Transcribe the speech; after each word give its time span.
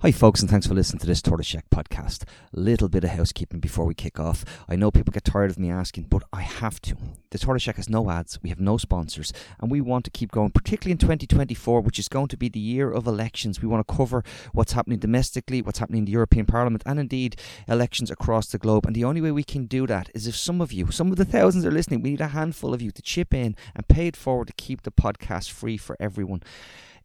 Hi, 0.00 0.12
folks, 0.12 0.40
and 0.40 0.48
thanks 0.48 0.64
for 0.64 0.74
listening 0.74 1.00
to 1.00 1.08
this 1.08 1.20
Tortoise 1.20 1.48
Shack 1.48 1.70
podcast. 1.70 2.22
A 2.54 2.60
little 2.60 2.88
bit 2.88 3.02
of 3.02 3.10
housekeeping 3.10 3.58
before 3.58 3.84
we 3.84 3.96
kick 3.96 4.20
off. 4.20 4.44
I 4.68 4.76
know 4.76 4.92
people 4.92 5.10
get 5.10 5.24
tired 5.24 5.50
of 5.50 5.58
me 5.58 5.72
asking, 5.72 6.04
but 6.04 6.22
I 6.32 6.42
have 6.42 6.80
to. 6.82 6.96
The 7.30 7.38
Tortoise 7.40 7.64
Shack 7.64 7.74
has 7.78 7.88
no 7.88 8.08
ads, 8.08 8.40
we 8.40 8.50
have 8.50 8.60
no 8.60 8.76
sponsors, 8.76 9.32
and 9.58 9.72
we 9.72 9.80
want 9.80 10.04
to 10.04 10.12
keep 10.12 10.30
going, 10.30 10.52
particularly 10.52 10.92
in 10.92 10.98
2024, 10.98 11.80
which 11.80 11.98
is 11.98 12.06
going 12.06 12.28
to 12.28 12.36
be 12.36 12.48
the 12.48 12.60
year 12.60 12.92
of 12.92 13.08
elections. 13.08 13.60
We 13.60 13.66
want 13.66 13.88
to 13.88 13.92
cover 13.92 14.22
what's 14.52 14.70
happening 14.70 15.00
domestically, 15.00 15.62
what's 15.62 15.80
happening 15.80 15.98
in 15.98 16.04
the 16.04 16.12
European 16.12 16.46
Parliament, 16.46 16.84
and 16.86 17.00
indeed 17.00 17.34
elections 17.66 18.08
across 18.08 18.46
the 18.46 18.58
globe. 18.58 18.86
And 18.86 18.94
the 18.94 19.04
only 19.04 19.20
way 19.20 19.32
we 19.32 19.42
can 19.42 19.66
do 19.66 19.84
that 19.88 20.10
is 20.14 20.28
if 20.28 20.36
some 20.36 20.60
of 20.60 20.72
you, 20.72 20.92
some 20.92 21.10
of 21.10 21.16
the 21.16 21.24
thousands 21.24 21.66
are 21.66 21.72
listening, 21.72 22.02
we 22.02 22.10
need 22.10 22.20
a 22.20 22.28
handful 22.28 22.72
of 22.72 22.80
you 22.80 22.92
to 22.92 23.02
chip 23.02 23.34
in 23.34 23.56
and 23.74 23.88
pay 23.88 24.06
it 24.06 24.16
forward 24.16 24.46
to 24.46 24.52
keep 24.52 24.82
the 24.82 24.92
podcast 24.92 25.50
free 25.50 25.76
for 25.76 25.96
everyone. 25.98 26.44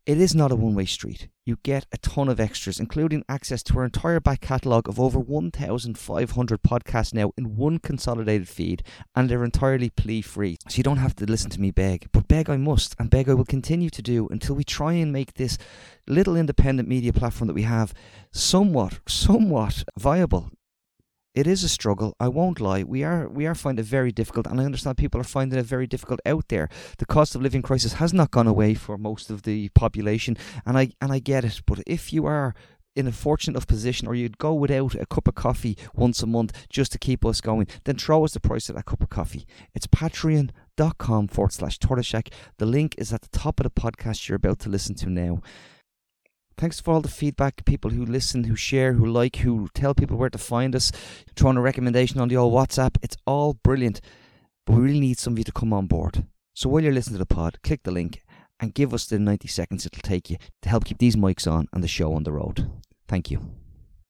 It 0.06 0.20
is 0.20 0.36
not 0.36 0.52
a 0.52 0.58
one 0.58 0.76
way 0.76 0.84
street. 0.84 1.30
You 1.46 1.60
get 1.64 1.86
a 1.94 1.98
ton 1.98 2.28
of 2.28 2.38
extras, 2.38 2.78
including 2.78 3.24
access 3.30 3.64
to 3.64 3.78
our 3.78 3.86
entire 3.86 4.20
back 4.20 4.42
catalogue 4.42 4.90
of 4.90 5.00
over 5.00 5.18
1,500 5.18 6.62
podcasts 6.62 7.14
now 7.14 7.32
in 7.38 7.56
one 7.56 7.80
consolidated 7.80 8.50
feed, 8.50 8.84
and 9.16 9.30
they're 9.30 9.46
entirely 9.46 9.90
plea 9.90 10.22
free. 10.22 10.58
So 10.68 10.76
you 10.76 10.84
don't 10.84 10.98
have 10.98 11.16
to 11.16 11.26
listen 11.26 11.50
to 11.52 11.62
me 11.62 11.72
beg, 11.72 12.10
but 12.12 12.28
beg 12.28 12.50
I 12.50 12.58
must, 12.58 12.98
and 13.00 13.10
beg 13.10 13.30
I 13.30 13.34
will 13.34 13.46
continue 13.46 13.90
to 13.92 14.02
do 14.02 14.28
until 14.28 14.56
we 14.56 14.66
try 14.66 14.92
and 14.92 15.14
make 15.14 15.36
this 15.36 15.58
little 16.06 16.36
independent 16.36 16.90
media 16.90 17.14
platform 17.14 17.48
that 17.48 17.54
we 17.54 17.64
have 17.64 17.94
somewhat, 18.34 19.00
somewhat 19.08 19.86
viable 19.98 20.52
it 21.36 21.48
is 21.48 21.64
a 21.64 21.70
struggle. 21.70 22.16
I 22.20 22.28
won't 22.28 22.60
lie. 22.60 22.84
We 22.84 23.04
are 23.04 23.28
we 23.28 23.48
are 23.48 23.56
finding 23.56 23.84
it 23.84 23.88
very 23.88 24.12
difficult, 24.12 24.48
and 24.48 24.62
I 24.62 24.66
understand 24.66 24.98
people 24.98 25.20
are 25.20 25.26
finding 25.26 25.58
it 25.58 25.66
very 25.66 25.88
difficult 25.88 26.20
out 26.26 26.48
there. 26.50 26.70
The 27.00 27.06
cost 27.06 27.36
of 27.36 27.42
living 27.42 27.62
crisis 27.62 27.94
has 27.94 28.14
not 28.14 28.32
gone 28.32 28.48
away 28.48 28.76
for 28.76 28.98
most 28.98 29.30
of 29.30 29.42
the 29.44 29.70
population, 29.70 30.38
and 30.66 30.78
I 30.78 30.90
and 31.02 31.12
I 31.12 31.20
get 31.20 31.44
it. 31.44 31.62
But 31.66 31.80
if 31.88 32.14
you 32.14 32.26
are 32.26 32.54
in 32.96 33.08
a 33.08 33.12
fortunate 33.12 33.54
enough 33.54 33.68
position, 33.68 34.08
or 34.08 34.14
you'd 34.14 34.38
go 34.38 34.54
without 34.54 34.94
a 34.94 35.06
cup 35.08 35.28
of 35.28 35.34
coffee 35.34 35.76
once 35.96 36.22
a 36.22 36.28
month 36.28 36.68
just 36.70 36.92
to 36.92 37.00
keep 37.00 37.26
us 37.26 37.42
going, 37.42 37.68
then 37.86 37.96
throw 37.96 38.24
us 38.24 38.34
the 38.34 38.40
price 38.40 38.70
of 38.70 38.76
that 38.76 38.86
cup 38.86 39.02
of 39.02 39.10
coffee. 39.10 39.48
It's 39.74 39.88
patreon.com 39.88 41.28
forward 41.30 41.54
slash 41.54 41.80
tortoiseshack. 41.80 42.32
The 42.58 42.68
link 42.68 42.94
is 43.00 43.12
at 43.12 43.22
the 43.22 43.40
top 43.40 43.60
of 43.60 43.64
the 43.64 43.72
podcast 43.72 44.30
you're 44.30 44.36
about 44.36 44.60
to 44.60 44.70
listen 44.70 44.94
to 44.96 45.10
now. 45.10 45.42
Thanks 46.58 46.80
for 46.80 46.94
all 46.94 47.02
the 47.02 47.10
feedback, 47.10 47.66
people 47.66 47.92
who 47.92 48.06
listen, 48.06 48.46
who 48.46 48.56
share, 48.56 48.94
who 48.94 49.06
like, 49.06 49.38
who 49.38 49.68
tell 49.74 49.94
people 49.94 50.18
where 50.18 50.30
to 50.30 50.38
find 50.38 50.76
us, 50.76 50.92
throwing 51.36 51.58
a 51.58 51.62
recommendation 51.62 52.20
on 52.20 52.28
the 52.28 52.38
old 52.38 52.54
WhatsApp. 52.54 52.98
It's 53.02 53.18
all 53.26 53.56
brilliant, 53.64 54.02
but 54.66 54.76
we 54.76 54.84
really 54.84 55.00
need 55.00 55.20
some 55.20 55.34
of 55.34 55.40
you 55.40 55.44
to 55.46 55.52
come 55.52 55.74
on 55.74 55.88
board. 55.88 56.26
So 56.54 56.70
while 56.70 56.84
you're 56.84 56.94
listening 56.94 57.16
to 57.16 57.26
the 57.26 57.36
pod, 57.36 57.62
click 57.64 57.82
the 57.84 57.92
link 57.92 58.22
and 58.60 58.74
give 58.74 58.94
us 58.94 59.06
the 59.06 59.20
90 59.20 59.48
seconds 59.48 59.86
it'll 59.86 60.02
take 60.02 60.30
you 60.30 60.38
to 60.62 60.70
help 60.70 60.86
keep 60.86 61.00
these 61.00 61.16
mics 61.16 61.52
on 61.52 61.68
and 61.74 61.84
the 61.84 61.88
show 61.88 62.14
on 62.14 62.24
the 62.24 62.32
road. 62.32 62.70
Thank 63.08 63.32
you. 63.32 63.63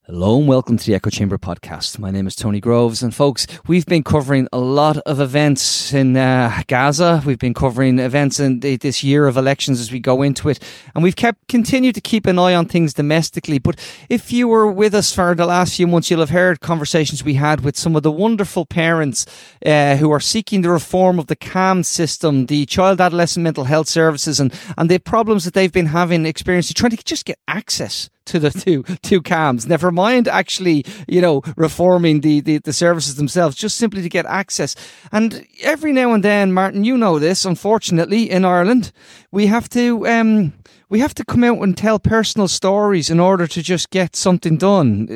Hello 0.06 0.36
and 0.36 0.46
welcome 0.46 0.76
to 0.76 0.84
the 0.84 0.94
Echo 0.94 1.08
Chamber 1.08 1.38
podcast. 1.38 1.98
My 1.98 2.10
name 2.10 2.26
is 2.26 2.36
Tony 2.36 2.60
Groves, 2.60 3.02
and 3.02 3.14
folks, 3.14 3.46
we've 3.66 3.86
been 3.86 4.04
covering 4.04 4.46
a 4.52 4.58
lot 4.58 4.98
of 4.98 5.18
events 5.18 5.94
in 5.94 6.14
uh, 6.14 6.62
Gaza. 6.66 7.22
We've 7.24 7.38
been 7.38 7.54
covering 7.54 7.98
events 7.98 8.38
in 8.38 8.60
the, 8.60 8.76
this 8.76 9.02
year 9.02 9.26
of 9.26 9.38
elections 9.38 9.80
as 9.80 9.90
we 9.90 10.00
go 10.00 10.20
into 10.20 10.50
it, 10.50 10.62
and 10.94 11.02
we've 11.02 11.16
kept 11.16 11.48
continued 11.48 11.94
to 11.94 12.02
keep 12.02 12.26
an 12.26 12.38
eye 12.38 12.54
on 12.54 12.66
things 12.66 12.92
domestically. 12.92 13.58
But 13.58 13.80
if 14.10 14.30
you 14.30 14.46
were 14.46 14.70
with 14.70 14.94
us 14.94 15.10
for 15.10 15.34
the 15.34 15.46
last 15.46 15.74
few 15.74 15.86
months, 15.86 16.10
you'll 16.10 16.20
have 16.20 16.28
heard 16.28 16.60
conversations 16.60 17.24
we 17.24 17.34
had 17.34 17.62
with 17.62 17.74
some 17.74 17.96
of 17.96 18.02
the 18.02 18.12
wonderful 18.12 18.66
parents 18.66 19.24
uh, 19.64 19.96
who 19.96 20.10
are 20.10 20.20
seeking 20.20 20.60
the 20.60 20.68
reform 20.68 21.18
of 21.18 21.28
the 21.28 21.36
CAM 21.36 21.82
system, 21.82 22.44
the 22.44 22.66
child 22.66 23.00
adolescent 23.00 23.42
mental 23.42 23.64
health 23.64 23.88
services, 23.88 24.38
and 24.38 24.52
and 24.76 24.90
the 24.90 24.98
problems 24.98 25.46
that 25.46 25.54
they've 25.54 25.72
been 25.72 25.86
having 25.86 26.26
experiencing 26.26 26.74
trying 26.74 26.90
to 26.90 27.02
just 27.02 27.24
get 27.24 27.38
access 27.48 28.10
to 28.26 28.38
the 28.38 28.50
two 28.50 28.82
two 29.02 29.20
CAMHS. 29.20 29.66
Never 29.66 29.90
mind 29.90 30.28
actually, 30.28 30.84
you 31.06 31.20
know, 31.20 31.42
reforming 31.56 32.20
the, 32.20 32.40
the, 32.40 32.58
the 32.58 32.72
services 32.72 33.16
themselves, 33.16 33.56
just 33.56 33.76
simply 33.76 34.02
to 34.02 34.08
get 34.08 34.26
access. 34.26 34.76
And 35.12 35.46
every 35.62 35.92
now 35.92 36.12
and 36.12 36.24
then, 36.24 36.52
Martin, 36.52 36.84
you 36.84 36.96
know 36.96 37.18
this, 37.18 37.44
unfortunately, 37.44 38.30
in 38.30 38.44
Ireland, 38.44 38.92
we 39.30 39.46
have 39.46 39.68
to 39.70 40.06
um 40.06 40.52
we 40.94 41.00
have 41.00 41.12
to 41.12 41.24
come 41.24 41.42
out 41.42 41.58
and 41.58 41.76
tell 41.76 41.98
personal 41.98 42.46
stories 42.46 43.10
in 43.10 43.18
order 43.18 43.48
to 43.48 43.60
just 43.60 43.90
get 43.90 44.14
something 44.14 44.56
done. 44.56 45.08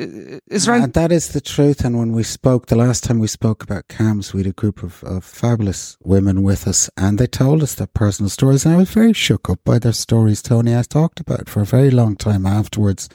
Is 0.47 0.67
right? 0.67 0.81
Uh, 0.81 0.87
that 0.87 1.09
is 1.09 1.29
the 1.29 1.39
truth. 1.39 1.85
And 1.85 1.97
when 1.97 2.11
we 2.11 2.21
spoke, 2.21 2.65
the 2.65 2.75
last 2.75 3.05
time 3.05 3.19
we 3.19 3.27
spoke 3.27 3.63
about 3.63 3.87
CAMHS, 3.87 4.33
we 4.33 4.41
had 4.41 4.47
a 4.47 4.51
group 4.51 4.83
of, 4.83 5.01
of 5.05 5.23
fabulous 5.23 5.97
women 6.03 6.43
with 6.43 6.67
us, 6.67 6.89
and 6.97 7.17
they 7.17 7.27
told 7.27 7.63
us 7.63 7.75
their 7.75 7.87
personal 7.87 8.29
stories. 8.29 8.65
And 8.65 8.75
I 8.75 8.77
was 8.77 8.91
very 8.91 9.13
shook 9.13 9.49
up 9.49 9.59
by 9.63 9.79
their 9.79 9.93
stories, 9.93 10.41
Tony. 10.41 10.75
I 10.75 10.81
talked 10.81 11.21
about 11.21 11.39
it 11.39 11.49
for 11.49 11.61
a 11.61 11.65
very 11.65 11.91
long 11.91 12.17
time 12.17 12.45
afterwards 12.45 13.07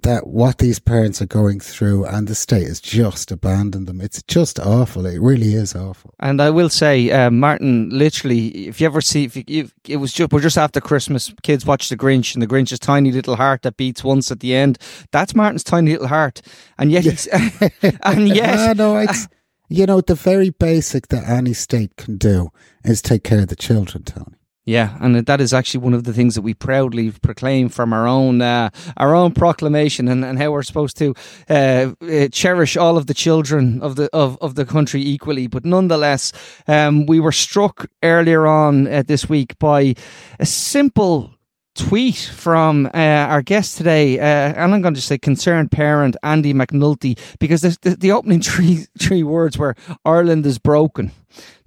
that 0.00 0.26
what 0.26 0.58
these 0.58 0.78
parents 0.78 1.20
are 1.20 1.26
going 1.26 1.60
through 1.60 2.06
and 2.06 2.26
the 2.26 2.34
state 2.34 2.66
has 2.66 2.80
just 2.80 3.30
abandoned 3.30 3.86
them. 3.86 4.00
It's 4.00 4.22
just 4.22 4.58
awful. 4.58 5.04
It 5.04 5.20
really 5.20 5.54
is 5.54 5.74
awful. 5.74 6.14
And 6.18 6.40
I 6.40 6.48
will 6.48 6.70
say, 6.70 7.10
uh, 7.10 7.30
Martin, 7.30 7.90
literally, 7.90 8.68
if 8.68 8.80
you 8.80 8.86
ever 8.86 9.02
see, 9.02 9.24
if, 9.24 9.36
you, 9.36 9.44
if 9.46 9.74
it 9.86 9.96
was 9.96 10.12
just, 10.12 10.32
we're 10.32 10.40
just 10.40 10.56
after 10.56 10.80
Christmas, 10.80 11.34
kids 11.42 11.66
watch 11.66 11.90
The 11.90 11.96
Grinch 11.96 12.32
and 12.34 12.42
The 12.42 12.46
Grinch's 12.46 12.78
tiny 12.78 13.12
little 13.12 13.36
heart 13.36 13.62
that 13.62 13.76
beats 13.76 14.02
once 14.02 14.30
at 14.30 14.40
the 14.40 14.54
end. 14.54 14.78
That's 15.10 15.34
Martin's 15.34 15.64
tiny 15.64 15.92
little 15.92 16.08
heart. 16.08 16.40
And 16.78 16.90
yet, 16.90 17.04
he's, 17.04 17.26
and 17.82 18.28
yet. 18.28 18.36
yeah, 18.36 18.72
no, 18.72 18.96
it's, 18.98 19.28
you 19.68 19.84
know, 19.84 20.00
the 20.00 20.14
very 20.14 20.50
basic 20.50 21.08
that 21.08 21.28
any 21.28 21.52
state 21.52 21.96
can 21.96 22.16
do 22.16 22.48
is 22.82 23.02
take 23.02 23.24
care 23.24 23.40
of 23.40 23.48
the 23.48 23.56
children, 23.56 24.04
Tony. 24.04 24.36
Yeah, 24.64 24.96
and 25.00 25.16
that 25.26 25.40
is 25.40 25.52
actually 25.52 25.80
one 25.80 25.92
of 25.92 26.04
the 26.04 26.12
things 26.12 26.36
that 26.36 26.42
we 26.42 26.54
proudly 26.54 27.10
proclaim 27.10 27.68
from 27.68 27.92
our 27.92 28.06
own 28.06 28.40
uh, 28.40 28.70
our 28.96 29.12
own 29.12 29.32
proclamation, 29.32 30.06
and, 30.06 30.24
and 30.24 30.38
how 30.38 30.52
we're 30.52 30.62
supposed 30.62 30.96
to 30.98 31.14
uh, 31.50 31.92
uh, 32.00 32.28
cherish 32.28 32.76
all 32.76 32.96
of 32.96 33.08
the 33.08 33.14
children 33.14 33.82
of 33.82 33.96
the 33.96 34.08
of, 34.12 34.38
of 34.40 34.54
the 34.54 34.64
country 34.64 35.02
equally. 35.02 35.48
But 35.48 35.64
nonetheless, 35.64 36.32
um, 36.68 37.06
we 37.06 37.18
were 37.18 37.32
struck 37.32 37.90
earlier 38.04 38.46
on 38.46 38.86
uh, 38.86 39.02
this 39.04 39.28
week 39.28 39.58
by 39.58 39.96
a 40.38 40.46
simple 40.46 41.31
tweet 41.74 42.16
from 42.16 42.86
uh, 42.86 42.98
our 42.98 43.42
guest 43.42 43.76
today, 43.76 44.18
uh, 44.18 44.22
and 44.22 44.74
I'm 44.74 44.82
going 44.82 44.94
to 44.94 45.00
say 45.00 45.18
concerned 45.18 45.70
parent 45.70 46.16
Andy 46.22 46.52
McNulty, 46.52 47.18
because 47.38 47.62
the, 47.62 47.76
the, 47.82 47.96
the 47.96 48.12
opening 48.12 48.40
three 48.42 48.86
three 48.98 49.22
words 49.22 49.58
were 49.58 49.74
Ireland 50.04 50.46
is 50.46 50.58
broken. 50.58 51.12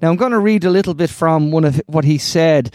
Now, 0.01 0.09
I'm 0.09 0.15
going 0.15 0.31
to 0.31 0.39
read 0.39 0.63
a 0.63 0.69
little 0.69 0.93
bit 0.93 1.09
from 1.09 1.51
one 1.51 1.65
of 1.65 1.81
what 1.87 2.05
he 2.05 2.17
said. 2.17 2.73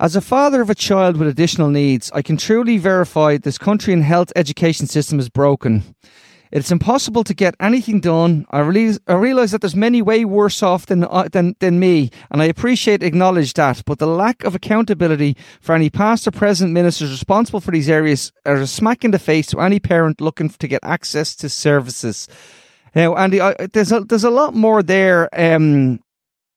As 0.00 0.14
a 0.14 0.20
father 0.20 0.62
of 0.62 0.70
a 0.70 0.76
child 0.76 1.16
with 1.16 1.26
additional 1.26 1.70
needs, 1.70 2.12
I 2.12 2.22
can 2.22 2.36
truly 2.36 2.78
verify 2.78 3.36
this 3.36 3.58
country 3.58 3.92
and 3.92 4.04
health 4.04 4.32
education 4.36 4.86
system 4.86 5.18
is 5.18 5.28
broken. 5.28 5.82
It's 6.50 6.70
impossible 6.70 7.24
to 7.24 7.34
get 7.34 7.54
anything 7.60 8.00
done. 8.00 8.46
I 8.50 8.60
realize, 8.60 8.98
I 9.06 9.14
realize 9.14 9.50
that 9.52 9.60
there's 9.60 9.76
many 9.76 10.00
way 10.02 10.24
worse 10.24 10.62
off 10.62 10.86
than, 10.86 11.04
uh, 11.04 11.28
than, 11.30 11.56
than 11.60 11.78
me, 11.78 12.10
and 12.30 12.40
I 12.40 12.46
appreciate 12.46 13.02
acknowledge 13.02 13.52
that. 13.54 13.82
But 13.84 13.98
the 13.98 14.06
lack 14.06 14.44
of 14.44 14.54
accountability 14.54 15.36
for 15.60 15.74
any 15.74 15.90
past 15.90 16.26
or 16.26 16.30
present 16.30 16.72
ministers 16.72 17.10
responsible 17.10 17.60
for 17.60 17.70
these 17.70 17.90
areas 17.90 18.32
are 18.46 18.56
a 18.56 18.66
smack 18.66 19.04
in 19.04 19.10
the 19.10 19.18
face 19.18 19.46
to 19.48 19.60
any 19.60 19.78
parent 19.78 20.20
looking 20.20 20.48
to 20.48 20.68
get 20.68 20.80
access 20.82 21.36
to 21.36 21.48
services. 21.48 22.28
Now, 22.94 23.16
Andy, 23.16 23.40
I, 23.40 23.54
there's 23.72 23.92
a, 23.92 24.00
there's 24.00 24.24
a 24.24 24.30
lot 24.30 24.54
more 24.54 24.82
there. 24.82 25.28
Um, 25.32 26.00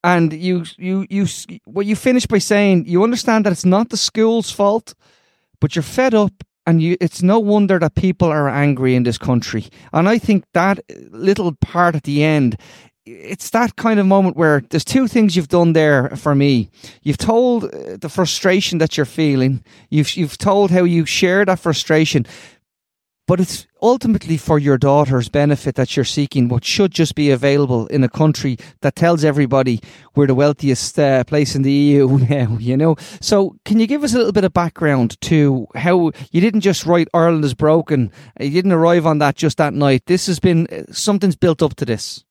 and 0.03 0.33
you 0.33 0.65
you 0.77 1.05
you 1.09 1.27
well 1.65 1.85
you 1.85 1.95
finish 1.95 2.25
by 2.25 2.39
saying 2.39 2.85
you 2.87 3.03
understand 3.03 3.45
that 3.45 3.51
it's 3.51 3.65
not 3.65 3.89
the 3.89 3.97
school's 3.97 4.49
fault, 4.49 4.95
but 5.59 5.75
you're 5.75 5.83
fed 5.83 6.13
up 6.13 6.33
and 6.65 6.81
you, 6.81 6.97
it's 7.01 7.21
no 7.21 7.39
wonder 7.39 7.79
that 7.79 7.95
people 7.95 8.29
are 8.29 8.49
angry 8.49 8.95
in 8.95 9.03
this 9.03 9.17
country. 9.17 9.65
And 9.93 10.07
I 10.07 10.17
think 10.17 10.45
that 10.53 10.79
little 11.11 11.53
part 11.53 11.95
at 11.95 12.03
the 12.03 12.23
end, 12.23 12.57
it's 13.05 13.49
that 13.49 13.75
kind 13.75 13.99
of 13.99 14.05
moment 14.05 14.37
where 14.37 14.61
there's 14.69 14.85
two 14.85 15.07
things 15.07 15.35
you've 15.35 15.47
done 15.47 15.73
there 15.73 16.09
for 16.15 16.35
me. 16.35 16.69
You've 17.01 17.17
told 17.17 17.65
uh, 17.65 17.97
the 17.99 18.09
frustration 18.09 18.77
that 18.77 18.95
you're 18.95 19.05
feeling. 19.05 19.63
You've 19.89 20.15
you've 20.15 20.37
told 20.37 20.71
how 20.71 20.83
you 20.83 21.05
share 21.05 21.43
that 21.45 21.59
frustration, 21.59 22.25
but 23.27 23.39
it's 23.39 23.67
ultimately 23.81 24.37
for 24.37 24.59
your 24.59 24.77
daughter's 24.77 25.29
benefit 25.29 25.75
that 25.75 25.95
you're 25.95 26.05
seeking 26.05 26.47
what 26.47 26.65
should 26.65 26.91
just 26.91 27.15
be 27.15 27.31
available 27.31 27.87
in 27.87 28.03
a 28.03 28.09
country 28.09 28.57
that 28.81 28.95
tells 28.95 29.23
everybody 29.23 29.79
we're 30.15 30.27
the 30.27 30.35
wealthiest 30.35 30.97
uh, 30.99 31.23
place 31.23 31.55
in 31.55 31.61
the 31.61 31.71
EU 31.71 32.17
now, 32.29 32.57
you 32.59 32.75
know. 32.75 32.95
So, 33.21 33.55
can 33.65 33.79
you 33.79 33.87
give 33.87 34.03
us 34.03 34.13
a 34.13 34.17
little 34.17 34.33
bit 34.33 34.43
of 34.43 34.53
background 34.53 35.19
to 35.21 35.67
how 35.75 36.11
you 36.31 36.41
didn't 36.41 36.61
just 36.61 36.85
write 36.85 37.07
Ireland 37.13 37.45
is 37.45 37.53
broken, 37.53 38.11
you 38.39 38.49
didn't 38.49 38.73
arrive 38.73 39.05
on 39.05 39.19
that 39.19 39.35
just 39.35 39.57
that 39.57 39.73
night. 39.73 40.05
This 40.05 40.27
has 40.27 40.39
been 40.39 40.67
uh, 40.67 40.91
something's 40.91 41.35
built 41.35 41.61
up 41.61 41.75
to 41.75 41.85
this. 41.85 42.23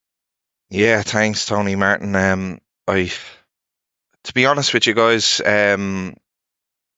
Yeah, 0.70 1.02
thanks, 1.02 1.46
Tony 1.46 1.74
Martin. 1.74 2.14
Um, 2.14 2.60
I, 2.86 3.10
to 4.24 4.34
be 4.34 4.46
honest 4.46 4.72
with 4.72 4.86
you 4.86 4.94
guys, 4.94 5.40
um, 5.44 6.14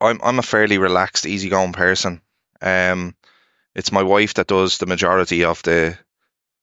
I'm 0.01 0.21
I'm 0.23 0.39
a 0.39 0.43
fairly 0.43 0.79
relaxed, 0.79 1.25
easygoing 1.25 1.73
person. 1.73 2.21
Um, 2.61 3.15
it's 3.75 3.93
my 3.93 4.03
wife 4.03 4.35
that 4.35 4.47
does 4.47 4.79
the 4.79 4.87
majority 4.87 5.45
of 5.45 5.63
the 5.63 5.99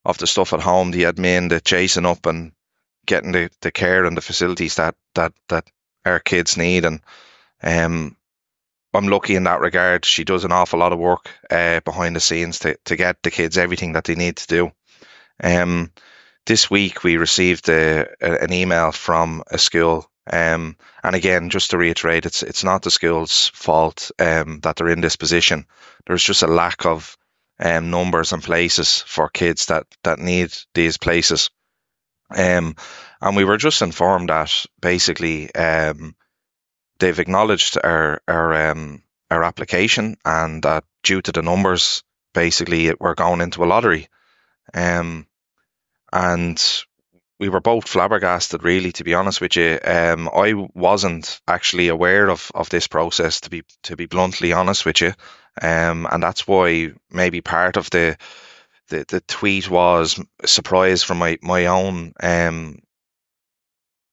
of 0.05 0.17
the 0.17 0.27
stuff 0.27 0.53
at 0.53 0.61
home, 0.61 0.91
the 0.91 1.03
admin, 1.03 1.49
the 1.49 1.59
chasing 1.59 2.05
up 2.05 2.25
and 2.25 2.53
getting 3.05 3.31
the, 3.31 3.49
the 3.61 3.71
care 3.71 4.05
and 4.05 4.15
the 4.15 4.21
facilities 4.21 4.75
that 4.75 4.95
that 5.15 5.33
that 5.49 5.69
our 6.05 6.19
kids 6.19 6.57
need. 6.57 6.85
And 6.85 7.01
um, 7.61 8.15
I'm 8.93 9.07
lucky 9.07 9.35
in 9.35 9.43
that 9.43 9.61
regard. 9.61 10.05
She 10.05 10.23
does 10.23 10.45
an 10.45 10.51
awful 10.51 10.79
lot 10.79 10.93
of 10.93 10.99
work 10.99 11.29
uh, 11.49 11.81
behind 11.81 12.15
the 12.15 12.21
scenes 12.21 12.59
to, 12.59 12.77
to 12.85 12.95
get 12.95 13.21
the 13.21 13.31
kids 13.31 13.57
everything 13.57 13.93
that 13.93 14.05
they 14.05 14.15
need 14.15 14.37
to 14.37 14.47
do. 14.47 14.71
Um, 15.41 15.91
this 16.45 16.69
week 16.69 17.03
we 17.03 17.17
received 17.17 17.69
a, 17.69 18.07
a, 18.21 18.43
an 18.43 18.53
email 18.53 18.91
from 18.91 19.43
a 19.51 19.57
school, 19.57 20.09
um, 20.31 20.75
and 21.03 21.15
again, 21.15 21.49
just 21.49 21.71
to 21.71 21.77
reiterate, 21.77 22.25
it's 22.25 22.43
it's 22.43 22.63
not 22.63 22.81
the 22.81 22.91
school's 22.91 23.47
fault 23.53 24.11
um, 24.19 24.59
that 24.61 24.75
they're 24.75 24.89
in 24.89 25.01
this 25.01 25.15
position. 25.15 25.65
There's 26.05 26.23
just 26.23 26.43
a 26.43 26.47
lack 26.47 26.85
of 26.85 27.17
um, 27.59 27.89
numbers 27.89 28.33
and 28.33 28.43
places 28.43 29.01
for 29.01 29.29
kids 29.29 29.67
that 29.67 29.85
that 30.03 30.19
need 30.19 30.53
these 30.73 30.97
places. 30.97 31.49
Um, 32.35 32.75
and 33.21 33.35
we 33.35 33.43
were 33.43 33.57
just 33.57 33.81
informed 33.81 34.29
that 34.29 34.65
basically 34.79 35.53
um, 35.55 36.15
they've 36.99 37.19
acknowledged 37.19 37.77
our 37.83 38.21
our 38.27 38.71
um, 38.71 39.03
our 39.31 39.43
application 39.43 40.15
and 40.25 40.63
that 40.63 40.83
due 41.03 41.21
to 41.21 41.31
the 41.31 41.41
numbers, 41.41 42.03
basically 42.33 42.93
we're 42.99 43.15
going 43.15 43.41
into 43.41 43.63
a 43.63 43.65
lottery. 43.65 44.07
And 44.73 45.25
we 47.39 47.49
were 47.49 47.61
both 47.61 47.87
flabbergasted, 47.87 48.63
really, 48.63 48.91
to 48.93 49.03
be 49.03 49.13
honest 49.13 49.39
with 49.39 49.55
you. 49.55 49.79
Um, 49.83 50.29
I 50.29 50.53
wasn't 50.73 51.39
actually 51.47 51.87
aware 51.87 52.29
of, 52.29 52.51
of 52.53 52.69
this 52.69 52.87
process, 52.87 53.41
to 53.41 53.49
be 53.49 53.63
to 53.83 53.95
be 53.95 54.05
bluntly 54.05 54.51
honest 54.51 54.85
with 54.85 55.01
you, 55.01 55.13
um, 55.61 56.05
and 56.11 56.21
that's 56.21 56.45
why 56.45 56.91
maybe 57.09 57.41
part 57.41 57.77
of 57.77 57.89
the 57.89 58.17
the, 58.89 59.05
the 59.07 59.21
tweet 59.21 59.69
was 59.69 60.19
surprise 60.45 61.03
from 61.03 61.19
my 61.19 61.37
my 61.41 61.67
own 61.67 62.13
um, 62.21 62.79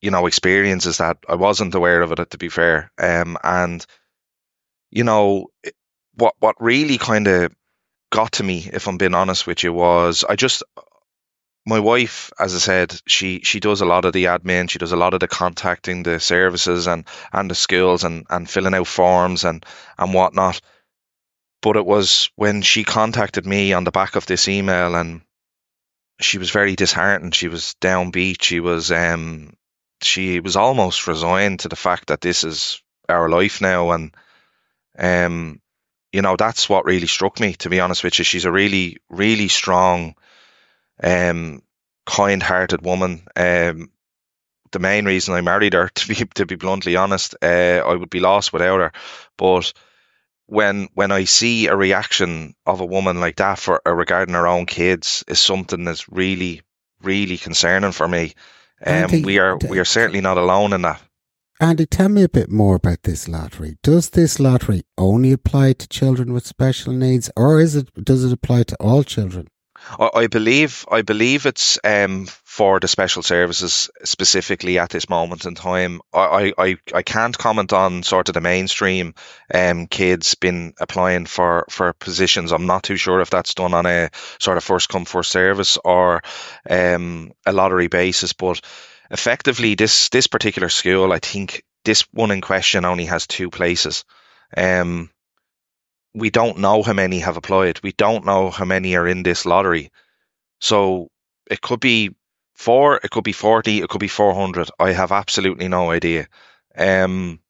you 0.00 0.12
know 0.12 0.26
experiences 0.26 0.98
that 0.98 1.18
I 1.28 1.34
wasn't 1.34 1.74
aware 1.74 2.02
of 2.02 2.12
it. 2.12 2.30
To 2.30 2.38
be 2.38 2.48
fair, 2.48 2.92
um, 2.96 3.36
and 3.42 3.84
you 4.92 5.02
know 5.02 5.48
what 6.14 6.34
what 6.38 6.56
really 6.60 6.98
kind 6.98 7.26
of 7.26 7.52
got 8.10 8.32
to 8.32 8.44
me, 8.44 8.70
if 8.72 8.86
I'm 8.86 8.98
being 8.98 9.14
honest 9.14 9.48
with 9.48 9.64
you, 9.64 9.72
was 9.72 10.24
I 10.28 10.36
just 10.36 10.62
my 11.66 11.80
wife, 11.80 12.32
as 12.38 12.54
I 12.54 12.58
said, 12.58 13.00
she 13.06 13.40
she 13.42 13.58
does 13.58 13.80
a 13.80 13.86
lot 13.86 14.04
of 14.04 14.12
the 14.12 14.26
admin. 14.26 14.70
She 14.70 14.78
does 14.78 14.92
a 14.92 14.96
lot 14.96 15.14
of 15.14 15.20
the 15.20 15.28
contacting 15.28 16.04
the 16.04 16.20
services 16.20 16.86
and 16.86 17.04
and 17.32 17.50
the 17.50 17.56
schools 17.56 18.04
and 18.04 18.24
and 18.30 18.48
filling 18.48 18.74
out 18.74 18.86
forms 18.86 19.44
and 19.44 19.66
and 19.98 20.14
whatnot. 20.14 20.60
But 21.62 21.76
it 21.76 21.84
was 21.84 22.30
when 22.36 22.62
she 22.62 22.84
contacted 22.84 23.46
me 23.46 23.72
on 23.72 23.82
the 23.82 23.90
back 23.90 24.14
of 24.14 24.26
this 24.26 24.46
email 24.46 24.94
and 24.94 25.22
she 26.20 26.38
was 26.38 26.50
very 26.50 26.76
disheartened. 26.76 27.34
She 27.34 27.48
was 27.48 27.74
downbeat. 27.80 28.42
She 28.42 28.60
was 28.60 28.92
um 28.92 29.52
she 30.02 30.38
was 30.38 30.54
almost 30.54 31.08
resigned 31.08 31.60
to 31.60 31.68
the 31.68 31.76
fact 31.76 32.08
that 32.08 32.20
this 32.20 32.44
is 32.44 32.80
our 33.08 33.28
life 33.28 33.60
now 33.60 33.90
and 33.90 34.14
um 34.98 35.60
you 36.12 36.22
know 36.22 36.36
that's 36.36 36.68
what 36.68 36.84
really 36.84 37.06
struck 37.06 37.40
me 37.40 37.54
to 37.54 37.68
be 37.68 37.80
honest 37.80 38.04
with 38.04 38.18
you 38.18 38.24
she's 38.24 38.44
a 38.44 38.52
really 38.52 38.98
really 39.08 39.48
strong 39.48 40.14
um 41.02 41.62
kind-hearted 42.06 42.84
woman 42.84 43.22
um 43.36 43.90
the 44.72 44.78
main 44.78 45.04
reason 45.04 45.34
I 45.34 45.40
married 45.40 45.74
her 45.74 45.88
to 45.94 46.08
be 46.08 46.14
to 46.34 46.46
be 46.46 46.56
bluntly 46.56 46.96
honest 46.96 47.34
uh, 47.42 47.82
I 47.84 47.94
would 47.94 48.10
be 48.10 48.20
lost 48.20 48.52
without 48.52 48.80
her 48.80 48.92
but 49.36 49.72
when 50.46 50.88
when 50.94 51.10
I 51.10 51.24
see 51.24 51.66
a 51.66 51.76
reaction 51.76 52.54
of 52.66 52.80
a 52.80 52.86
woman 52.86 53.20
like 53.20 53.36
that 53.36 53.58
for 53.58 53.82
uh, 53.86 53.92
regarding 53.92 54.34
her 54.34 54.46
own 54.46 54.66
kids 54.66 55.24
is 55.26 55.40
something 55.40 55.84
that's 55.84 56.08
really 56.08 56.62
really 57.02 57.36
concerning 57.36 57.92
for 57.92 58.06
me 58.06 58.34
um, 58.84 59.22
we 59.22 59.38
are 59.38 59.56
we 59.68 59.78
are 59.78 59.84
certainly 59.84 60.20
not 60.20 60.38
alone 60.38 60.72
in 60.72 60.82
that. 60.82 61.00
Andy, 61.58 61.86
tell 61.86 62.10
me 62.10 62.22
a 62.22 62.28
bit 62.28 62.50
more 62.50 62.74
about 62.74 63.04
this 63.04 63.28
lottery. 63.28 63.78
Does 63.82 64.10
this 64.10 64.38
lottery 64.38 64.82
only 64.98 65.32
apply 65.32 65.72
to 65.74 65.88
children 65.88 66.34
with 66.34 66.46
special 66.46 66.92
needs, 66.92 67.30
or 67.36 67.60
is 67.60 67.74
it 67.74 68.04
does 68.04 68.24
it 68.24 68.32
apply 68.32 68.64
to 68.64 68.76
all 68.76 69.02
children? 69.02 69.48
I, 69.90 70.10
I 70.14 70.26
believe 70.26 70.84
I 70.90 71.02
believe 71.02 71.46
it's 71.46 71.78
um, 71.84 72.26
for 72.56 72.80
the 72.80 72.88
special 72.88 73.22
services 73.22 73.90
specifically 74.04 74.78
at 74.78 74.90
this 74.90 75.08
moment 75.08 75.44
in 75.44 75.54
time. 75.54 76.00
I, 76.12 76.54
I, 76.56 76.76
I 76.94 77.02
can't 77.02 77.36
comment 77.36 77.72
on 77.72 78.02
sort 78.02 78.28
of 78.28 78.34
the 78.34 78.40
mainstream 78.40 79.14
um, 79.52 79.86
kids 79.86 80.34
been 80.36 80.72
applying 80.80 81.26
for, 81.26 81.66
for 81.68 81.92
positions. 81.92 82.52
I'm 82.52 82.64
not 82.64 82.82
too 82.82 82.96
sure 82.96 83.20
if 83.20 83.28
that's 83.28 83.54
done 83.54 83.74
on 83.74 83.84
a 83.84 84.10
sort 84.40 84.56
of 84.56 84.64
first 84.64 84.88
come 84.88 85.04
first 85.04 85.30
service 85.30 85.76
or 85.84 86.22
um, 86.68 87.32
a 87.44 87.52
lottery 87.52 87.88
basis. 87.88 88.32
But 88.32 88.62
effectively, 89.10 89.74
this 89.74 90.08
this 90.08 90.26
particular 90.26 90.68
school, 90.68 91.12
I 91.12 91.18
think 91.18 91.62
this 91.84 92.02
one 92.12 92.30
in 92.30 92.40
question 92.40 92.84
only 92.84 93.04
has 93.04 93.26
two 93.26 93.50
places. 93.50 94.04
Um, 94.56 95.10
we 96.16 96.30
don't 96.30 96.58
know 96.58 96.82
how 96.82 96.94
many 96.94 97.20
have 97.20 97.36
applied. 97.36 97.78
We 97.82 97.92
don't 97.92 98.24
know 98.24 98.50
how 98.50 98.64
many 98.64 98.96
are 98.96 99.06
in 99.06 99.22
this 99.22 99.44
lottery. 99.44 99.90
So 100.60 101.10
it 101.50 101.60
could 101.60 101.78
be 101.80 102.16
four, 102.54 102.98
it 103.04 103.10
could 103.10 103.22
be 103.22 103.32
40, 103.32 103.82
it 103.82 103.90
could 103.90 104.00
be 104.00 104.08
400. 104.08 104.70
I 104.78 104.92
have 104.92 105.12
absolutely 105.12 105.68
no 105.68 105.90
idea. 105.90 106.26
Um, 106.74 107.40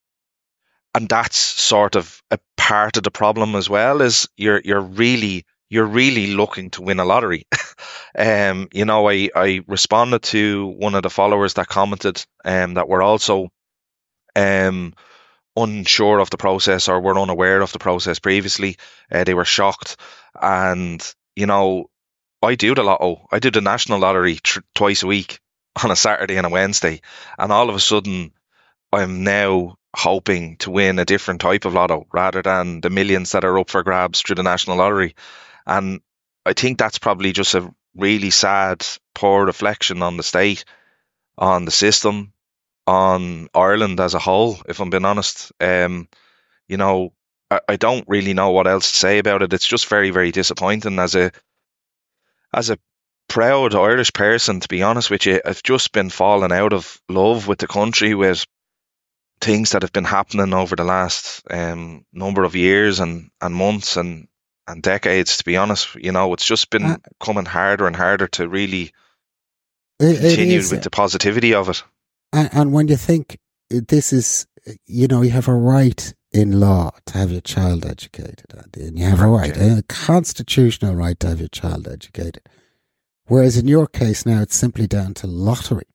and 0.95 1.09
that's 1.09 1.39
sort 1.39 1.95
of 1.95 2.21
a 2.33 2.41
part 2.57 2.97
of 2.97 3.05
the 3.05 3.11
problem 3.13 3.55
as 3.55 3.71
well 3.71 4.03
is 4.03 4.29
you're, 4.37 4.61
you're 4.65 4.81
really, 4.81 5.45
you're 5.71 5.87
really 5.87 6.35
looking 6.35 6.71
to 6.71 6.83
win 6.83 6.99
a 6.99 7.05
lottery. 7.05 7.47
um, 8.19 8.69
you 8.73 8.85
know, 8.85 9.09
I, 9.09 9.31
I 9.37 9.61
responded 9.69 10.23
to 10.25 10.67
one 10.67 10.97
of 10.97 11.05
the 11.05 11.11
followers 11.11 11.55
that 11.55 11.69
commented, 11.69 12.25
um, 12.45 12.75
that 12.75 12.89
were 12.89 13.03
also, 13.03 13.49
um, 14.35 14.95
unsure 15.57 16.19
of 16.19 16.31
the 16.31 16.37
process 16.37 16.89
or 16.89 17.01
were 17.01 17.19
unaware 17.19 17.61
of 17.61 17.73
the 17.73 17.79
process 17.79 18.19
previously. 18.19 18.77
Uh, 19.11 19.25
they 19.25 19.35
were 19.35 19.45
shocked. 19.45 19.97
And, 20.41 21.03
you 21.35 21.47
know, 21.47 21.91
I 22.43 22.55
do 22.55 22.75
the 22.75 22.83
lotto. 22.83 23.27
I 23.33 23.39
do 23.39 23.51
the 23.51 23.61
national 23.61 24.01
lottery 24.01 24.37
tr- 24.37 24.61
twice 24.75 25.03
a 25.03 25.07
week 25.07 25.41
on 25.83 25.91
a 25.91 25.97
Saturday 25.97 26.37
and 26.37 26.47
a 26.47 26.51
Wednesday. 26.51 27.01
And 27.39 27.53
all 27.53 27.71
of 27.71 27.77
a 27.77 27.81
sudden, 27.81 28.33
I'm 28.93 29.25
now 29.25 29.77
hoping 29.95 30.59
to 30.59 30.71
win 30.71 30.99
a 30.99 31.05
different 31.05 31.41
type 31.41 31.65
of 31.65 31.73
lotto 31.73 32.07
rather 32.13 32.43
than 32.43 32.83
the 32.83 32.91
millions 32.91 33.33
that 33.33 33.45
are 33.45 33.59
up 33.59 33.71
for 33.71 33.83
grabs 33.83 34.21
through 34.21 34.37
the 34.37 34.43
national 34.43 34.77
lottery. 34.77 35.15
And 35.67 36.01
I 36.45 36.53
think 36.53 36.79
that's 36.79 36.99
probably 36.99 37.33
just 37.33 37.55
a 37.55 37.73
really 37.97 38.31
sad, 38.31 38.87
poor 39.15 39.47
reflection 39.47 40.03
on 40.03 40.19
the 40.19 40.23
state, 40.23 40.65
on 41.39 41.65
the 41.65 41.71
system, 41.71 42.33
on 42.87 43.49
Ireland 43.55 44.01
as 44.01 44.15
a 44.15 44.19
whole, 44.19 44.59
if 44.69 44.81
I'm 44.81 44.91
being 44.91 45.05
honest. 45.05 45.53
Um, 45.61 46.09
you 46.69 46.77
know, 46.77 47.13
I, 47.51 47.61
I 47.69 47.77
don't 47.77 48.05
really 48.09 48.35
know 48.35 48.51
what 48.51 48.67
else 48.67 48.91
to 48.91 48.97
say 48.97 49.19
about 49.19 49.43
it. 49.43 49.53
It's 49.53 49.67
just 49.67 49.87
very, 49.87 50.11
very 50.11 50.33
disappointing 50.33 50.99
as 50.99 51.15
a 51.15 51.33
as 52.53 52.71
a 52.71 52.79
proud 53.29 53.75
Irish 53.75 54.13
person, 54.13 54.61
to 54.61 54.69
be 54.69 54.83
honest 54.83 55.11
with 55.11 55.27
you, 55.27 55.41
I've 55.45 55.63
just 55.63 55.93
been 55.93 56.11
falling 56.11 56.53
out 56.53 56.73
of 56.73 57.01
love 57.09 57.47
with 57.47 57.59
the 57.59 57.67
country 57.67 58.15
with 58.15 58.47
things 59.41 59.73
that 59.73 59.83
have 59.83 59.93
been 59.93 60.05
happening 60.05 60.55
over 60.55 60.77
the 60.77 60.85
last 60.85 61.43
um, 61.51 62.05
number 62.13 62.45
of 62.45 62.57
years 62.57 63.01
and, 63.01 63.31
and 63.41 63.55
months 63.55 63.97
and, 63.97 64.29
and 64.67 64.83
decades, 64.83 65.39
to 65.39 65.45
be 65.45 65.57
honest. 65.57 65.95
You 65.97 66.13
know, 66.13 66.33
it's 66.33 66.47
just 66.47 66.71
been 66.71 66.85
uh, 66.85 66.97
coming 67.21 67.45
harder 67.45 67.87
and 67.87 67.95
harder 67.95 68.29
to 68.29 68.49
really 68.49 68.93
continue 70.01 70.59
with 70.59 70.83
the 70.83 70.91
positivity 70.91 71.55
of 71.55 71.69
it. 71.69 71.83
And, 72.33 72.51
and 72.53 72.73
when 72.73 72.89
you 72.89 72.97
think 72.97 73.39
eh, 73.71 73.81
this 73.87 74.13
is, 74.13 74.47
eh, 74.67 74.75
you 74.87 75.07
know, 75.07 75.23
you 75.23 75.31
have 75.31 75.49
a 75.49 75.55
right 75.55 76.15
in 76.33 76.61
law 76.61 76.91
to 77.07 77.19
have 77.19 77.31
your 77.31 77.41
child 77.41 77.87
educated, 77.87 78.45
and 78.75 78.99
you 78.99 79.05
have 79.05 79.21
a 79.21 79.27
right, 79.27 79.57
a 79.57 79.83
constitutional 79.89 80.95
right 80.95 81.19
to 81.21 81.29
have 81.29 81.41
your 81.41 81.49
child 81.49 81.89
educated. 81.89 82.43
Whereas 83.27 83.57
in 83.57 83.67
your 83.67 83.87
case 83.87 84.27
now, 84.27 84.43
it's 84.43 84.55
simply 84.55 84.87
down 84.87 85.15
to 85.15 85.27
lottery, 85.27 85.87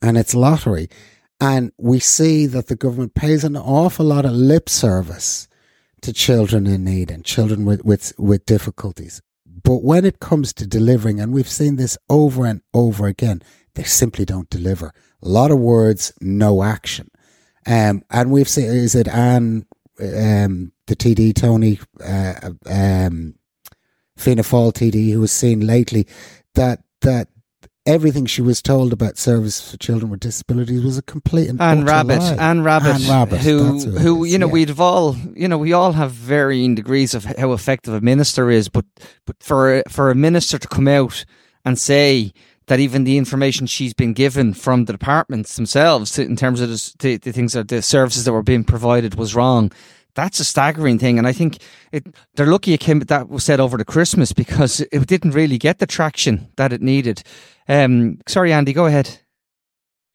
and 0.00 0.16
it's 0.16 0.34
lottery, 0.34 0.88
and 1.40 1.72
we 1.78 1.98
see 1.98 2.46
that 2.46 2.68
the 2.68 2.76
government 2.76 3.14
pays 3.14 3.44
an 3.44 3.56
awful 3.56 4.06
lot 4.06 4.24
of 4.24 4.32
lip 4.32 4.68
service 4.68 5.48
to 6.02 6.12
children 6.12 6.66
in 6.66 6.84
need 6.84 7.10
and 7.10 7.24
children 7.24 7.64
with 7.64 7.84
with, 7.84 8.12
with 8.18 8.46
difficulties. 8.46 9.20
But 9.44 9.82
when 9.82 10.04
it 10.04 10.20
comes 10.20 10.52
to 10.54 10.66
delivering, 10.66 11.18
and 11.18 11.32
we've 11.32 11.48
seen 11.48 11.74
this 11.74 11.98
over 12.08 12.46
and 12.46 12.60
over 12.72 13.06
again, 13.06 13.42
they 13.74 13.82
simply 13.82 14.24
don't 14.24 14.48
deliver. 14.48 14.92
A 15.22 15.28
lot 15.28 15.50
of 15.50 15.58
words, 15.58 16.12
no 16.20 16.62
action. 16.62 17.10
Um, 17.66 18.04
and 18.10 18.30
we've 18.30 18.48
seen, 18.48 18.66
is 18.66 18.94
it 18.94 19.08
Anne, 19.08 19.66
um, 20.00 20.72
the 20.86 20.96
TD, 20.96 21.34
Tony, 21.34 21.80
uh, 22.04 22.50
um, 22.66 23.34
Fianna 24.16 24.42
Fáil 24.42 24.72
TD, 24.72 25.12
who 25.12 25.20
was 25.20 25.32
seen 25.32 25.66
lately, 25.66 26.06
that, 26.54 26.80
that 27.00 27.28
everything 27.86 28.26
she 28.26 28.42
was 28.42 28.60
told 28.60 28.92
about 28.92 29.16
service 29.16 29.70
for 29.70 29.76
children 29.78 30.10
with 30.10 30.20
disabilities 30.20 30.82
was 30.82 30.98
a 30.98 31.02
complete 31.02 31.48
and 31.48 31.60
Anne 31.60 31.84
Rabbitte, 31.84 32.36
lie. 32.36 32.50
Anne 32.50 32.62
Rabbitte, 32.62 33.08
Anne 33.08 33.28
Rabbitte 33.28 33.38
who, 33.38 33.78
who, 33.98 34.24
you 34.24 34.38
know, 34.38 34.46
yeah. 34.46 34.52
we've 34.52 34.80
all, 34.80 35.16
you 35.34 35.48
know, 35.48 35.58
we 35.58 35.72
all 35.72 35.92
have 35.92 36.12
varying 36.12 36.74
degrees 36.74 37.14
of 37.14 37.24
how 37.24 37.52
effective 37.52 37.94
a 37.94 38.00
minister 38.00 38.50
is, 38.50 38.68
but, 38.68 38.84
but 39.24 39.36
for, 39.40 39.82
for 39.88 40.10
a 40.10 40.14
minister 40.14 40.58
to 40.58 40.68
come 40.68 40.88
out 40.88 41.24
and 41.64 41.78
say 41.78 42.32
that 42.66 42.80
even 42.80 43.04
the 43.04 43.16
information 43.16 43.66
she's 43.66 43.94
been 43.94 44.12
given 44.12 44.52
from 44.52 44.84
the 44.84 44.92
departments 44.92 45.56
themselves 45.56 46.18
in 46.18 46.36
terms 46.36 46.60
of 46.60 46.68
the, 46.68 47.16
the, 47.16 47.32
things 47.32 47.52
that 47.52 47.68
the 47.68 47.82
services 47.82 48.24
that 48.24 48.32
were 48.32 48.42
being 48.42 48.64
provided 48.64 49.14
was 49.14 49.34
wrong. 49.34 49.70
that's 50.14 50.40
a 50.40 50.44
staggering 50.44 50.98
thing. 50.98 51.18
And 51.18 51.26
I 51.26 51.32
think 51.32 51.58
it, 51.92 52.06
they're 52.34 52.46
lucky 52.46 52.72
it 52.72 52.80
came, 52.80 53.00
that 53.00 53.28
was 53.28 53.44
said 53.44 53.60
over 53.60 53.76
the 53.76 53.84
Christmas 53.84 54.32
because 54.32 54.80
it 54.80 55.06
didn't 55.06 55.32
really 55.32 55.58
get 55.58 55.78
the 55.78 55.86
traction 55.86 56.48
that 56.56 56.72
it 56.72 56.82
needed. 56.82 57.22
Um, 57.68 58.18
sorry, 58.26 58.52
Andy, 58.52 58.72
go 58.72 58.86
ahead. 58.86 59.18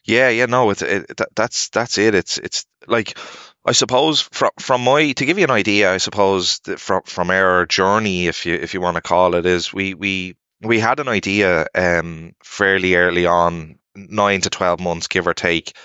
Yeah, 0.04 0.30
yeah, 0.30 0.48
no, 0.48 0.72
it's 0.72 0.82
it, 0.82 1.16
that, 1.18 1.30
that's 1.36 1.70
that's 1.70 2.00
it. 2.00 2.16
It's 2.16 2.40
it's 2.40 2.66
like 2.88 3.18
I 3.64 3.72
suppose 3.74 4.22
from 4.22 4.50
from 4.58 4.84
my 4.84 5.12
to 5.12 5.26
give 5.26 5.38
you 5.38 5.44
an 5.44 5.52
idea, 5.52 5.94
I 5.94 5.98
suppose 5.98 6.60
from 6.78 7.04
from 7.04 7.30
our 7.30 7.68
journey, 7.68 8.26
if 8.26 8.48
you 8.48 8.56
if 8.56 8.74
you 8.74 8.82
want 8.82 8.96
to 8.96 9.02
call 9.02 9.36
it, 9.36 9.46
is 9.46 9.72
we 9.72 9.94
we 9.94 10.36
we 10.62 10.80
had 10.80 11.00
an 11.00 11.08
idea 11.08 11.66
um 11.76 12.34
fairly 12.44 12.96
early 12.96 13.26
on, 13.26 13.80
nine 13.96 14.42
to 14.42 14.50
twelve 14.50 14.80
months, 14.80 15.08
give 15.08 15.28
or 15.28 15.34
take, 15.34 15.76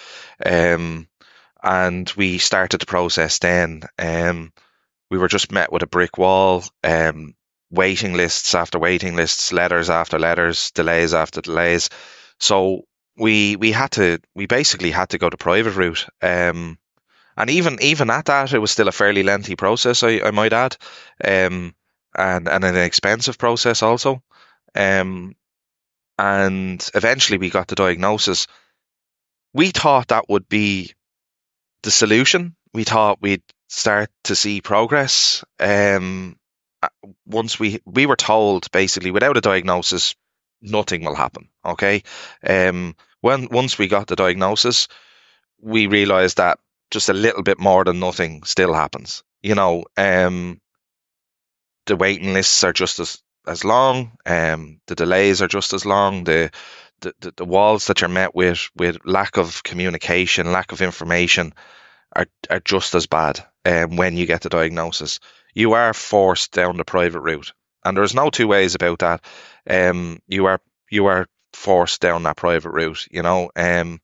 um, 0.44 1.08
and 1.62 2.12
we 2.16 2.38
started 2.38 2.80
the 2.80 2.86
process 2.86 3.38
then. 3.38 3.82
Um, 3.98 4.52
we 5.10 5.18
were 5.18 5.28
just 5.28 5.52
met 5.52 5.72
with 5.72 5.82
a 5.82 5.86
brick 5.86 6.18
wall, 6.18 6.64
um, 6.84 7.34
waiting 7.70 8.14
lists 8.14 8.54
after 8.54 8.78
waiting 8.78 9.16
lists, 9.16 9.52
letters 9.52 9.90
after 9.90 10.18
letters, 10.18 10.70
delays 10.72 11.14
after 11.14 11.40
delays. 11.40 11.90
So 12.40 12.82
we 13.16 13.56
we 13.56 13.72
had 13.72 13.92
to 13.92 14.18
we 14.34 14.46
basically 14.46 14.90
had 14.90 15.10
to 15.10 15.18
go 15.18 15.30
the 15.30 15.36
private 15.36 15.76
route. 15.76 16.06
Um, 16.22 16.78
and 17.36 17.50
even 17.50 17.78
even 17.82 18.10
at 18.10 18.26
that, 18.26 18.52
it 18.52 18.58
was 18.58 18.70
still 18.70 18.88
a 18.88 18.92
fairly 18.92 19.22
lengthy 19.22 19.56
process. 19.56 20.02
I, 20.02 20.20
I 20.24 20.30
might 20.32 20.52
add, 20.52 20.76
um, 21.24 21.74
and 22.16 22.48
and 22.48 22.64
an 22.64 22.76
expensive 22.76 23.38
process 23.38 23.82
also. 23.82 24.22
Um, 24.76 25.34
and 26.18 26.88
eventually 26.94 27.38
we 27.38 27.50
got 27.50 27.68
the 27.68 27.74
diagnosis. 27.74 28.46
We 29.52 29.70
thought 29.70 30.08
that 30.08 30.28
would 30.28 30.48
be 30.48 30.92
the 31.82 31.90
solution. 31.90 32.56
We 32.72 32.84
thought 32.84 33.22
we'd 33.22 33.42
start 33.68 34.10
to 34.24 34.36
see 34.36 34.60
progress. 34.60 35.44
Um, 35.58 36.36
once 37.26 37.58
we 37.58 37.80
we 37.84 38.06
were 38.06 38.16
told 38.16 38.70
basically 38.70 39.10
without 39.10 39.36
a 39.36 39.40
diagnosis, 39.40 40.14
nothing 40.60 41.04
will 41.04 41.14
happen. 41.14 41.48
Okay. 41.64 42.02
Um, 42.46 42.96
when 43.20 43.48
once 43.50 43.78
we 43.78 43.88
got 43.88 44.06
the 44.06 44.16
diagnosis, 44.16 44.88
we 45.60 45.86
realized 45.86 46.36
that 46.36 46.58
just 46.90 47.08
a 47.08 47.14
little 47.14 47.42
bit 47.42 47.58
more 47.58 47.84
than 47.84 48.00
nothing 48.00 48.42
still 48.44 48.72
happens. 48.72 49.22
You 49.42 49.54
know, 49.54 49.84
um, 49.96 50.60
the 51.86 51.96
waiting 51.96 52.32
lists 52.32 52.62
are 52.64 52.72
just 52.72 52.98
as 53.00 53.22
as 53.46 53.64
long. 53.64 54.12
Um, 54.26 54.80
the 54.86 54.94
delays 54.94 55.42
are 55.42 55.48
just 55.48 55.72
as 55.72 55.86
long. 55.86 56.24
The, 56.24 56.50
the 57.00 57.14
the, 57.20 57.32
the 57.36 57.44
walls 57.44 57.86
that 57.86 58.00
you're 58.00 58.08
met 58.08 58.34
with 58.34 58.68
with 58.76 58.98
lack 59.04 59.36
of 59.36 59.62
communication, 59.62 60.52
lack 60.52 60.72
of 60.72 60.82
information, 60.82 61.52
are 62.14 62.26
are 62.50 62.60
just 62.60 62.94
as 62.94 63.06
bad. 63.06 63.44
Um, 63.64 63.96
when 63.96 64.16
you 64.16 64.26
get 64.26 64.42
the 64.42 64.48
diagnosis, 64.48 65.20
you 65.54 65.72
are 65.72 65.92
forced 65.92 66.52
down 66.52 66.76
the 66.76 66.84
private 66.84 67.20
route, 67.20 67.52
and 67.84 67.96
there's 67.96 68.14
no 68.14 68.30
two 68.30 68.48
ways 68.48 68.74
about 68.74 69.00
that. 69.00 69.24
Um, 69.68 70.20
you 70.28 70.46
are 70.46 70.60
you 70.90 71.06
are 71.06 71.26
forced 71.52 72.00
down 72.00 72.24
that 72.24 72.36
private 72.36 72.70
route. 72.70 73.06
You 73.10 73.22
know, 73.22 73.50
um, 73.56 74.00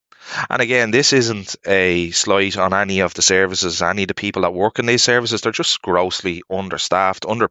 and 0.48 0.62
again, 0.62 0.90
this 0.90 1.12
isn't 1.12 1.56
a 1.66 2.10
slight 2.10 2.56
on 2.56 2.74
any 2.74 3.00
of 3.00 3.14
the 3.14 3.22
services, 3.22 3.82
any 3.82 4.02
of 4.02 4.08
the 4.08 4.14
people 4.14 4.42
that 4.42 4.54
work 4.54 4.78
in 4.78 4.86
these 4.86 5.02
services. 5.02 5.40
They're 5.40 5.52
just 5.52 5.82
grossly 5.82 6.42
understaffed, 6.50 7.26
under 7.26 7.50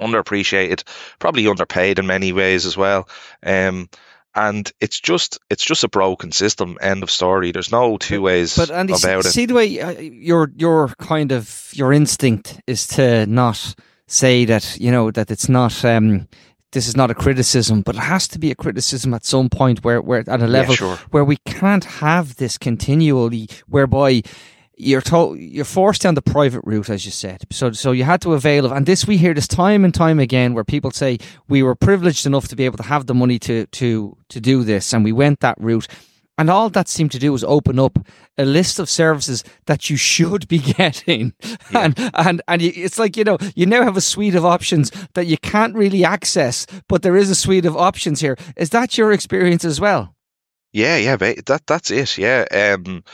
underappreciated, 0.00 0.82
probably 1.18 1.46
underpaid 1.46 1.98
in 1.98 2.06
many 2.06 2.32
ways 2.32 2.66
as 2.66 2.76
well. 2.76 3.08
Um, 3.44 3.88
and 4.34 4.70
it's 4.80 5.00
just 5.00 5.38
it's 5.50 5.64
just 5.64 5.84
a 5.84 5.88
broken 5.88 6.32
system. 6.32 6.78
End 6.80 7.02
of 7.02 7.10
story. 7.10 7.52
There's 7.52 7.72
no 7.72 7.96
two 7.96 8.22
ways 8.22 8.56
but, 8.56 8.70
Andy, 8.70 8.92
about 8.92 9.24
see, 9.24 9.28
it. 9.28 9.32
See 9.32 9.46
the 9.46 9.54
way 9.54 9.80
uh, 9.80 9.90
your 9.98 10.52
your 10.56 10.88
kind 10.98 11.32
of 11.32 11.70
your 11.72 11.92
instinct 11.92 12.60
is 12.66 12.86
to 12.88 13.26
not 13.26 13.74
say 14.06 14.44
that 14.44 14.78
you 14.80 14.90
know 14.90 15.10
that 15.10 15.30
it's 15.30 15.48
not. 15.48 15.84
Um, 15.84 16.28
this 16.72 16.86
is 16.86 16.96
not 16.96 17.10
a 17.10 17.14
criticism, 17.14 17.82
but 17.82 17.96
it 17.96 18.02
has 18.02 18.28
to 18.28 18.38
be 18.38 18.52
a 18.52 18.54
criticism 18.54 19.12
at 19.12 19.24
some 19.24 19.48
point 19.48 19.82
where, 19.82 20.00
where 20.00 20.20
at 20.20 20.40
a 20.40 20.46
level 20.46 20.74
yeah, 20.74 20.76
sure. 20.76 20.96
where 21.10 21.24
we 21.24 21.36
can't 21.38 21.84
have 21.84 22.36
this 22.36 22.56
continually, 22.58 23.48
whereby 23.66 24.22
you're 24.80 25.00
told 25.00 25.38
you're 25.38 25.64
forced 25.64 26.02
down 26.02 26.14
the 26.14 26.22
private 26.22 26.62
route, 26.64 26.90
as 26.90 27.04
you 27.04 27.12
said. 27.12 27.44
So, 27.50 27.72
so 27.72 27.92
you 27.92 28.04
had 28.04 28.20
to 28.22 28.34
avail 28.34 28.64
of, 28.64 28.72
and 28.72 28.86
this 28.86 29.06
we 29.06 29.16
hear 29.16 29.34
this 29.34 29.48
time 29.48 29.84
and 29.84 29.94
time 29.94 30.18
again, 30.18 30.54
where 30.54 30.64
people 30.64 30.90
say 30.90 31.18
we 31.48 31.62
were 31.62 31.74
privileged 31.74 32.26
enough 32.26 32.48
to 32.48 32.56
be 32.56 32.64
able 32.64 32.78
to 32.78 32.84
have 32.84 33.06
the 33.06 33.14
money 33.14 33.38
to 33.40 33.66
to 33.66 34.16
to 34.28 34.40
do 34.40 34.64
this, 34.64 34.92
and 34.92 35.04
we 35.04 35.12
went 35.12 35.40
that 35.40 35.56
route. 35.60 35.86
And 36.38 36.48
all 36.48 36.70
that 36.70 36.88
seemed 36.88 37.12
to 37.12 37.18
do 37.18 37.32
was 37.32 37.44
open 37.44 37.78
up 37.78 37.98
a 38.38 38.46
list 38.46 38.78
of 38.78 38.88
services 38.88 39.44
that 39.66 39.90
you 39.90 39.98
should 39.98 40.48
be 40.48 40.58
getting. 40.78 41.34
Yeah. 41.70 41.84
And, 41.84 42.10
and, 42.14 42.42
and 42.48 42.62
it's 42.62 42.98
like, 42.98 43.18
you 43.18 43.24
know, 43.24 43.36
you 43.54 43.66
now 43.66 43.82
have 43.82 43.98
a 43.98 44.00
suite 44.00 44.34
of 44.34 44.46
options 44.46 44.90
that 45.12 45.26
you 45.26 45.36
can't 45.36 45.74
really 45.74 46.02
access, 46.02 46.64
but 46.88 47.02
there 47.02 47.14
is 47.14 47.28
a 47.28 47.34
suite 47.34 47.66
of 47.66 47.76
options 47.76 48.22
here. 48.22 48.38
Is 48.56 48.70
that 48.70 48.96
your 48.96 49.12
experience 49.12 49.66
as 49.66 49.82
well? 49.82 50.14
Yeah, 50.72 50.96
yeah, 50.96 51.16
that, 51.16 51.66
that's 51.66 51.90
it. 51.90 52.16
Yeah. 52.16 52.46
Um, 52.50 53.04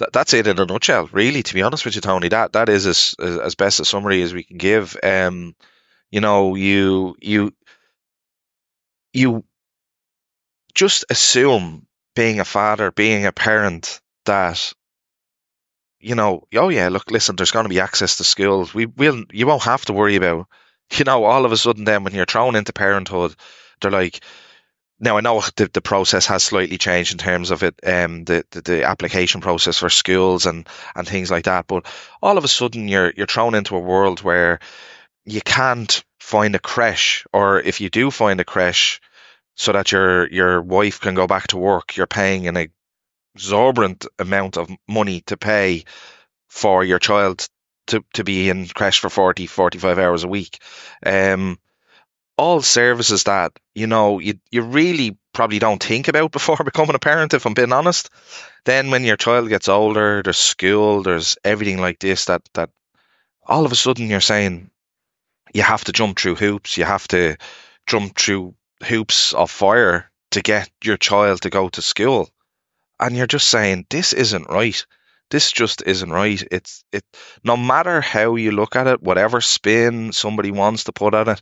that, 0.00 0.12
that's 0.12 0.34
it 0.34 0.46
in 0.46 0.58
a 0.58 0.66
nutshell, 0.66 1.08
really, 1.12 1.42
to 1.42 1.54
be 1.54 1.62
honest 1.62 1.84
with 1.84 1.94
you, 1.94 2.00
Tony. 2.00 2.28
That, 2.28 2.52
that 2.52 2.68
is 2.68 2.86
as, 2.86 3.14
as 3.18 3.54
best 3.54 3.80
a 3.80 3.84
summary 3.84 4.22
as 4.22 4.34
we 4.34 4.42
can 4.42 4.58
give. 4.58 4.96
Um, 5.02 5.54
you 6.10 6.20
know, 6.20 6.54
you, 6.56 7.16
you, 7.20 7.54
you 9.12 9.44
just 10.74 11.04
assume 11.08 11.86
being 12.14 12.40
a 12.40 12.44
father, 12.44 12.90
being 12.90 13.24
a 13.24 13.32
parent, 13.32 14.00
that 14.26 14.72
you 16.00 16.14
know, 16.14 16.46
oh 16.54 16.70
yeah, 16.70 16.88
look, 16.88 17.10
listen, 17.10 17.36
there's 17.36 17.50
going 17.50 17.66
to 17.66 17.70
be 17.70 17.80
access 17.80 18.16
to 18.16 18.24
schools. 18.24 18.72
We 18.72 18.86
will, 18.86 19.24
you 19.30 19.46
won't 19.46 19.62
have 19.62 19.84
to 19.84 19.92
worry 19.92 20.16
about, 20.16 20.46
you 20.94 21.04
know, 21.04 21.24
all 21.24 21.44
of 21.44 21.52
a 21.52 21.56
sudden 21.56 21.84
then 21.84 22.02
when 22.04 22.14
you're 22.14 22.24
thrown 22.24 22.56
into 22.56 22.72
parenthood, 22.72 23.34
they're 23.80 23.90
like, 23.90 24.20
now 25.00 25.16
I 25.16 25.20
know 25.22 25.42
the, 25.56 25.70
the 25.72 25.80
process 25.80 26.26
has 26.26 26.44
slightly 26.44 26.78
changed 26.78 27.12
in 27.12 27.18
terms 27.18 27.50
of 27.50 27.62
it, 27.62 27.74
um, 27.84 28.24
the, 28.24 28.44
the, 28.50 28.60
the 28.60 28.84
application 28.84 29.40
process 29.40 29.78
for 29.78 29.88
schools 29.90 30.46
and 30.46 30.68
and 30.94 31.08
things 31.08 31.30
like 31.30 31.44
that. 31.44 31.66
But 31.66 31.86
all 32.22 32.38
of 32.38 32.44
a 32.44 32.48
sudden 32.48 32.86
you're 32.86 33.12
you're 33.16 33.26
thrown 33.26 33.54
into 33.54 33.76
a 33.76 33.80
world 33.80 34.20
where 34.22 34.60
you 35.24 35.40
can't 35.40 36.04
find 36.20 36.54
a 36.54 36.58
creche, 36.58 37.24
or 37.32 37.60
if 37.60 37.80
you 37.80 37.90
do 37.90 38.10
find 38.10 38.40
a 38.40 38.44
creche, 38.44 39.00
so 39.56 39.72
that 39.72 39.90
your 39.90 40.28
your 40.28 40.62
wife 40.62 41.00
can 41.00 41.14
go 41.14 41.26
back 41.26 41.48
to 41.48 41.56
work. 41.56 41.96
You're 41.96 42.06
paying 42.06 42.46
an 42.46 42.68
exorbitant 43.34 44.06
amount 44.18 44.56
of 44.56 44.70
money 44.86 45.22
to 45.22 45.36
pay 45.36 45.84
for 46.48 46.84
your 46.84 46.98
child 46.98 47.48
to, 47.88 48.04
to 48.14 48.24
be 48.24 48.48
in 48.48 48.66
creche 48.68 49.00
for 49.00 49.10
40, 49.10 49.46
45 49.46 49.98
hours 49.98 50.24
a 50.24 50.28
week. 50.28 50.60
Um, 51.04 51.58
all 52.40 52.62
services 52.62 53.24
that, 53.24 53.52
you 53.74 53.86
know, 53.86 54.18
you, 54.18 54.40
you 54.50 54.62
really 54.62 55.18
probably 55.34 55.58
don't 55.58 55.82
think 55.82 56.08
about 56.08 56.32
before 56.38 56.56
becoming 56.64 56.94
a 56.94 56.98
parent, 56.98 57.34
if 57.34 57.44
I'm 57.44 57.52
being 57.52 57.72
honest. 57.72 58.08
Then 58.64 58.90
when 58.90 59.04
your 59.04 59.18
child 59.18 59.50
gets 59.50 59.68
older, 59.68 60.22
there's 60.24 60.38
school, 60.38 61.02
there's 61.02 61.36
everything 61.44 61.78
like 61.78 61.98
this 61.98 62.24
that, 62.24 62.40
that 62.54 62.70
all 63.46 63.66
of 63.66 63.72
a 63.72 63.76
sudden 63.76 64.08
you're 64.08 64.22
saying 64.22 64.70
you 65.52 65.62
have 65.62 65.84
to 65.84 65.92
jump 65.92 66.18
through 66.18 66.36
hoops, 66.36 66.78
you 66.78 66.84
have 66.84 67.06
to 67.08 67.36
jump 67.86 68.16
through 68.16 68.54
hoops 68.88 69.34
of 69.34 69.50
fire 69.50 70.10
to 70.30 70.40
get 70.40 70.70
your 70.82 70.96
child 70.96 71.42
to 71.42 71.50
go 71.50 71.68
to 71.68 71.82
school. 71.82 72.30
And 72.98 73.16
you're 73.16 73.26
just 73.26 73.48
saying, 73.48 73.84
this 73.90 74.14
isn't 74.14 74.48
right. 74.48 74.86
This 75.30 75.52
just 75.52 75.82
isn't 75.82 76.10
right. 76.10 76.42
It's 76.50 76.84
it 76.90 77.04
no 77.44 77.56
matter 77.56 78.00
how 78.00 78.34
you 78.34 78.50
look 78.50 78.76
at 78.76 78.88
it, 78.88 79.02
whatever 79.02 79.40
spin 79.40 80.12
somebody 80.12 80.50
wants 80.50 80.84
to 80.84 80.92
put 80.92 81.14
on 81.14 81.28
it, 81.28 81.40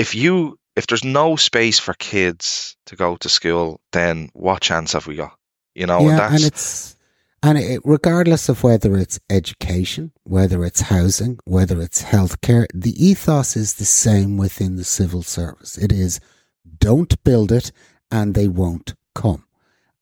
if 0.00 0.14
you 0.14 0.58
if 0.76 0.86
there's 0.86 1.04
no 1.04 1.36
space 1.36 1.78
for 1.78 1.94
kids 1.94 2.76
to 2.86 2.96
go 2.96 3.16
to 3.16 3.28
school, 3.28 3.80
then 3.92 4.30
what 4.32 4.62
chance 4.62 4.94
have 4.94 5.06
we 5.06 5.16
got? 5.16 5.36
You 5.74 5.86
know, 5.86 6.00
yeah, 6.00 6.26
and, 6.26 6.36
and 6.36 6.44
it's 6.44 6.96
and 7.42 7.58
it, 7.58 7.80
regardless 7.84 8.48
of 8.48 8.62
whether 8.62 8.96
it's 8.96 9.20
education, 9.28 10.12
whether 10.24 10.64
it's 10.64 10.80
housing, 10.80 11.38
whether 11.44 11.80
it's 11.82 12.02
healthcare, 12.02 12.66
the 12.74 12.94
ethos 13.04 13.56
is 13.56 13.74
the 13.74 13.84
same 13.84 14.38
within 14.38 14.76
the 14.76 14.84
civil 14.84 15.22
service. 15.22 15.76
It 15.76 15.92
is 15.92 16.18
don't 16.78 17.22
build 17.22 17.52
it 17.52 17.70
and 18.10 18.34
they 18.34 18.48
won't 18.48 18.94
come. 19.14 19.44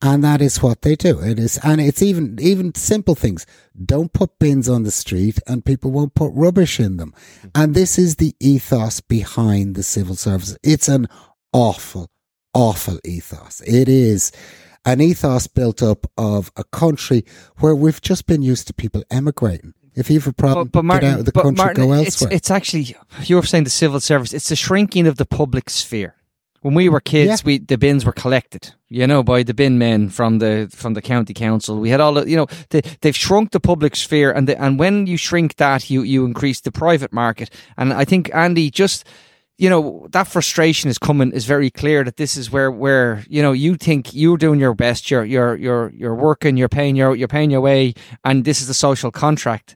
And 0.01 0.23
that 0.23 0.41
is 0.41 0.63
what 0.63 0.81
they 0.81 0.95
do. 0.95 1.19
It 1.19 1.39
is, 1.39 1.59
and 1.61 1.81
it's 1.81 2.01
even, 2.01 2.37
even 2.39 2.73
simple 2.73 3.15
things. 3.15 3.45
Don't 3.83 4.13
put 4.13 4.39
bins 4.39 4.69
on 4.69 4.83
the 4.83 4.91
street 4.91 5.39
and 5.45 5.65
people 5.65 5.91
won't 5.91 6.15
put 6.15 6.31
rubbish 6.33 6.79
in 6.79 6.95
them. 6.95 7.13
And 7.53 7.75
this 7.75 7.99
is 7.99 8.15
the 8.15 8.33
ethos 8.39 9.01
behind 9.01 9.75
the 9.75 9.83
civil 9.83 10.15
service. 10.15 10.57
It's 10.63 10.87
an 10.87 11.07
awful, 11.51 12.09
awful 12.53 12.99
ethos. 13.03 13.61
It 13.61 13.89
is 13.89 14.31
an 14.85 15.01
ethos 15.01 15.47
built 15.47 15.83
up 15.83 16.07
of 16.17 16.49
a 16.55 16.63
country 16.63 17.25
where 17.57 17.75
we've 17.75 18.01
just 18.01 18.25
been 18.25 18.41
used 18.41 18.67
to 18.67 18.73
people 18.73 19.03
emigrating. 19.11 19.73
If 19.95 20.09
you 20.09 20.19
have 20.19 20.27
a 20.27 20.33
problem, 20.33 20.69
but, 20.69 20.79
but 20.79 20.85
Martin, 20.85 21.09
get 21.09 21.13
out 21.13 21.19
of 21.19 21.25
the 21.25 21.31
country, 21.33 21.51
Martin, 21.55 21.85
go 21.87 21.91
elsewhere. 21.91 22.31
It's, 22.31 22.37
it's 22.37 22.51
actually, 22.51 22.95
you're 23.23 23.43
saying 23.43 23.65
the 23.65 23.69
civil 23.69 23.99
service, 23.99 24.33
it's 24.33 24.47
the 24.47 24.55
shrinking 24.55 25.07
of 25.07 25.17
the 25.17 25.25
public 25.25 25.69
sphere. 25.69 26.15
When 26.61 26.73
we 26.73 26.89
were 26.89 26.99
kids, 26.99 27.41
yeah. 27.41 27.45
we 27.45 27.57
the 27.59 27.77
bins 27.77 28.05
were 28.05 28.11
collected, 28.11 28.73
you 28.89 29.07
know, 29.07 29.23
by 29.23 29.43
the 29.43 29.53
bin 29.53 29.77
men 29.77 30.09
from 30.09 30.39
the 30.39 30.69
from 30.73 30.93
the 30.93 31.01
county 31.01 31.33
council. 31.33 31.79
We 31.79 31.89
had 31.89 32.01
all, 32.01 32.13
the, 32.13 32.29
you 32.29 32.35
know, 32.35 32.47
they, 32.69 32.81
they've 33.01 33.15
shrunk 33.15 33.51
the 33.51 33.59
public 33.59 33.95
sphere, 33.95 34.31
and 34.31 34.47
the, 34.47 34.61
and 34.61 34.79
when 34.79 35.07
you 35.07 35.17
shrink 35.17 35.55
that, 35.55 35.89
you 35.89 36.03
you 36.03 36.25
increase 36.25 36.61
the 36.61 36.71
private 36.71 37.13
market. 37.13 37.49
And 37.77 37.93
I 37.93 38.05
think 38.05 38.33
Andy 38.33 38.69
just. 38.69 39.05
You 39.61 39.69
know 39.69 40.07
that 40.11 40.29
frustration 40.29 40.89
is 40.89 40.97
coming 40.97 41.33
is 41.33 41.43
very 41.43 41.69
clear 41.69 42.05
that 42.05 42.15
this 42.15 42.37
is 42.37 42.49
where 42.49 42.71
where 42.71 43.25
you 43.27 43.41
know 43.41 43.51
you 43.51 43.75
think 43.75 44.13
you're 44.13 44.37
doing 44.37 44.57
your 44.57 44.73
best 44.73 45.11
you're 45.11 45.25
you're 45.25 45.57
you're 45.57 45.91
you're 45.93 46.15
working 46.15 46.55
you're 46.55 46.69
paying 46.69 46.95
your 46.95 47.13
you're 47.13 47.27
paying 47.27 47.51
your 47.51 47.59
way 47.59 47.93
and 48.23 48.45
this 48.45 48.61
is 48.61 48.67
the 48.67 48.73
social 48.73 49.11
contract 49.11 49.75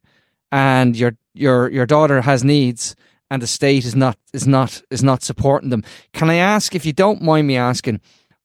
and 0.54 0.96
your 0.96 1.18
your 1.34 1.70
your 1.70 1.86
daughter 1.86 2.22
has 2.22 2.46
needs 2.46 2.96
and 3.30 3.42
the 3.42 3.48
state 3.48 3.86
is 3.86 3.96
not 3.96 4.18
is 4.34 4.48
not 4.48 4.82
is 4.90 5.04
not 5.04 5.24
supporting 5.24 5.70
them. 5.70 5.84
Can 6.14 6.30
I 6.30 6.36
ask, 6.36 6.76
if 6.76 6.86
you 6.86 6.94
don't 6.94 7.22
mind 7.22 7.48
me 7.48 7.58
asking, 7.58 8.02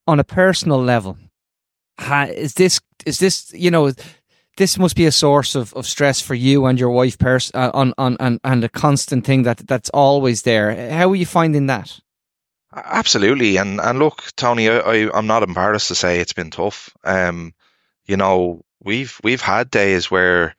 on 0.07 0.19
a 0.19 0.23
personal 0.23 0.81
level, 0.81 1.17
is 1.99 2.53
this 2.53 2.79
is 3.05 3.19
this 3.19 3.53
you 3.53 3.71
know 3.71 3.91
this 4.57 4.77
must 4.77 4.95
be 4.95 5.05
a 5.05 5.11
source 5.11 5.55
of, 5.55 5.73
of 5.73 5.85
stress 5.85 6.19
for 6.21 6.35
you 6.35 6.65
and 6.65 6.77
your 6.77 6.89
wife 6.89 7.17
pers- 7.17 7.51
uh, 7.53 7.71
on, 7.73 7.93
on 7.97 8.17
and, 8.19 8.41
and 8.43 8.63
a 8.63 8.69
constant 8.69 9.25
thing 9.25 9.43
that 9.43 9.65
that's 9.67 9.89
always 9.91 10.41
there. 10.41 10.91
How 10.91 11.09
are 11.09 11.15
you 11.15 11.25
finding 11.25 11.67
that? 11.67 11.99
Absolutely, 12.75 13.57
and 13.57 13.79
and 13.79 13.97
look, 13.97 14.23
Tony, 14.35 14.69
I, 14.69 14.79
I 14.79 15.17
am 15.17 15.27
not 15.27 15.43
embarrassed 15.43 15.87
to 15.87 15.95
say 15.95 16.19
it's 16.19 16.33
been 16.33 16.51
tough. 16.51 16.95
Um, 17.03 17.53
you 18.05 18.17
know, 18.17 18.63
we've 18.83 19.19
we've 19.23 19.41
had 19.41 19.71
days 19.71 20.11
where, 20.11 20.55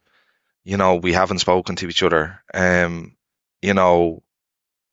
you 0.64 0.76
know, 0.76 0.96
we 0.96 1.12
haven't 1.12 1.38
spoken 1.38 1.76
to 1.76 1.88
each 1.88 2.02
other. 2.02 2.42
Um, 2.52 3.16
you 3.62 3.74
know, 3.74 4.22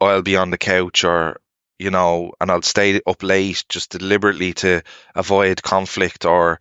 I'll 0.02 0.22
be 0.24 0.38
on 0.38 0.52
the 0.52 0.58
couch 0.58 1.04
or, 1.04 1.42
you 1.80 1.92
know, 1.92 2.34
and 2.42 2.52
I'll 2.52 2.62
stay 2.64 3.02
up 3.08 3.24
late 3.24 3.66
just 3.70 3.92
deliberately 3.92 4.54
to 4.56 4.84
avoid 5.16 5.64
conflict 5.64 6.26
or 6.26 6.60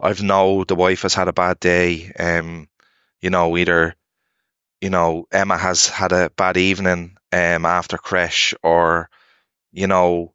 I've 0.00 0.22
know 0.22 0.64
the 0.64 0.76
wife 0.76 1.02
has 1.02 1.14
had 1.14 1.28
a 1.28 1.32
bad 1.32 1.60
day. 1.60 2.12
Um, 2.18 2.68
you 3.20 3.30
know, 3.30 3.56
either, 3.56 3.96
you 4.80 4.90
know, 4.90 5.26
Emma 5.32 5.56
has 5.58 5.88
had 5.88 6.12
a 6.12 6.30
bad 6.30 6.56
evening 6.56 7.16
um 7.32 7.66
after 7.66 7.98
creche 7.98 8.54
or, 8.62 9.10
you 9.72 9.86
know, 9.88 10.32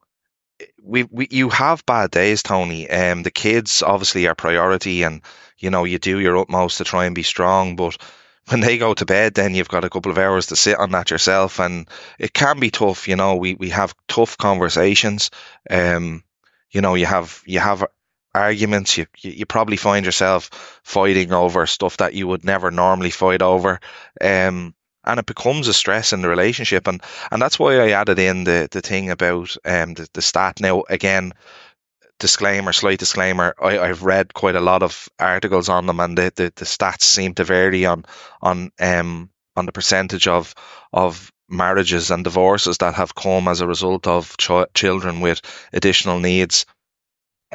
we, 0.81 1.03
we 1.03 1.27
you 1.31 1.49
have 1.49 1.85
bad 1.85 2.11
days, 2.11 2.43
Tony. 2.43 2.89
Um, 2.89 3.23
the 3.23 3.31
kids 3.31 3.81
obviously 3.81 4.27
are 4.27 4.35
priority, 4.35 5.03
and 5.03 5.21
you 5.57 5.69
know 5.69 5.83
you 5.85 5.99
do 5.99 6.19
your 6.19 6.37
utmost 6.37 6.77
to 6.77 6.83
try 6.83 7.05
and 7.05 7.15
be 7.15 7.23
strong. 7.23 7.75
But 7.75 7.97
when 8.47 8.59
they 8.59 8.77
go 8.77 8.93
to 8.93 9.05
bed, 9.05 9.33
then 9.35 9.55
you've 9.55 9.69
got 9.69 9.85
a 9.85 9.89
couple 9.89 10.11
of 10.11 10.17
hours 10.17 10.47
to 10.47 10.55
sit 10.55 10.77
on 10.77 10.91
that 10.91 11.11
yourself, 11.11 11.59
and 11.59 11.87
it 12.19 12.33
can 12.33 12.59
be 12.59 12.71
tough. 12.71 13.07
You 13.07 13.15
know, 13.15 13.35
we 13.35 13.55
we 13.55 13.69
have 13.69 13.95
tough 14.07 14.37
conversations. 14.37 15.31
Um, 15.69 16.23
you 16.71 16.81
know, 16.81 16.95
you 16.95 17.05
have 17.05 17.41
you 17.45 17.59
have 17.59 17.85
arguments. 18.35 18.97
You 18.97 19.05
you 19.21 19.45
probably 19.45 19.77
find 19.77 20.05
yourself 20.05 20.81
fighting 20.83 21.31
over 21.31 21.65
stuff 21.67 21.97
that 21.97 22.13
you 22.13 22.27
would 22.27 22.43
never 22.43 22.71
normally 22.71 23.11
fight 23.11 23.41
over. 23.41 23.79
Um, 24.19 24.73
and 25.05 25.19
it 25.19 25.25
becomes 25.25 25.67
a 25.67 25.73
stress 25.73 26.13
in 26.13 26.21
the 26.21 26.29
relationship, 26.29 26.87
and 26.87 27.01
and 27.31 27.41
that's 27.41 27.59
why 27.59 27.79
I 27.79 27.91
added 27.91 28.19
in 28.19 28.43
the 28.45 28.67
the 28.71 28.81
thing 28.81 29.09
about 29.09 29.55
um 29.65 29.93
the, 29.93 30.07
the 30.13 30.21
stat. 30.21 30.59
Now 30.61 30.83
again, 30.89 31.33
disclaimer, 32.23 32.73
slight 32.73 32.99
disclaimer, 32.99 33.53
I, 33.61 33.77
I've 33.79 34.03
read 34.03 34.33
quite 34.33 34.55
a 34.55 34.61
lot 34.61 34.81
of 34.81 35.09
articles 35.19 35.69
on 35.69 35.85
them, 35.85 35.99
and 35.99 36.17
the, 36.17 36.31
the, 36.35 36.53
the 36.55 36.65
stats 36.65 37.03
seem 37.03 37.35
to 37.35 37.43
vary 37.43 37.85
on 37.85 38.05
on 38.41 38.71
um 38.79 39.29
on 39.57 39.65
the 39.67 39.73
percentage 39.73 40.27
of 40.27 40.55
of 40.93 41.31
marriages 41.49 42.11
and 42.11 42.23
divorces 42.23 42.77
that 42.79 42.95
have 42.95 43.13
come 43.13 43.49
as 43.49 43.61
a 43.61 43.67
result 43.67 44.07
of 44.07 44.37
ch- 44.37 44.73
children 44.73 45.19
with 45.21 45.41
additional 45.73 46.19
needs. 46.19 46.65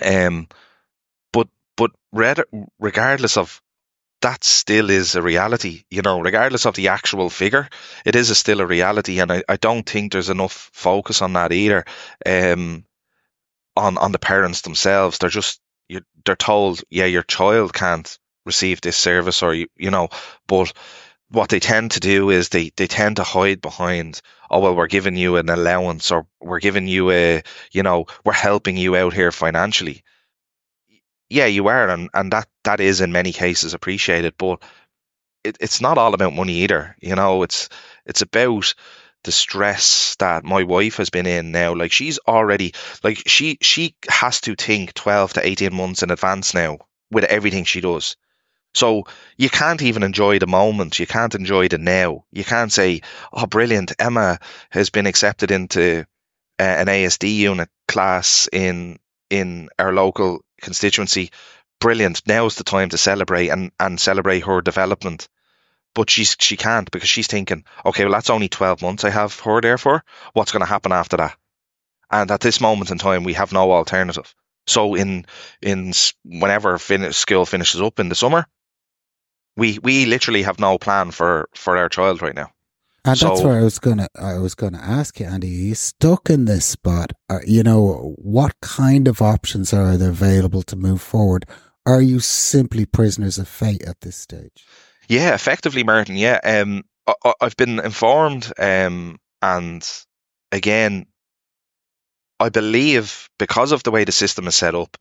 Um, 0.03 0.49
but 1.33 1.49
but 1.77 1.93
regardless 2.79 3.37
of 3.39 3.63
that 4.21 4.45
still 4.45 4.91
is 4.91 5.15
a 5.15 5.23
reality, 5.23 5.85
you 5.91 6.03
know, 6.03 6.21
regardless 6.21 6.67
of 6.67 6.75
the 6.75 6.89
actual 6.89 7.31
figure, 7.31 7.69
it 8.05 8.17
is 8.17 8.31
a 8.31 8.35
still 8.35 8.61
a 8.61 8.67
reality. 8.67 9.21
And 9.21 9.33
I, 9.33 9.43
I 9.49 9.57
don't 9.57 9.89
think 9.89 10.13
there's 10.13 10.31
enough 10.31 10.71
focus 10.73 11.23
on 11.23 11.35
that 11.35 11.53
either. 11.53 11.85
Um, 12.27 12.85
on 13.79 13.99
on 13.99 14.13
the 14.13 14.19
parents 14.19 14.63
themselves. 14.63 15.19
They're 15.19 15.31
just 15.31 15.61
they're 16.25 16.37
told, 16.37 16.83
yeah, 16.91 17.07
your 17.07 17.23
child 17.23 17.73
can't 17.73 18.19
receive 18.45 18.81
this 18.81 18.97
service, 18.97 19.43
or 19.43 19.55
you 19.55 19.69
you 19.77 19.91
know, 19.91 20.09
but 20.47 20.73
what 21.31 21.49
they 21.51 21.61
tend 21.61 21.93
to 21.93 22.01
do 22.01 22.31
is 22.31 22.49
they 22.49 22.71
they 22.77 22.87
tend 22.87 23.17
to 23.17 23.23
hide 23.23 23.61
behind 23.61 24.21
oh 24.51 24.61
well 24.61 24.75
we're 24.75 24.87
giving 24.87 25.17
you 25.17 25.37
an 25.37 25.49
allowance 25.51 26.11
or 26.11 26.27
we're 26.41 26.61
giving 26.61 26.89
you 26.89 27.11
a 27.11 27.43
you 27.71 27.83
know 27.83 28.07
we're 28.25 28.33
helping 28.33 28.77
you 28.77 28.97
out 28.97 29.13
here 29.13 29.31
financially 29.31 30.03
yeah 31.29 31.47
you 31.47 31.69
are 31.69 31.89
and 31.89 32.09
and 32.15 32.33
that 32.33 32.49
that 32.65 32.81
is 32.81 33.01
in 33.01 33.13
many 33.13 33.33
cases 33.33 33.75
appreciated 33.75 34.35
but 34.39 34.63
it, 35.45 35.57
it's 35.61 35.81
not 35.81 35.99
all 35.99 36.15
about 36.15 36.35
money 36.35 36.55
either 36.55 36.97
you 37.01 37.15
know 37.15 37.43
it's 37.43 37.69
it's 38.07 38.23
about 38.23 38.75
the 39.29 39.33
stress 39.33 40.17
that 40.21 40.43
my 40.43 40.63
wife 40.63 40.97
has 40.97 41.11
been 41.11 41.27
in 41.27 41.53
now 41.53 41.75
like 41.75 41.93
she's 41.93 42.19
already 42.27 42.73
like 43.05 43.23
she 43.27 43.59
she 43.61 43.95
has 44.09 44.41
to 44.41 44.55
think 44.55 44.95
12 44.95 45.35
to 45.35 45.47
18 45.47 45.75
months 45.75 46.03
in 46.03 46.11
advance 46.11 46.55
now 46.55 46.79
with 47.11 47.25
everything 47.25 47.65
she 47.65 47.83
does. 47.83 48.17
So 48.73 49.05
you 49.37 49.51
can't 49.51 49.83
even 49.83 50.03
enjoy 50.03 50.39
the 50.39 50.47
moment. 50.47 50.99
You 50.99 51.07
can't 51.07 51.35
enjoy 51.35 51.69
the 51.69 51.77
now. 51.77 52.25
You 52.33 52.43
can't 52.43 52.73
say 52.73 53.03
oh 53.31 53.45
brilliant 53.45 53.93
emma 53.99 54.39
has 54.71 54.89
been 54.89 55.05
accepted 55.05 55.51
into 55.51 56.07
uh, 56.59 56.63
an 56.63 56.87
asd 56.87 57.31
unit 57.31 57.69
class 57.87 58.49
in 58.51 58.99
in 59.29 59.69
our 59.79 59.93
local 59.93 60.43
constituency. 60.63 61.33
Brilliant. 61.81 62.23
Now's 62.27 62.55
the 62.55 62.65
time 62.65 62.89
to 62.89 62.97
celebrate 62.97 63.51
and 63.51 63.73
and 63.79 64.01
celebrate 64.01 64.41
her 64.45 64.63
development 64.63 65.29
but 65.95 66.11
she's 66.11 66.37
she 66.39 66.57
can't 66.57 66.91
because 66.91 67.09
she's 67.09 67.27
thinking, 67.27 67.65
okay, 67.85 68.05
well 68.05 68.13
that's 68.13 68.31
only 68.31 68.49
twelve 68.49 68.83
months 68.83 69.05
I 69.05 69.11
have 69.11 69.39
her 69.41 69.61
there 69.61 69.79
for. 69.79 70.05
What's 70.33 70.53
going 70.53 70.61
to 70.61 70.67
happen 70.67 70.93
after 70.93 71.17
that? 71.17 71.37
And 72.11 72.31
at 72.31 72.41
this 72.41 72.61
moment 72.61 72.91
in 72.91 72.99
time, 72.99 73.25
we 73.25 73.35
have 73.35 73.53
no 73.53 73.73
alternative. 73.73 74.35
So 74.67 74.95
in 74.95 75.27
in 75.63 75.93
whenever 76.25 76.79
fin- 76.79 77.13
school 77.13 77.47
finishes 77.47 77.81
up 77.81 77.99
in 77.99 78.09
the 78.09 78.15
summer, 78.15 78.47
we 79.57 79.79
we 79.79 80.07
literally 80.07 80.43
have 80.43 80.61
no 80.61 80.79
plan 80.79 81.11
for 81.11 81.49
for 81.55 81.77
our 81.77 81.89
child 81.89 82.23
right 82.23 82.35
now. 82.35 82.51
And 83.05 83.17
so, 83.17 83.29
that's 83.29 83.43
where 83.43 83.59
I 83.59 83.63
was 83.63 83.79
gonna 83.79 84.09
I 84.19 84.39
was 84.39 84.55
gonna 84.55 84.79
ask 84.79 85.19
you, 85.21 85.27
Andy. 85.27 85.49
Are 85.49 85.67
you 85.69 85.75
stuck 85.75 86.29
in 86.29 86.45
this 86.45 86.67
spot? 86.67 87.13
Are, 87.31 87.43
you 87.47 87.63
know, 87.63 88.15
what 88.19 88.55
kind 88.61 89.09
of 89.09 89.23
options 89.23 89.73
are 89.73 89.97
there 89.97 90.11
available 90.11 90.63
to 90.65 90.77
move 90.77 91.01
forward? 91.01 91.47
Are 91.87 92.03
you 92.03 92.21
simply 92.21 92.85
prisoners 92.85 93.39
of 93.39 93.49
fate 93.49 93.83
at 93.83 94.03
this 94.03 94.17
stage? 94.17 94.67
Yeah, 95.09 95.35
effectively, 95.35 95.85
Martin. 95.85 96.17
Yeah, 96.17 96.39
um, 96.45 96.85
I, 97.07 97.33
have 97.41 97.57
been 97.57 97.81
informed, 97.81 98.53
um, 98.59 99.19
and 99.41 99.89
again, 100.53 101.07
I 102.39 102.51
believe 102.51 103.29
because 103.39 103.73
of 103.73 103.83
the 103.83 103.91
way 103.91 104.05
the 104.05 104.13
system 104.13 104.47
is 104.47 104.55
set 104.55 104.75
up, 104.75 104.97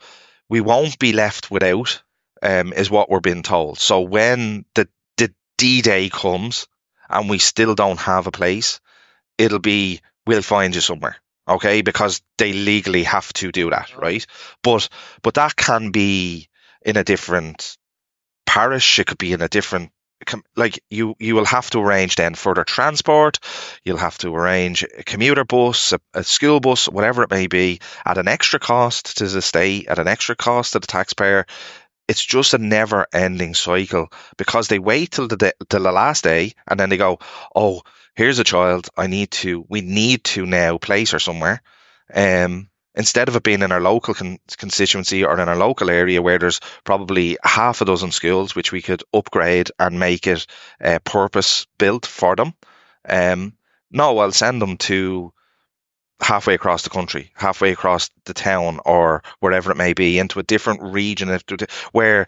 we 0.50 0.62
won't 0.62 0.98
be 0.98 1.14
left 1.14 1.52
without. 1.52 2.02
Um, 2.40 2.72
is 2.72 2.92
what 2.92 3.10
we're 3.10 3.20
being 3.20 3.42
told. 3.42 3.80
So 3.80 4.02
when 4.02 4.64
the 4.76 4.88
the 5.18 5.34
D 5.58 5.82
Day 5.82 6.08
comes 6.10 6.68
and 7.10 7.28
we 7.28 7.40
still 7.40 7.74
don't 7.74 8.00
have 8.00 8.28
a 8.28 8.32
place, 8.32 8.80
it'll 9.38 9.60
be 9.60 10.02
we'll 10.28 10.42
find 10.42 10.76
you 10.76 10.82
somewhere 10.82 11.18
okay 11.48 11.82
because 11.82 12.22
they 12.38 12.54
legally 12.54 13.04
have 13.04 13.32
to 13.34 13.52
do 13.52 13.70
that 13.70 13.98
right 13.98 14.26
but 14.64 14.90
but 15.22 15.36
that 15.36 15.56
can 15.56 15.92
be 15.92 16.50
in 16.84 16.98
a 16.98 17.04
different 17.04 17.78
parish 18.46 19.00
it 19.00 19.08
could 19.08 19.18
be 19.18 19.34
in 19.34 19.42
a 19.42 19.48
different 19.48 19.92
like 20.56 20.84
you 20.90 21.16
you 21.20 21.36
will 21.36 21.46
have 21.46 21.70
to 21.70 21.80
arrange 21.80 22.16
then 22.16 22.36
further 22.36 22.64
transport. 22.64 23.40
You'll 23.84 23.98
have 23.98 24.18
to 24.20 24.36
arrange 24.36 24.84
a 24.84 25.04
commuter 25.04 25.46
bus 25.46 25.94
a, 25.94 26.00
a, 26.14 26.24
school 26.24 26.60
bus 26.60 26.88
whatever 26.88 27.24
it 27.24 27.32
may 27.32 27.48
be 27.48 27.80
at 28.06 28.18
an 28.18 28.28
extra 28.28 28.60
cost 28.60 29.18
to 29.18 29.28
the 29.28 29.42
state 29.42 29.88
at 29.88 30.00
an 30.00 30.08
extra 30.08 30.36
cost 30.36 30.74
to 30.74 30.80
the 30.80 30.88
taxpayer. 30.88 31.46
It's 32.08 32.24
just 32.24 32.54
a 32.54 32.58
never 32.58 33.06
ending 33.14 33.54
cycle 33.54 34.10
because 34.38 34.68
they 34.68 34.80
wait 34.80 35.12
till 35.12 35.28
the 35.28 35.54
till 35.70 35.84
the 35.84 35.92
last 35.92 36.24
day 36.24 36.54
and 36.68 36.80
then 36.80 36.90
they 36.90 36.98
go 36.98 37.20
oh 37.56 37.82
here's 38.16 38.40
a 38.40 38.44
child 38.44 38.90
i 38.98 39.08
need 39.08 39.30
to 39.30 39.66
we 39.70 39.82
need 39.82 40.24
to 40.24 40.46
now 40.46 40.78
place 40.78 41.12
her 41.12 41.20
somewhere. 41.20 41.62
Um 42.14 42.70
instead 42.98 43.30
of 43.30 43.36
it 43.36 43.44
being 43.44 43.62
in 43.62 43.72
our 43.72 43.80
local 43.80 44.14
con- 44.14 44.40
constituency 44.58 45.24
or 45.24 45.40
in 45.40 45.48
our 45.48 45.56
local 45.56 45.90
area 45.90 46.22
where 46.22 46.40
there's 46.40 46.60
probably 46.84 47.38
half 47.44 47.80
a 47.82 47.86
dozen 47.86 48.12
schools 48.12 48.56
which 48.56 48.72
we 48.72 48.82
could 48.82 49.04
upgrade 49.14 49.72
and 49.80 50.00
make 50.00 50.28
it 50.28 50.46
uh, 50.84 51.00
purpose 51.06 51.68
built 51.78 52.06
for 52.06 52.36
them. 52.36 52.54
Um, 53.08 53.54
no, 53.92 54.18
I'll 54.18 54.32
send 54.32 54.62
them 54.62 54.78
to 54.78 55.32
halfway 56.20 56.56
across 56.56 56.84
the 56.84 56.90
country, 56.90 57.32
halfway 57.36 57.72
across 57.72 58.10
the 58.26 58.34
town, 58.34 58.80
or 58.86 59.22
wherever 59.40 59.72
it 59.72 59.78
may 59.78 59.94
be, 59.94 60.18
into 60.18 60.40
a 60.40 60.44
different 60.44 60.82
region, 60.82 61.38
where 61.92 62.26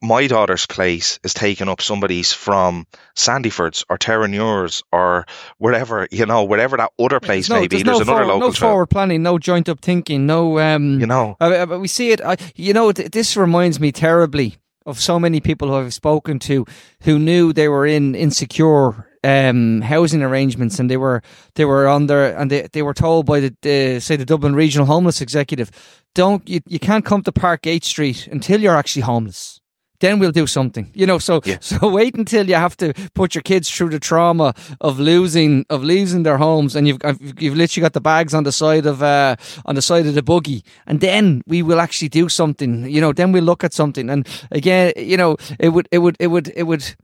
my 0.00 0.26
daughter's 0.26 0.66
place 0.66 1.18
is 1.24 1.34
taking 1.34 1.68
up 1.68 1.80
somebody's 1.80 2.32
from 2.32 2.86
Sandyford's 3.16 3.84
or 3.88 3.98
Terenure's 3.98 4.82
or 4.92 5.26
wherever, 5.58 6.06
you 6.10 6.26
know, 6.26 6.44
wherever 6.44 6.76
that 6.76 6.92
other 6.98 7.20
place 7.20 7.48
no, 7.48 7.60
may 7.60 7.68
be. 7.68 7.82
There's, 7.82 7.98
no 7.98 8.02
another 8.02 8.24
forward, 8.24 8.26
local 8.26 8.48
no 8.48 8.52
forward 8.52 8.86
planning, 8.86 9.22
no 9.22 9.38
joint 9.38 9.68
up 9.68 9.80
thinking, 9.80 10.26
no, 10.26 10.58
um, 10.58 11.00
you 11.00 11.06
know, 11.06 11.36
uh, 11.40 11.78
we 11.80 11.88
see 11.88 12.12
it. 12.12 12.20
Uh, 12.20 12.36
you 12.54 12.72
know, 12.72 12.92
th- 12.92 13.10
this 13.10 13.36
reminds 13.36 13.80
me 13.80 13.92
terribly 13.92 14.56
of 14.86 15.00
so 15.00 15.18
many 15.18 15.40
people 15.40 15.68
who 15.68 15.74
I've 15.74 15.94
spoken 15.94 16.38
to 16.40 16.66
who 17.02 17.18
knew 17.18 17.52
they 17.52 17.68
were 17.68 17.86
in 17.86 18.14
insecure 18.14 19.06
um, 19.24 19.80
housing 19.82 20.22
arrangements, 20.22 20.78
and 20.78 20.90
they 20.90 20.96
were 20.96 21.22
they 21.54 21.64
were 21.64 21.86
on 21.88 22.06
there, 22.06 22.36
and 22.36 22.50
they, 22.50 22.68
they 22.72 22.82
were 22.82 22.94
told 22.94 23.26
by 23.26 23.40
the, 23.40 23.56
the 23.62 24.00
say 24.00 24.16
the 24.16 24.24
Dublin 24.24 24.54
Regional 24.54 24.86
Homeless 24.86 25.20
Executive, 25.20 25.70
don't 26.14 26.48
you, 26.48 26.60
you 26.66 26.78
can't 26.78 27.04
come 27.04 27.22
to 27.22 27.32
Parkgate 27.32 27.84
Street 27.84 28.26
until 28.26 28.60
you're 28.60 28.76
actually 28.76 29.02
homeless. 29.02 29.60
Then 30.00 30.18
we'll 30.18 30.32
do 30.32 30.48
something, 30.48 30.90
you 30.94 31.06
know. 31.06 31.18
So 31.20 31.40
Yeah. 31.44 31.58
so 31.60 31.88
wait 31.98 32.16
until 32.16 32.48
you 32.48 32.56
have 32.56 32.76
to 32.78 32.92
put 33.14 33.36
your 33.36 33.42
kids 33.42 33.70
through 33.70 33.90
the 33.90 34.00
trauma 34.00 34.52
of 34.80 34.98
losing 34.98 35.64
of 35.70 35.84
losing 35.84 36.24
their 36.24 36.38
homes, 36.38 36.74
and 36.74 36.88
you've 36.88 36.98
you've 37.38 37.54
literally 37.56 37.82
got 37.82 37.92
the 37.92 38.00
bags 38.00 38.34
on 38.34 38.42
the 38.42 38.50
side 38.50 38.84
of 38.84 39.00
uh, 39.00 39.36
on 39.64 39.76
the 39.76 39.82
side 39.82 40.06
of 40.06 40.14
the 40.14 40.22
buggy, 40.22 40.64
and 40.88 41.00
then 41.00 41.42
we 41.46 41.62
will 41.62 41.78
actually 41.80 42.08
do 42.08 42.28
something. 42.28 42.84
You 42.90 43.00
know, 43.00 43.12
then 43.12 43.30
we'll 43.30 43.44
look 43.44 43.62
at 43.62 43.72
something, 43.72 44.10
and 44.10 44.26
again, 44.50 44.92
you 44.96 45.16
know, 45.16 45.36
it 45.60 45.68
would 45.68 45.86
it 45.92 45.98
would 45.98 46.16
it 46.18 46.26
would 46.26 46.48
it 46.56 46.64
would 46.64 46.96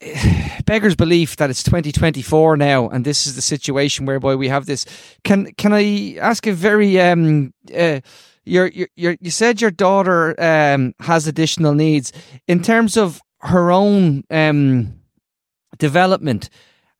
beggars 0.66 0.94
belief 0.94 1.36
that 1.36 1.48
it's 1.48 1.62
2024 1.62 2.56
now 2.56 2.88
and 2.88 3.04
this 3.04 3.26
is 3.26 3.34
the 3.34 3.42
situation 3.42 4.04
whereby 4.04 4.34
we 4.34 4.48
have 4.48 4.66
this 4.66 4.84
can 5.24 5.50
can 5.54 5.72
i 5.72 6.16
ask 6.20 6.46
a 6.46 6.52
very 6.52 7.00
um 7.00 7.54
uh, 7.74 8.00
your, 8.46 8.68
your, 8.68 8.88
your, 8.96 9.16
you 9.20 9.30
said 9.30 9.60
your 9.60 9.72
daughter 9.72 10.40
um, 10.40 10.94
has 11.00 11.26
additional 11.26 11.74
needs 11.74 12.12
in 12.46 12.62
terms 12.62 12.96
of 12.96 13.20
her 13.40 13.70
own 13.70 14.24
um, 14.30 15.00
development. 15.78 16.48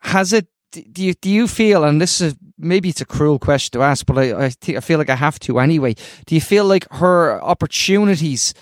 Has 0.00 0.32
it? 0.32 0.48
Do 0.72 1.04
you 1.04 1.14
do 1.14 1.30
you 1.30 1.48
feel? 1.48 1.85
And 1.85 2.00
this 2.02 2.20
is 2.20 2.35
maybe 2.59 2.90
it's 2.90 3.00
a 3.00 3.06
cruel 3.06 3.38
question 3.38 3.78
to 3.78 3.85
ask, 3.85 4.04
but 4.04 4.18
I 4.18 4.46
I, 4.46 4.48
thi- 4.50 4.76
I 4.76 4.80
feel 4.80 4.98
like 4.98 5.09
I 5.09 5.14
have 5.14 5.38
to 5.40 5.59
anyway. 5.59 5.94
Do 6.26 6.35
you 6.35 6.40
feel 6.40 6.66
like 6.66 6.87
her 6.90 7.40
opportunities 7.42 8.52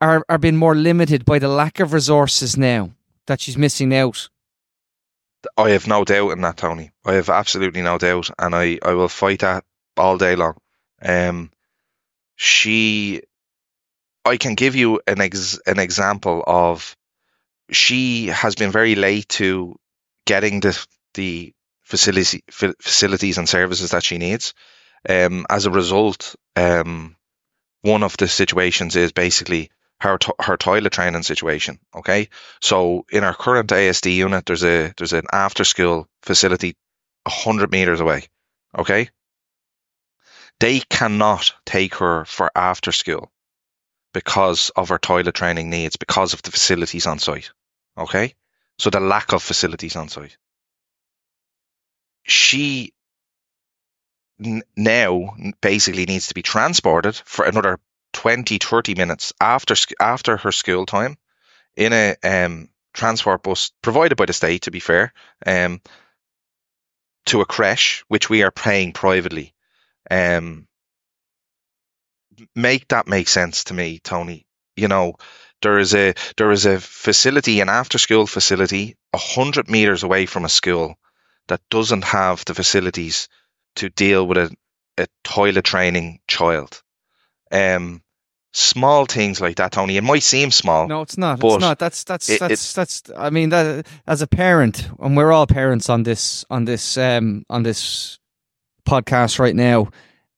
are 0.00 0.24
are 0.28 0.38
being 0.38 0.56
more 0.56 0.76
limited 0.76 1.24
by 1.24 1.38
the 1.38 1.48
lack 1.48 1.80
of 1.80 1.92
resources 1.92 2.56
now 2.56 2.90
that 3.26 3.40
she's 3.40 3.58
missing 3.58 3.94
out? 3.94 4.28
I 5.56 5.70
have 5.70 5.86
no 5.86 6.04
doubt 6.04 6.30
in 6.30 6.40
that, 6.40 6.56
Tony. 6.56 6.90
I 7.04 7.14
have 7.14 7.28
absolutely 7.28 7.82
no 7.82 7.98
doubt, 7.98 8.30
and 8.38 8.54
I, 8.54 8.78
I 8.82 8.94
will 8.94 9.08
fight 9.08 9.40
that 9.40 9.64
all 9.96 10.18
day 10.18 10.36
long. 10.36 10.56
Um, 11.02 11.50
she, 12.36 13.22
I 14.24 14.36
can 14.36 14.54
give 14.54 14.74
you 14.74 15.00
an 15.06 15.20
ex, 15.20 15.58
an 15.66 15.78
example 15.78 16.42
of 16.46 16.96
she 17.70 18.26
has 18.26 18.54
been 18.54 18.70
very 18.70 18.94
late 18.94 19.28
to 19.30 19.76
getting 20.26 20.60
the 20.60 20.86
the 21.14 21.52
facility 21.82 22.42
fa- 22.50 22.74
facilities 22.80 23.38
and 23.38 23.48
services 23.48 23.90
that 23.90 24.02
she 24.02 24.18
needs. 24.18 24.54
Um, 25.08 25.46
as 25.50 25.66
a 25.66 25.70
result, 25.70 26.34
um, 26.56 27.16
one 27.82 28.02
of 28.02 28.16
the 28.16 28.26
situations 28.26 28.96
is 28.96 29.12
basically 29.12 29.70
her 30.00 30.18
her 30.40 30.56
toilet 30.56 30.92
training 30.92 31.22
situation. 31.22 31.78
Okay, 31.94 32.28
so 32.60 33.06
in 33.10 33.24
our 33.24 33.34
current 33.34 33.70
ASD 33.70 34.14
unit, 34.14 34.46
there's 34.46 34.64
a 34.64 34.92
there's 34.96 35.12
an 35.12 35.26
after 35.32 35.64
school 35.64 36.08
facility 36.22 36.76
hundred 37.26 37.70
meters 37.70 38.00
away. 38.00 38.24
Okay, 38.76 39.08
they 40.60 40.80
cannot 40.80 41.52
take 41.64 41.96
her 41.96 42.24
for 42.24 42.50
after 42.54 42.92
school 42.92 43.30
because 44.12 44.70
of 44.76 44.88
her 44.90 44.98
toilet 44.98 45.34
training 45.34 45.70
needs, 45.70 45.96
because 45.96 46.32
of 46.32 46.42
the 46.42 46.50
facilities 46.50 47.06
on 47.06 47.18
site. 47.18 47.50
Okay, 47.96 48.34
so 48.78 48.90
the 48.90 49.00
lack 49.00 49.32
of 49.32 49.42
facilities 49.42 49.96
on 49.96 50.08
site. 50.08 50.36
She 52.24 52.92
now 54.38 55.36
basically 55.60 56.06
needs 56.06 56.28
to 56.28 56.34
be 56.34 56.42
transported 56.42 57.14
for 57.24 57.44
another 57.44 57.78
20 58.14 58.58
30 58.58 58.94
minutes 58.94 59.32
after 59.40 59.74
after 60.00 60.38
her 60.38 60.52
school 60.52 60.86
time 60.86 61.18
in 61.76 61.92
a 61.92 62.16
um, 62.22 62.68
transport 62.94 63.42
bus 63.42 63.72
provided 63.82 64.16
by 64.16 64.24
the 64.24 64.32
state 64.32 64.62
to 64.62 64.70
be 64.70 64.80
fair 64.80 65.12
um, 65.44 65.80
to 67.26 67.40
a 67.40 67.46
creche 67.46 68.04
which 68.08 68.30
we 68.30 68.42
are 68.42 68.50
paying 68.50 68.92
privately. 68.92 69.52
Um, 70.10 70.66
make 72.54 72.88
that 72.88 73.06
make 73.08 73.28
sense 73.28 73.64
to 73.64 73.74
me 73.74 73.98
tony. 73.98 74.46
You 74.76 74.88
know 74.88 75.16
there 75.62 75.78
is 75.78 75.94
a 75.94 76.14
there 76.36 76.52
is 76.52 76.66
a 76.66 76.80
facility 76.80 77.60
an 77.60 77.68
after 77.68 77.98
school 77.98 78.26
facility 78.26 78.96
100 79.10 79.68
meters 79.68 80.02
away 80.02 80.26
from 80.26 80.44
a 80.44 80.48
school 80.48 80.96
that 81.48 81.60
doesn't 81.70 82.04
have 82.04 82.44
the 82.44 82.54
facilities 82.54 83.28
to 83.76 83.88
deal 83.90 84.26
with 84.26 84.38
a, 84.38 84.56
a 84.98 85.06
toilet 85.24 85.64
training 85.64 86.20
child. 86.28 86.80
Um 87.50 88.03
small 88.56 89.04
things 89.04 89.40
like 89.40 89.56
that 89.56 89.72
tony 89.72 89.96
it 89.96 90.04
might 90.04 90.22
seem 90.22 90.50
small 90.50 90.86
No, 90.86 91.02
it's 91.02 91.18
not. 91.18 91.42
It's 91.42 91.60
not. 91.60 91.78
That's 91.80 92.04
that's 92.04 92.28
it- 92.28 92.38
that's 92.40 92.72
that's. 92.72 93.02
I 93.16 93.30
mean, 93.30 93.48
that 93.50 93.84
as 94.06 94.22
a 94.22 94.26
parent, 94.28 94.88
and 95.00 95.16
we're 95.16 95.32
all 95.32 95.46
parents 95.46 95.90
on 95.90 96.04
this 96.04 96.44
on 96.50 96.64
this 96.64 96.96
um 96.96 97.44
on 97.50 97.64
this 97.64 98.18
podcast 98.88 99.38
right 99.38 99.56
now. 99.56 99.88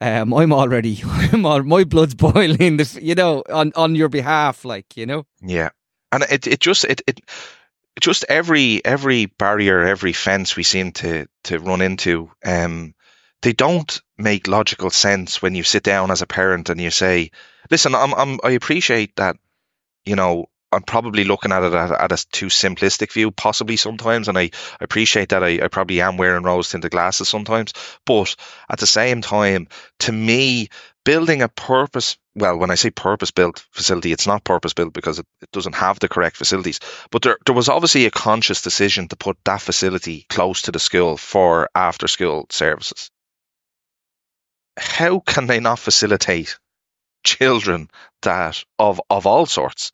Um, 0.01 0.35
I'm 0.35 0.53
already, 0.53 1.01
I'm 1.33 1.47
all, 1.47 1.63
my 1.63 1.85
blood's 1.85 2.15
boiling. 2.27 2.81
If, 2.81 2.97
you 3.01 3.15
know, 3.15 3.43
on 3.51 3.73
on 3.77 3.95
your 3.95 4.09
behalf, 4.09 4.65
like 4.65 4.97
you 4.97 5.07
know. 5.07 5.25
Yeah, 5.43 5.71
and 6.11 6.23
it 6.31 6.47
it 6.47 6.61
just 6.61 6.85
it 6.85 7.03
it 7.07 7.21
just 8.01 8.25
every 8.29 8.83
every 8.85 9.27
barrier, 9.27 9.83
every 9.87 10.13
fence 10.13 10.57
we 10.57 10.63
seem 10.65 10.93
to 10.93 11.27
to 11.45 11.59
run 11.59 11.81
into, 11.83 12.31
um, 12.45 12.95
they 13.43 13.53
don't 13.53 14.01
make 14.19 14.49
logical 14.49 14.91
sense 14.91 15.41
when 15.41 15.55
you 15.55 15.63
sit 15.63 15.83
down 15.83 16.11
as 16.11 16.23
a 16.23 16.27
parent 16.27 16.71
and 16.71 16.81
you 16.81 16.91
say, 16.91 17.31
"Listen, 17.71 17.95
I'm 17.95 18.15
I'm 18.15 18.41
I 18.43 18.51
appreciate 18.51 19.17
that, 19.17 19.37
you 20.05 20.17
know." 20.17 20.47
I'm 20.73 20.83
probably 20.83 21.23
looking 21.23 21.53
at 21.53 21.63
it 21.63 21.73
at, 21.73 21.93
at 21.93 22.13
a 22.13 22.27
too 22.33 22.47
simplistic 22.47 23.13
view, 23.13 23.31
possibly 23.31 23.77
sometimes, 23.77 24.27
and 24.27 24.37
I, 24.37 24.43
I 24.43 24.51
appreciate 24.81 25.29
that. 25.29 25.43
I, 25.43 25.61
I 25.63 25.69
probably 25.69 26.01
am 26.01 26.17
wearing 26.17 26.43
rose 26.43 26.69
tinted 26.69 26.91
glasses 26.91 27.29
sometimes, 27.29 27.73
but 28.05 28.35
at 28.69 28.81
the 28.81 28.87
same 28.87 29.23
time, 29.23 29.69
to 30.01 30.13
me, 30.13 30.69
building 31.07 31.41
a 31.41 31.49
purpose 31.49 32.19
well 32.35 32.59
when 32.59 32.73
i 32.73 32.75
say 32.75 32.91
purpose 32.91 33.31
built 33.31 33.65
facility 33.71 34.11
it's 34.11 34.27
not 34.27 34.43
purpose 34.43 34.75
built 34.75 34.93
because 34.93 35.21
it, 35.21 35.27
it 35.41 35.51
doesn't 35.53 35.77
have 35.77 36.01
the 36.01 36.09
correct 36.09 36.37
facilities 36.37 36.81
but 37.13 37.23
there, 37.23 37.39
there 37.47 37.55
was 37.55 37.69
obviously 37.69 38.07
a 38.07 38.11
conscious 38.11 38.61
decision 38.61 39.07
to 39.07 39.15
put 39.15 39.39
that 39.45 39.61
facility 39.61 40.27
close 40.29 40.63
to 40.63 40.73
the 40.73 40.81
school 40.81 41.17
for 41.17 41.71
after 41.77 42.09
school 42.09 42.45
services 42.51 43.13
how 44.77 45.21
can 45.21 45.47
they 45.47 45.61
not 45.61 45.79
facilitate 45.79 46.59
children 47.25 47.89
that 48.23 48.63
of 48.79 49.01
of 49.11 49.27
all 49.27 49.47
sorts 49.47 49.93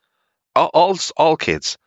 all 0.55 0.99
all, 1.17 1.37
kids 1.37 1.79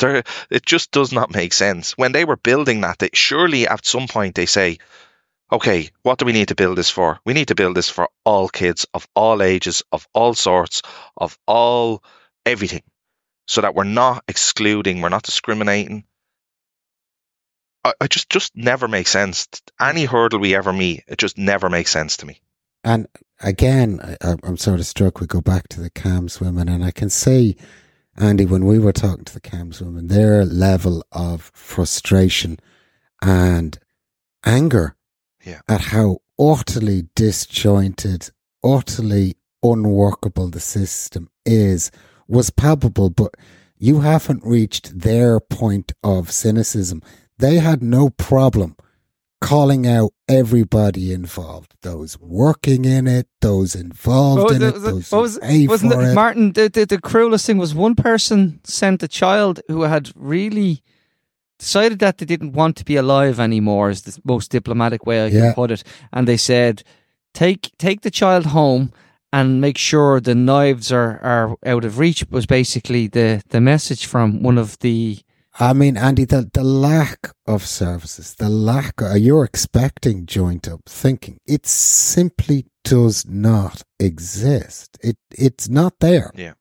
there 0.00 0.24
it 0.50 0.66
just 0.66 0.90
does 0.90 1.12
not 1.12 1.32
make 1.32 1.52
sense 1.52 1.92
when 1.92 2.12
they 2.12 2.24
were 2.24 2.36
building 2.36 2.80
that 2.80 2.98
they 2.98 3.10
surely 3.12 3.68
at 3.68 3.86
some 3.86 4.08
point 4.08 4.34
they 4.34 4.46
say 4.46 4.78
okay, 5.50 5.90
what 6.02 6.18
do 6.18 6.24
we 6.24 6.32
need 6.32 6.48
to 6.48 6.54
build 6.54 6.76
this 6.76 6.90
for? 6.90 7.20
We 7.24 7.32
need 7.32 7.48
to 7.48 7.54
build 7.54 7.76
this 7.76 7.88
for 7.88 8.08
all 8.24 8.48
kids 8.48 8.86
of 8.92 9.08
all 9.14 9.42
ages, 9.42 9.82
of 9.92 10.06
all 10.12 10.34
sorts, 10.34 10.82
of 11.16 11.38
all 11.46 12.02
everything, 12.44 12.82
so 13.46 13.62
that 13.62 13.74
we're 13.74 13.84
not 13.84 14.24
excluding, 14.28 15.00
we're 15.00 15.08
not 15.08 15.22
discriminating. 15.22 16.04
I, 17.84 17.92
I 18.00 18.06
just 18.06 18.28
just 18.30 18.56
never 18.56 18.88
makes 18.88 19.10
sense. 19.10 19.48
Any 19.80 20.04
hurdle 20.04 20.40
we 20.40 20.54
ever 20.54 20.72
meet, 20.72 21.04
it 21.08 21.18
just 21.18 21.38
never 21.38 21.68
makes 21.68 21.90
sense 21.90 22.16
to 22.18 22.26
me. 22.26 22.40
And 22.84 23.08
again, 23.40 24.00
I, 24.22 24.36
I'm 24.42 24.56
sort 24.56 24.80
of 24.80 24.86
struck. 24.86 25.20
We 25.20 25.26
go 25.26 25.40
back 25.40 25.68
to 25.68 25.80
the 25.80 25.90
CAMHS 25.90 26.40
women, 26.40 26.68
and 26.68 26.84
I 26.84 26.90
can 26.90 27.10
see, 27.10 27.56
Andy, 28.16 28.44
when 28.44 28.64
we 28.64 28.78
were 28.78 28.92
talking 28.92 29.24
to 29.24 29.34
the 29.34 29.40
CAMHS 29.40 29.80
women, 29.80 30.08
their 30.08 30.44
level 30.44 31.04
of 31.12 31.50
frustration 31.54 32.58
and 33.20 33.78
anger 34.44 34.96
Yeah. 35.44 35.60
at 35.68 35.80
how 35.80 36.18
utterly 36.38 37.08
disjointed, 37.16 38.30
utterly 38.62 39.36
unworkable 39.62 40.48
the 40.48 40.60
system 40.60 41.28
is 41.44 41.90
was 42.28 42.50
palpable. 42.50 43.10
But 43.10 43.34
you 43.76 44.00
haven't 44.00 44.44
reached 44.44 45.00
their 45.00 45.40
point 45.40 45.92
of 46.04 46.30
cynicism. 46.30 47.02
They 47.38 47.56
had 47.58 47.82
no 47.82 48.10
problem 48.10 48.76
calling 49.40 49.86
out 49.86 50.10
everybody 50.28 51.12
involved, 51.12 51.74
those 51.82 52.18
working 52.20 52.84
in 52.84 53.06
it, 53.06 53.28
those 53.40 53.76
involved 53.76 54.50
in 54.52 54.62
it, 54.62 54.74
it- 54.74 54.80
those 54.82 55.12
what 55.12 55.22
was- 55.22 55.38
wasn't 55.68 55.92
it. 55.92 56.14
Martin? 56.14 56.52
The, 56.52 56.68
the 56.68 56.84
the 56.86 57.00
cruelest 57.00 57.46
thing 57.46 57.58
was 57.58 57.74
one 57.74 57.94
person 57.94 58.60
sent 58.64 59.02
a 59.02 59.08
child 59.08 59.60
who 59.68 59.82
had 59.82 60.10
really 60.16 60.82
decided 61.58 61.98
that 62.00 62.18
they 62.18 62.26
didn't 62.26 62.52
want 62.52 62.76
to 62.76 62.84
be 62.84 62.96
alive 62.96 63.38
anymore. 63.38 63.90
Is 63.90 64.02
the 64.02 64.18
most 64.24 64.50
diplomatic 64.50 65.06
way 65.06 65.20
I 65.24 65.26
Yeah. 65.28 65.40
can 65.40 65.54
put 65.54 65.70
it. 65.70 65.84
And 66.12 66.26
they 66.26 66.36
said, 66.36 66.82
take 67.32 67.70
take 67.78 68.00
the 68.00 68.10
child 68.10 68.46
home 68.46 68.90
and 69.32 69.60
make 69.60 69.78
sure 69.78 70.20
the 70.20 70.34
knives 70.34 70.90
are, 70.90 71.20
are 71.22 71.56
out 71.64 71.84
of 71.84 71.98
reach. 71.98 72.24
Was 72.30 72.46
basically 72.46 73.06
the 73.08 73.40
the 73.50 73.60
message 73.60 74.06
from 74.06 74.42
one 74.42 74.58
of 74.58 74.78
the. 74.80 75.18
I 75.60 75.72
mean, 75.72 75.96
Andy, 75.96 76.24
the, 76.24 76.48
the 76.52 76.62
lack 76.62 77.32
of 77.46 77.66
services, 77.66 78.34
the 78.36 78.48
lack 78.48 79.00
of, 79.00 79.18
you're 79.18 79.44
expecting 79.44 80.24
joint 80.24 80.68
up 80.68 80.82
thinking. 80.86 81.40
It 81.46 81.66
simply 81.66 82.66
does 82.84 83.26
not 83.26 83.82
exist. 83.98 84.98
It 85.02 85.16
It's 85.32 85.68
not 85.68 85.98
there. 85.98 86.30
Yeah. 86.34 86.52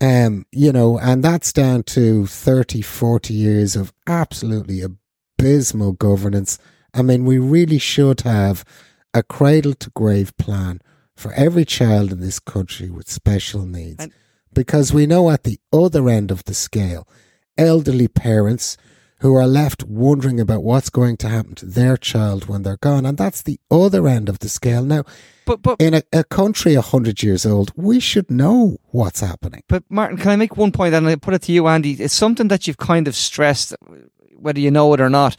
Um, 0.00 0.46
you 0.50 0.72
know, 0.72 0.98
and 0.98 1.22
that's 1.22 1.52
down 1.52 1.82
to 1.84 2.26
30, 2.26 2.82
40 2.82 3.34
years 3.34 3.76
of 3.76 3.92
absolutely 4.06 4.82
abysmal 4.82 5.92
governance. 5.92 6.58
I 6.94 7.02
mean, 7.02 7.24
we 7.24 7.38
really 7.38 7.78
should 7.78 8.22
have 8.22 8.64
a 9.12 9.22
cradle 9.22 9.74
to 9.74 9.90
grave 9.90 10.36
plan 10.36 10.80
for 11.16 11.32
every 11.34 11.64
child 11.64 12.12
in 12.12 12.20
this 12.20 12.40
country 12.40 12.90
with 12.90 13.10
special 13.10 13.66
needs. 13.66 14.02
And- 14.02 14.12
because 14.54 14.92
we 14.92 15.04
know 15.04 15.30
at 15.30 15.42
the 15.42 15.58
other 15.72 16.08
end 16.08 16.30
of 16.30 16.44
the 16.44 16.54
scale, 16.54 17.08
elderly 17.56 18.08
parents 18.08 18.76
who 19.20 19.34
are 19.34 19.46
left 19.46 19.84
wondering 19.84 20.38
about 20.38 20.62
what's 20.62 20.90
going 20.90 21.16
to 21.16 21.28
happen 21.28 21.54
to 21.54 21.64
their 21.64 21.96
child 21.96 22.46
when 22.46 22.62
they're 22.62 22.76
gone. 22.76 23.06
And 23.06 23.16
that's 23.16 23.40
the 23.40 23.58
other 23.70 24.06
end 24.06 24.28
of 24.28 24.40
the 24.40 24.50
scale. 24.50 24.84
Now, 24.84 25.04
But 25.46 25.62
but 25.62 25.80
in 25.80 25.94
a, 25.94 26.02
a 26.12 26.24
country 26.24 26.74
100 26.74 27.22
years 27.22 27.46
old, 27.46 27.72
we 27.74 28.00
should 28.00 28.30
know 28.30 28.76
what's 28.90 29.20
happening. 29.20 29.62
But 29.66 29.84
Martin, 29.88 30.18
can 30.18 30.30
I 30.30 30.36
make 30.36 30.58
one 30.58 30.72
point 30.72 30.94
and 30.94 31.08
I 31.08 31.16
put 31.16 31.32
it 31.32 31.42
to 31.42 31.52
you, 31.52 31.66
Andy? 31.68 31.92
It's 31.92 32.12
something 32.12 32.48
that 32.48 32.66
you've 32.66 32.76
kind 32.76 33.08
of 33.08 33.14
stressed, 33.14 33.74
whether 34.36 34.60
you 34.60 34.70
know 34.70 34.92
it 34.92 35.00
or 35.00 35.08
not, 35.08 35.36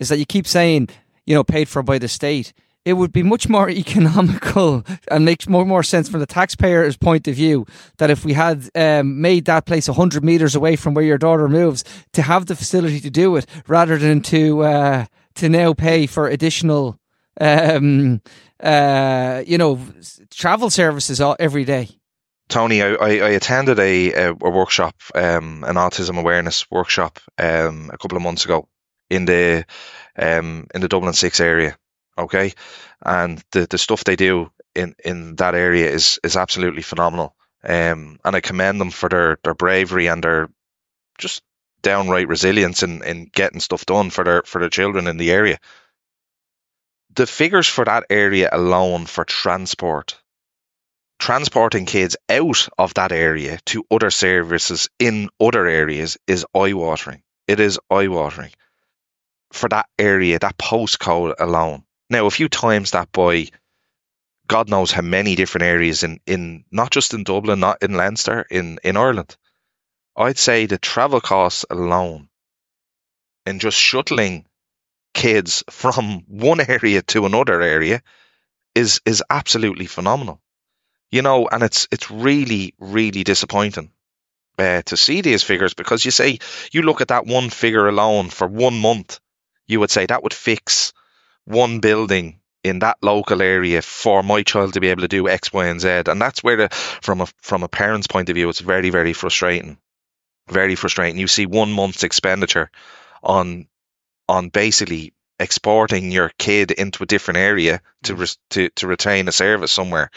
is 0.00 0.08
that 0.08 0.18
you 0.18 0.26
keep 0.26 0.46
saying, 0.46 0.88
you 1.24 1.34
know, 1.34 1.44
paid 1.44 1.68
for 1.68 1.82
by 1.82 1.98
the 1.98 2.08
state. 2.08 2.52
It 2.88 2.94
would 2.94 3.12
be 3.12 3.22
much 3.22 3.50
more 3.50 3.68
economical 3.84 4.82
and 5.10 5.24
makes 5.24 5.46
more 5.46 5.66
more 5.66 5.82
sense 5.82 6.08
from 6.08 6.20
the 6.20 6.26
taxpayer's 6.26 6.96
point 6.96 7.28
of 7.28 7.34
view 7.34 7.66
that 7.98 8.10
if 8.10 8.24
we 8.24 8.32
had 8.32 8.68
um, 8.74 9.20
made 9.20 9.44
that 9.44 9.66
place 9.66 9.86
hundred 9.86 10.24
meters 10.24 10.54
away 10.54 10.74
from 10.76 10.94
where 10.94 11.04
your 11.04 11.18
daughter 11.18 11.48
moves, 11.48 11.84
to 12.12 12.22
have 12.22 12.46
the 12.46 12.56
facility 12.56 13.00
to 13.00 13.10
do 13.10 13.36
it, 13.36 13.46
rather 13.66 13.98
than 13.98 14.22
to 14.22 14.62
uh, 14.62 15.04
to 15.34 15.48
now 15.48 15.74
pay 15.74 16.06
for 16.06 16.28
additional, 16.28 16.98
um, 17.40 18.22
uh, 18.60 19.42
you 19.46 19.58
know, 19.58 19.78
travel 20.30 20.70
services 20.70 21.20
every 21.38 21.64
day. 21.64 21.88
Tony, 22.48 22.82
I, 22.82 22.94
I 22.94 23.30
attended 23.36 23.78
a, 23.78 24.12
a, 24.12 24.30
a 24.30 24.50
workshop, 24.50 24.94
um, 25.14 25.62
an 25.64 25.76
autism 25.76 26.18
awareness 26.18 26.70
workshop, 26.70 27.20
um, 27.36 27.90
a 27.92 27.98
couple 27.98 28.16
of 28.16 28.22
months 28.22 28.46
ago 28.46 28.66
in 29.10 29.26
the 29.26 29.66
um, 30.16 30.66
in 30.74 30.80
the 30.80 30.88
Dublin 30.88 31.12
Six 31.12 31.40
area. 31.40 31.76
Okay, 32.18 32.52
and 33.04 33.42
the, 33.52 33.66
the 33.70 33.78
stuff 33.78 34.04
they 34.04 34.16
do 34.16 34.50
in, 34.74 34.94
in 35.04 35.36
that 35.36 35.54
area 35.54 35.88
is 35.90 36.18
is 36.24 36.36
absolutely 36.36 36.82
phenomenal. 36.82 37.34
Um, 37.62 38.18
and 38.24 38.36
I 38.36 38.40
commend 38.40 38.80
them 38.80 38.90
for 38.90 39.08
their, 39.08 39.38
their 39.42 39.54
bravery 39.54 40.06
and 40.06 40.22
their 40.22 40.48
just 41.18 41.42
downright 41.82 42.28
resilience 42.28 42.82
in, 42.82 43.02
in 43.02 43.26
getting 43.32 43.60
stuff 43.60 43.86
done 43.86 44.10
for 44.10 44.24
their 44.24 44.42
for 44.42 44.60
their 44.60 44.68
children 44.68 45.06
in 45.06 45.16
the 45.16 45.30
area. 45.30 45.58
The 47.14 47.26
figures 47.26 47.68
for 47.68 47.84
that 47.84 48.04
area 48.10 48.48
alone 48.52 49.06
for 49.06 49.24
transport 49.24 50.20
transporting 51.18 51.84
kids 51.84 52.16
out 52.28 52.68
of 52.78 52.94
that 52.94 53.12
area 53.12 53.58
to 53.66 53.84
other 53.90 54.10
services 54.10 54.88
in 54.98 55.28
other 55.40 55.66
areas 55.66 56.16
is 56.26 56.46
eye 56.54 56.74
watering. 56.74 57.22
It 57.48 57.60
is 57.60 57.80
eye 57.90 58.08
watering 58.08 58.50
for 59.52 59.68
that 59.70 59.88
area, 59.98 60.38
that 60.38 60.58
postcode 60.58 61.34
alone. 61.38 61.82
Now, 62.10 62.26
if 62.26 62.40
you 62.40 62.48
times 62.48 62.92
that 62.92 63.12
by 63.12 63.48
God 64.46 64.70
knows 64.70 64.90
how 64.90 65.02
many 65.02 65.34
different 65.34 65.66
areas 65.66 66.02
in, 66.02 66.20
in 66.26 66.64
not 66.70 66.90
just 66.90 67.12
in 67.12 67.24
Dublin, 67.24 67.60
not 67.60 67.82
in 67.82 67.94
Leinster, 67.94 68.46
in, 68.50 68.78
in 68.82 68.96
Ireland, 68.96 69.36
I'd 70.16 70.38
say 70.38 70.66
the 70.66 70.78
travel 70.78 71.20
costs 71.20 71.66
alone 71.68 72.28
and 73.44 73.60
just 73.60 73.78
shuttling 73.78 74.46
kids 75.14 75.64
from 75.70 76.24
one 76.26 76.60
area 76.60 77.02
to 77.02 77.26
another 77.26 77.60
area 77.60 78.02
is 78.74 79.00
is 79.04 79.22
absolutely 79.28 79.86
phenomenal. 79.86 80.40
You 81.10 81.22
know, 81.22 81.48
and 81.48 81.62
it's 81.62 81.88
it's 81.90 82.10
really 82.10 82.74
really 82.78 83.24
disappointing 83.24 83.90
uh, 84.58 84.82
to 84.82 84.96
see 84.96 85.20
these 85.20 85.42
figures 85.42 85.74
because 85.74 86.04
you 86.04 86.10
say 86.10 86.38
you 86.72 86.82
look 86.82 87.00
at 87.00 87.08
that 87.08 87.26
one 87.26 87.50
figure 87.50 87.88
alone 87.88 88.28
for 88.28 88.46
one 88.46 88.78
month, 88.78 89.20
you 89.66 89.80
would 89.80 89.90
say 89.90 90.06
that 90.06 90.22
would 90.22 90.34
fix 90.34 90.92
one 91.48 91.80
building 91.80 92.40
in 92.64 92.80
that 92.80 92.98
local 93.02 93.40
area 93.40 93.82
for 93.82 94.22
my 94.22 94.42
child 94.42 94.74
to 94.74 94.80
be 94.80 94.88
able 94.88 95.02
to 95.02 95.08
do 95.08 95.28
X, 95.28 95.52
Y, 95.52 95.66
and 95.66 95.80
Z, 95.80 96.02
and 96.06 96.20
that's 96.20 96.42
where 96.42 96.56
the, 96.56 96.68
from 96.70 97.20
a 97.20 97.26
from 97.40 97.62
a 97.62 97.68
parent's 97.68 98.06
point 98.06 98.28
of 98.28 98.34
view, 98.34 98.48
it's 98.48 98.60
very 98.60 98.90
very 98.90 99.12
frustrating, 99.12 99.78
very 100.48 100.74
frustrating. 100.74 101.18
You 101.18 101.28
see 101.28 101.46
one 101.46 101.72
month's 101.72 102.04
expenditure 102.04 102.70
on 103.22 103.66
on 104.28 104.50
basically 104.50 105.14
exporting 105.40 106.10
your 106.10 106.30
kid 106.38 106.70
into 106.72 107.02
a 107.02 107.06
different 107.06 107.38
area 107.38 107.80
to 108.04 108.14
mm. 108.14 108.20
res- 108.20 108.38
to 108.50 108.68
to 108.70 108.86
retain 108.86 109.28
a 109.28 109.32
service 109.32 109.72
somewhere 109.72 110.10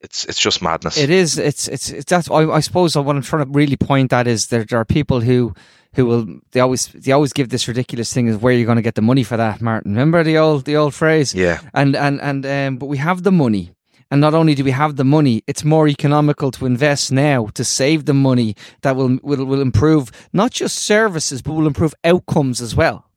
it's 0.00 0.24
it's 0.24 0.40
just 0.40 0.62
madness. 0.62 0.96
It 0.96 1.10
is. 1.10 1.38
It's 1.38 1.68
it's, 1.68 1.90
it's 1.90 2.10
that's. 2.10 2.30
I, 2.30 2.48
I 2.48 2.60
suppose 2.60 2.96
what 2.96 3.14
I'm 3.14 3.22
trying 3.22 3.44
to 3.44 3.50
really 3.50 3.76
point 3.76 4.12
at 4.12 4.26
is 4.26 4.46
there, 4.46 4.64
there 4.64 4.78
are 4.78 4.84
people 4.84 5.20
who 5.20 5.54
who 5.94 6.06
will 6.06 6.26
they 6.52 6.60
always 6.60 6.88
they 6.88 7.12
always 7.12 7.32
give 7.32 7.48
this 7.50 7.68
ridiculous 7.68 8.12
thing 8.12 8.26
is 8.28 8.36
where 8.36 8.52
you're 8.52 8.66
going 8.66 8.76
to 8.76 8.82
get 8.82 8.94
the 8.94 9.02
money 9.02 9.22
for 9.22 9.36
that, 9.36 9.60
Martin. 9.60 9.92
Remember 9.92 10.22
the 10.22 10.38
old 10.38 10.64
the 10.64 10.76
old 10.76 10.94
phrase? 10.94 11.34
Yeah. 11.34 11.60
And 11.74 11.96
and 11.96 12.20
and 12.20 12.46
um, 12.46 12.76
but 12.76 12.86
we 12.86 12.96
have 12.98 13.22
the 13.22 13.32
money. 13.32 13.72
And 14.12 14.20
not 14.20 14.34
only 14.34 14.56
do 14.56 14.64
we 14.64 14.72
have 14.72 14.96
the 14.96 15.04
money, 15.04 15.44
it's 15.46 15.62
more 15.62 15.86
economical 15.86 16.50
to 16.52 16.66
invest 16.66 17.12
now 17.12 17.46
to 17.54 17.64
save 17.64 18.06
the 18.06 18.14
money 18.14 18.56
that 18.82 18.96
will 18.96 19.18
will, 19.22 19.44
will 19.44 19.60
improve 19.60 20.10
not 20.32 20.50
just 20.50 20.78
services 20.78 21.42
but 21.42 21.52
will 21.52 21.66
improve 21.66 21.94
outcomes 22.04 22.60
as 22.60 22.74
well. 22.74 23.08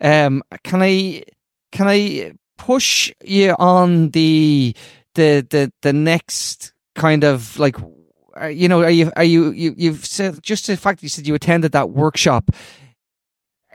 Um, 0.00 0.42
can 0.64 0.82
I 0.82 1.22
can 1.72 1.86
I 1.88 2.32
push 2.58 3.12
you 3.22 3.54
on 3.58 4.10
the 4.10 4.74
the 5.14 5.46
the 5.50 5.72
the 5.82 5.92
next 5.92 6.72
kind 6.94 7.24
of 7.24 7.58
like 7.58 7.76
uh, 8.40 8.46
you 8.46 8.68
know 8.68 8.82
are 8.82 8.90
you 8.90 9.12
are 9.16 9.24
you, 9.24 9.50
you 9.52 9.74
you've 9.76 10.04
said 10.04 10.42
just 10.42 10.66
the 10.66 10.76
fact 10.76 11.00
that 11.00 11.04
you 11.04 11.08
said 11.08 11.26
you 11.26 11.34
attended 11.34 11.72
that 11.72 11.90
workshop 11.90 12.50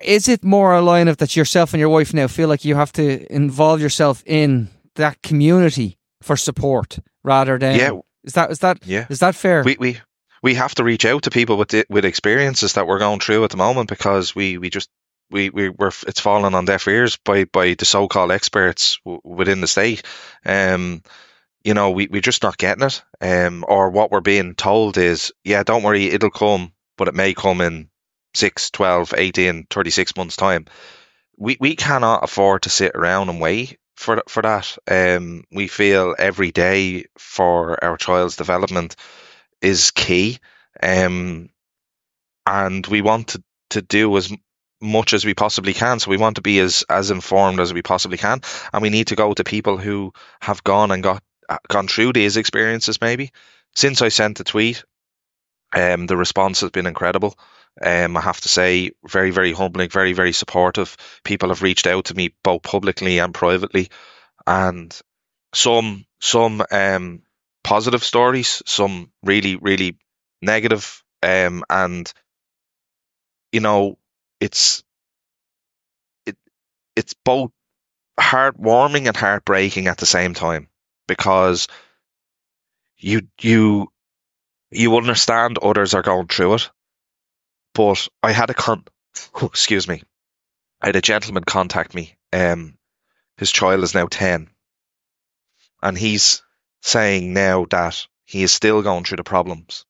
is 0.04 0.28
it 0.30 0.44
more 0.44 0.74
a 0.74 0.82
line 0.82 1.08
of 1.08 1.18
that 1.18 1.36
yourself 1.36 1.74
and 1.74 1.80
your 1.80 1.90
wife 1.90 2.14
now 2.14 2.28
feel 2.28 2.48
like 2.48 2.64
you 2.66 2.76
have 2.76 2.92
to 2.94 3.32
involve 3.34 3.82
yourself 3.82 4.24
in 4.26 4.70
that 4.96 5.22
community 5.22 5.98
for 6.22 6.38
support 6.38 7.00
rather 7.24 7.58
than 7.58 7.76
Yeah. 7.76 7.92
is 8.24 8.34
that 8.34 8.52
is 8.52 8.60
that 8.60 8.80
Yeah. 8.86 9.06
is 9.10 9.20
that 9.20 9.36
fair 9.36 9.64
We 9.64 9.76
we 9.80 9.98
we 10.42 10.54
have 10.56 10.74
to 10.76 10.84
reach 10.86 11.06
out 11.06 11.24
to 11.24 11.30
people 11.30 11.58
with 11.58 11.70
the, 11.70 11.86
with 11.90 12.06
experiences 12.06 12.74
that 12.74 12.88
we're 12.88 13.00
going 13.00 13.20
through 13.20 13.44
at 13.44 13.50
the 13.50 13.58
moment 13.58 13.90
because 13.90 14.34
we 14.36 14.58
we 14.58 14.70
just 14.70 14.90
we 15.32 15.50
we 15.50 15.70
we're 15.70 15.92
it's 16.08 16.20
fallen 16.22 16.56
on 16.56 16.66
deaf 16.66 16.88
ears 16.88 17.18
by 17.26 17.44
by 17.46 17.74
the 17.76 17.86
so-called 17.86 18.32
experts 18.32 19.00
w- 19.06 19.22
within 19.24 19.62
the 19.62 19.68
state. 19.68 20.02
Um, 20.46 21.02
you 21.64 21.74
know, 21.74 21.92
we 21.92 22.08
we're 22.08 22.22
just 22.22 22.44
not 22.44 22.58
getting 22.58 22.86
it. 22.86 23.04
Um, 23.22 23.66
or 23.68 23.90
what 23.90 24.12
we're 24.12 24.22
being 24.22 24.56
told 24.56 24.98
is, 24.98 25.32
yeah, 25.44 25.64
don't 25.64 25.84
worry, 25.84 26.08
it'll 26.08 26.30
come, 26.30 26.74
but 26.98 27.08
it 27.08 27.16
may 27.16 27.34
come 27.34 27.62
in 27.62 27.90
6, 28.36 28.72
12, 28.72 29.14
18, 29.18 29.68
36 29.70 30.16
months 30.16 30.36
time. 30.36 30.66
We 31.38 31.58
we 31.60 31.76
cannot 31.76 32.24
afford 32.24 32.64
to 32.64 32.70
sit 32.70 32.94
around 32.96 33.30
and 33.30 33.42
wait 33.42 33.78
for 33.96 34.24
for 34.28 34.42
that. 34.44 34.78
Um, 34.90 35.44
we 35.52 35.68
feel 35.68 36.16
every 36.18 36.52
day 36.52 37.06
for 37.18 37.84
our 37.84 37.98
child's 37.98 38.36
development 38.36 38.96
is 39.62 39.92
key. 39.92 40.40
Um, 40.82 41.50
and 42.46 42.86
we 42.88 43.02
want 43.02 43.30
to, 43.30 43.44
to 43.72 43.82
do 43.82 44.16
as 44.18 44.32
much 44.82 45.14
as 45.14 45.26
we 45.26 45.34
possibly 45.34 45.74
can. 45.74 46.00
So 46.00 46.10
we 46.10 46.18
want 46.18 46.38
to 46.38 46.42
be 46.42 46.60
as, 46.60 46.84
as 46.90 47.12
informed 47.12 47.60
as 47.60 47.74
we 47.74 47.82
possibly 47.82 48.18
can. 48.18 48.42
And 48.74 48.82
we 48.82 48.90
need 48.90 49.08
to 49.08 49.16
go 49.16 49.34
to 49.34 49.44
people 49.44 49.78
who 49.78 50.14
have 50.42 50.64
gone 50.64 50.92
and 50.92 51.04
got 51.04 51.22
gone 51.68 51.88
through 51.88 52.14
these 52.14 52.38
experiences 52.38 53.02
maybe. 53.02 53.32
Since 53.76 54.02
I 54.02 54.10
sent 54.10 54.38
the 54.38 54.44
tweet, 54.44 54.84
um, 55.74 56.08
the 56.08 56.18
response 56.18 56.62
has 56.62 56.72
been 56.72 56.88
incredible. 56.88 57.38
Um, 57.82 58.18
I 58.18 58.22
have 58.22 58.42
to 58.42 58.50
say, 58.50 58.92
very, 59.06 59.32
very 59.32 59.54
humbling, 59.54 59.90
very, 59.90 60.14
very 60.14 60.34
supportive. 60.34 60.98
People 61.24 61.50
have 61.50 61.62
reached 61.62 61.88
out 61.88 62.06
to 62.06 62.16
me 62.16 62.34
both 62.44 62.64
publicly 62.64 63.20
and 63.20 63.34
privately, 63.34 63.90
and 64.48 64.98
some 65.54 66.06
some 66.20 66.64
um, 66.72 67.22
positive 67.64 68.04
stories, 68.04 68.62
some 68.66 69.12
really, 69.24 69.56
really 69.56 69.98
negative, 70.42 71.04
um, 71.24 71.64
and 71.70 72.12
you 73.52 73.62
know, 73.62 73.98
it's 74.40 74.84
it 76.26 76.38
it's 76.96 77.14
both 77.14 77.52
heartwarming 78.20 79.08
and 79.08 79.16
heartbreaking 79.16 79.88
at 79.88 79.98
the 79.98 80.06
same 80.06 80.34
time 80.34 80.68
because 81.10 81.68
you 82.98 83.28
you 83.42 83.92
you 84.72 84.96
understand 84.96 85.58
others 85.58 85.94
are 85.94 86.02
going 86.02 86.28
through 86.28 86.54
it, 86.56 86.70
but 87.74 88.08
I 88.24 88.32
had 88.32 88.50
a 88.50 88.54
con 88.54 88.86
excuse 89.44 89.88
me. 89.90 90.04
I 90.82 90.88
had 90.88 90.96
a 90.96 91.02
gentleman 91.02 91.44
contact 91.44 91.94
me. 91.94 92.16
Um, 92.32 92.78
his 93.38 93.52
child 93.52 93.84
is 93.84 93.94
now 93.94 94.08
10. 94.10 94.50
And 95.82 95.98
he's 95.98 96.42
saying 96.82 97.34
now 97.34 97.66
that 97.70 98.08
he 98.26 98.44
is 98.44 98.54
still 98.54 98.82
going 98.82 99.04
through 99.04 99.18
the 99.18 99.24
problems 99.24 99.86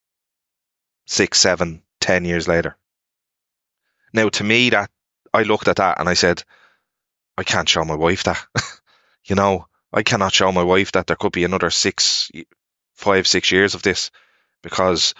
six, 1.05 1.39
seven, 1.39 1.81
ten 1.99 2.25
years 2.25 2.47
later. 2.47 2.77
Now, 4.13 4.29
to 4.29 4.43
me, 4.43 4.69
that 4.69 4.89
I 5.33 5.43
looked 5.43 5.67
at 5.67 5.77
that 5.77 5.99
and 5.99 6.07
I 6.07 6.13
said, 6.13 6.43
I 7.37 7.43
can't 7.43 7.69
show 7.69 7.83
my 7.83 7.95
wife 7.95 8.23
that. 8.23 8.45
you 9.25 9.35
know, 9.35 9.67
I 9.91 10.03
cannot 10.03 10.33
show 10.33 10.51
my 10.51 10.63
wife 10.63 10.91
that 10.91 11.07
there 11.07 11.15
could 11.15 11.31
be 11.31 11.43
another 11.43 11.69
six, 11.69 12.31
five, 12.95 13.27
six 13.27 13.51
years 13.51 13.75
of 13.75 13.81
this 13.81 14.11
because 14.61 15.15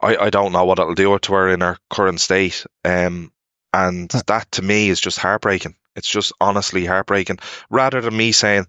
I, 0.00 0.16
I 0.16 0.30
don't 0.30 0.52
know 0.52 0.64
what 0.64 0.78
it'll 0.78 0.94
do 0.94 1.18
to 1.18 1.32
her 1.32 1.48
in 1.48 1.60
her 1.60 1.78
current 1.90 2.20
state. 2.20 2.66
Um, 2.84 3.32
and 3.72 4.08
that 4.26 4.50
to 4.52 4.62
me 4.62 4.88
is 4.88 5.00
just 5.00 5.18
heartbreaking. 5.18 5.74
It's 5.96 6.08
just 6.08 6.32
honestly 6.40 6.84
heartbreaking. 6.84 7.38
Rather 7.70 8.00
than 8.00 8.16
me 8.16 8.32
saying, 8.32 8.66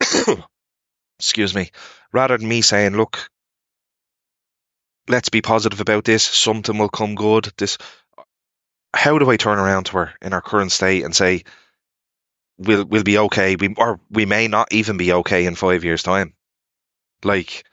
excuse 1.18 1.54
me, 1.54 1.70
rather 2.12 2.36
than 2.36 2.48
me 2.48 2.62
saying, 2.62 2.96
look, 2.96 3.30
let's 5.08 5.28
be 5.28 5.42
positive 5.42 5.80
about 5.80 6.04
this, 6.04 6.24
something 6.24 6.76
will 6.76 6.88
come 6.88 7.14
good. 7.14 7.52
This, 7.56 7.78
how 8.94 9.18
do 9.18 9.30
I 9.30 9.36
turn 9.36 9.58
around 9.58 9.84
to 9.84 9.98
her 9.98 10.14
in 10.20 10.32
her 10.32 10.40
current 10.40 10.72
state 10.72 11.04
and 11.04 11.14
say, 11.14 11.44
we'll 12.58 12.84
we'll 12.84 13.02
be 13.02 13.18
okay, 13.18 13.56
we 13.56 13.74
or 13.76 14.00
we 14.10 14.26
may 14.26 14.48
not 14.48 14.72
even 14.72 14.96
be 14.96 15.12
okay 15.12 15.46
in 15.46 15.54
five 15.54 15.84
years' 15.84 16.02
time? 16.02 16.34
Like 17.24 17.64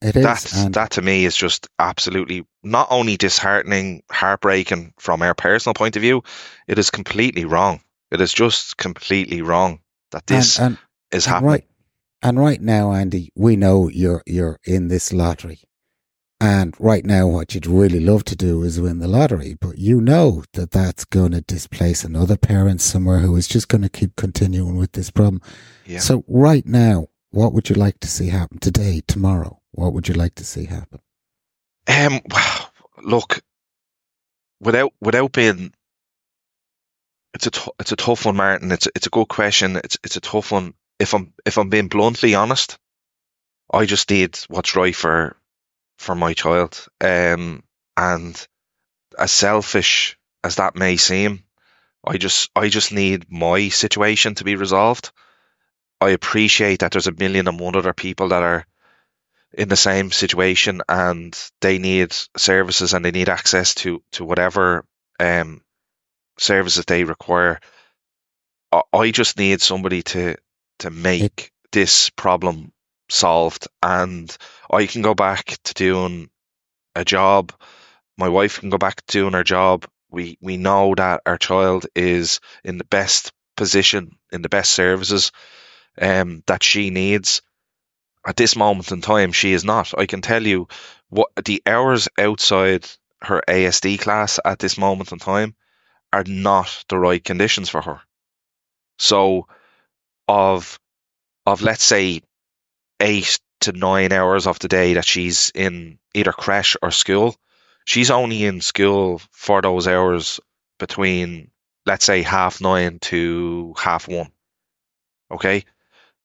It 0.00 0.16
is. 0.16 0.24
that 0.24 0.54
and 0.54 0.74
that 0.74 0.92
to 0.92 1.02
me 1.02 1.24
is 1.24 1.36
just 1.36 1.68
absolutely 1.78 2.46
not 2.62 2.88
only 2.90 3.16
disheartening, 3.16 4.02
heartbreaking 4.10 4.94
from 4.98 5.22
our 5.22 5.34
personal 5.34 5.74
point 5.74 5.96
of 5.96 6.02
view, 6.02 6.22
it 6.66 6.78
is 6.78 6.90
completely 6.90 7.44
wrong. 7.44 7.80
It 8.10 8.20
is 8.20 8.32
just 8.32 8.76
completely 8.76 9.42
wrong 9.42 9.80
that 10.10 10.26
this 10.26 10.58
and, 10.58 10.78
is 11.10 11.26
and 11.26 11.32
happening. 11.34 11.50
right 11.50 11.64
and 12.24 12.40
right 12.40 12.60
now, 12.60 12.92
Andy, 12.92 13.30
we 13.34 13.54
know 13.54 13.88
you're 13.88 14.22
you're 14.26 14.58
in 14.64 14.88
this 14.88 15.12
lottery. 15.12 15.60
And 16.40 16.74
right 16.78 17.04
now, 17.04 17.26
what 17.26 17.54
you'd 17.54 17.66
really 17.66 18.00
love 18.00 18.24
to 18.24 18.36
do 18.36 18.62
is 18.62 18.80
win 18.80 18.98
the 18.98 19.08
lottery, 19.08 19.56
but 19.60 19.78
you 19.78 20.00
know 20.00 20.44
that 20.54 20.72
that's 20.72 21.04
going 21.04 21.30
to 21.30 21.40
displace 21.40 22.04
another 22.04 22.36
parent 22.36 22.80
somewhere 22.80 23.20
who 23.20 23.34
is 23.36 23.46
just 23.46 23.68
going 23.68 23.82
to 23.82 23.88
keep 23.88 24.16
continuing 24.16 24.76
with 24.76 24.92
this 24.92 25.10
problem. 25.10 25.40
Yeah. 25.86 26.00
So, 26.00 26.24
right 26.26 26.66
now, 26.66 27.08
what 27.30 27.52
would 27.52 27.70
you 27.70 27.76
like 27.76 28.00
to 28.00 28.08
see 28.08 28.28
happen 28.28 28.58
today, 28.58 29.00
tomorrow? 29.06 29.60
What 29.70 29.92
would 29.92 30.08
you 30.08 30.14
like 30.14 30.34
to 30.36 30.44
see 30.44 30.66
happen? 30.66 31.00
Um, 31.86 32.20
look, 33.02 33.40
without 34.60 34.92
without 35.00 35.32
being, 35.32 35.72
it's 37.34 37.46
a 37.46 37.50
t- 37.50 37.72
it's 37.78 37.92
a 37.92 37.96
tough 37.96 38.26
one, 38.26 38.36
Martin. 38.36 38.72
It's 38.72 38.86
a, 38.86 38.90
it's 38.94 39.06
a 39.06 39.10
good 39.10 39.28
question. 39.28 39.76
It's 39.76 39.98
it's 40.02 40.16
a 40.16 40.20
tough 40.20 40.52
one. 40.52 40.74
If 40.98 41.14
I'm 41.14 41.32
if 41.46 41.58
I'm 41.58 41.70
being 41.70 41.88
bluntly 41.88 42.34
honest, 42.34 42.78
I 43.72 43.86
just 43.86 44.08
did 44.08 44.36
what's 44.48 44.76
right 44.76 44.94
for 44.94 45.36
for 45.98 46.14
my 46.14 46.34
child. 46.34 46.86
Um, 47.00 47.62
and 47.96 48.46
as 49.18 49.32
selfish 49.32 50.18
as 50.42 50.56
that 50.56 50.76
may 50.76 50.96
seem, 50.96 51.44
I 52.06 52.18
just 52.18 52.50
I 52.54 52.68
just 52.68 52.92
need 52.92 53.30
my 53.30 53.68
situation 53.68 54.34
to 54.36 54.44
be 54.44 54.56
resolved. 54.56 55.12
I 56.00 56.10
appreciate 56.10 56.80
that 56.80 56.92
there's 56.92 57.06
a 57.06 57.12
million 57.12 57.48
and 57.48 57.58
one 57.58 57.76
other 57.76 57.94
people 57.94 58.28
that 58.28 58.42
are 58.42 58.66
in 59.52 59.68
the 59.68 59.76
same 59.76 60.10
situation 60.10 60.82
and 60.88 61.38
they 61.60 61.78
need 61.78 62.14
services 62.36 62.92
and 62.92 63.04
they 63.04 63.12
need 63.12 63.28
access 63.28 63.74
to 63.74 64.02
to 64.12 64.24
whatever 64.24 64.84
um 65.20 65.62
services 66.38 66.84
they 66.84 67.04
require. 67.04 67.60
I, 68.72 68.82
I 68.92 69.10
just 69.12 69.38
need 69.38 69.62
somebody 69.62 70.02
to 70.02 70.36
to 70.80 70.90
make 70.90 71.52
this 71.72 72.10
problem 72.10 72.72
solved 73.08 73.68
and 73.82 74.36
I 74.70 74.86
can 74.86 75.02
go 75.02 75.14
back 75.14 75.56
to 75.64 75.74
doing 75.74 76.30
a 76.94 77.04
job. 77.04 77.52
My 78.16 78.28
wife 78.28 78.60
can 78.60 78.70
go 78.70 78.78
back 78.78 78.96
to 78.96 79.12
doing 79.12 79.32
her 79.34 79.44
job. 79.44 79.86
We 80.10 80.38
we 80.40 80.56
know 80.56 80.94
that 80.96 81.22
our 81.26 81.38
child 81.38 81.86
is 81.94 82.40
in 82.62 82.78
the 82.78 82.84
best 82.84 83.32
position, 83.56 84.18
in 84.32 84.42
the 84.42 84.48
best 84.48 84.72
services 84.72 85.32
um, 86.00 86.42
that 86.46 86.62
she 86.62 86.90
needs. 86.90 87.42
At 88.26 88.36
this 88.36 88.56
moment 88.56 88.90
in 88.90 89.02
time, 89.02 89.32
she 89.32 89.52
is 89.52 89.64
not. 89.64 89.96
I 89.98 90.06
can 90.06 90.22
tell 90.22 90.46
you 90.46 90.68
what 91.08 91.30
the 91.44 91.62
hours 91.66 92.08
outside 92.18 92.86
her 93.22 93.42
ASD 93.48 94.00
class 94.00 94.40
at 94.44 94.58
this 94.58 94.78
moment 94.78 95.12
in 95.12 95.18
time 95.18 95.54
are 96.12 96.24
not 96.24 96.84
the 96.88 96.98
right 96.98 97.22
conditions 97.22 97.68
for 97.68 97.82
her. 97.82 98.00
So, 98.98 99.48
of 100.28 100.78
of 101.44 101.62
let's 101.62 101.84
say 101.84 102.22
eight 103.00 103.38
to 103.60 103.72
nine 103.72 104.12
hours 104.12 104.46
of 104.46 104.58
the 104.58 104.68
day 104.68 104.94
that 104.94 105.04
she's 105.04 105.50
in 105.54 105.98
either 106.14 106.32
creche 106.32 106.76
or 106.82 106.90
school, 106.90 107.34
she's 107.84 108.10
only 108.10 108.44
in 108.44 108.60
school 108.60 109.20
for 109.30 109.62
those 109.62 109.88
hours 109.88 110.40
between 110.78 111.50
let's 111.86 112.04
say 112.04 112.22
half 112.22 112.60
nine 112.60 112.98
to 112.98 113.74
half 113.78 114.08
one. 114.08 114.30
Okay. 115.30 115.64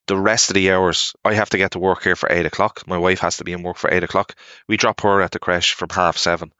The 0.08 0.18
rest 0.18 0.50
of 0.50 0.56
the 0.56 0.72
hours, 0.72 1.14
I 1.24 1.34
have 1.36 1.52
to 1.52 1.58
get 1.58 1.72
to 1.72 1.80
work 1.80 2.04
here 2.04 2.16
for 2.16 2.32
eight 2.32 2.46
o'clock. 2.46 2.88
My 2.88 2.98
wife 2.98 3.20
has 3.20 3.38
to 3.38 3.44
be 3.44 3.54
in 3.54 3.62
work 3.62 3.78
for 3.78 3.94
eight 3.94 4.04
o'clock. 4.04 4.36
We 4.68 4.78
drop 4.78 5.02
her 5.02 5.22
at 5.22 5.32
the 5.32 5.40
creche 5.40 5.76
from 5.76 5.90
half 5.90 6.18
seven. 6.18 6.52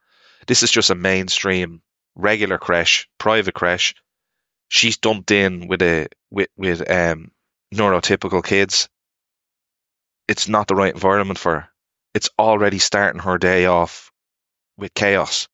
This 0.46 0.62
is 0.62 0.70
just 0.70 0.90
a 0.90 0.94
mainstream, 0.94 1.82
regular 2.14 2.58
creche, 2.58 3.08
private 3.18 3.54
creche. 3.54 3.94
She's 4.68 4.98
dumped 4.98 5.32
in 5.32 5.66
with 5.66 5.82
a 5.82 6.08
with 6.30 6.48
with 6.56 6.88
um 6.88 7.32
neurotypical 7.74 8.44
kids. 8.44 8.88
It's 10.30 10.46
not 10.46 10.68
the 10.68 10.76
right 10.76 10.94
environment 10.94 11.40
for 11.40 11.52
her. 11.58 11.68
It's 12.14 12.28
already 12.38 12.78
starting 12.78 13.20
her 13.22 13.36
day 13.36 13.66
off 13.66 14.12
with 14.76 14.94
chaos. 14.94 15.48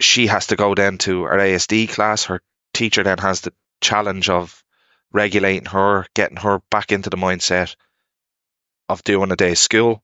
She 0.00 0.28
has 0.28 0.46
to 0.46 0.56
go 0.56 0.74
then 0.74 0.96
to 1.04 1.24
her 1.24 1.36
ASD 1.36 1.90
class. 1.90 2.24
Her 2.24 2.40
teacher 2.72 3.02
then 3.02 3.18
has 3.18 3.42
the 3.42 3.52
challenge 3.82 4.30
of 4.30 4.64
regulating 5.12 5.66
her, 5.66 6.06
getting 6.14 6.38
her 6.38 6.62
back 6.70 6.92
into 6.92 7.10
the 7.10 7.18
mindset 7.18 7.76
of 8.88 9.04
doing 9.04 9.30
a 9.30 9.36
day's 9.36 9.60
school. 9.60 10.02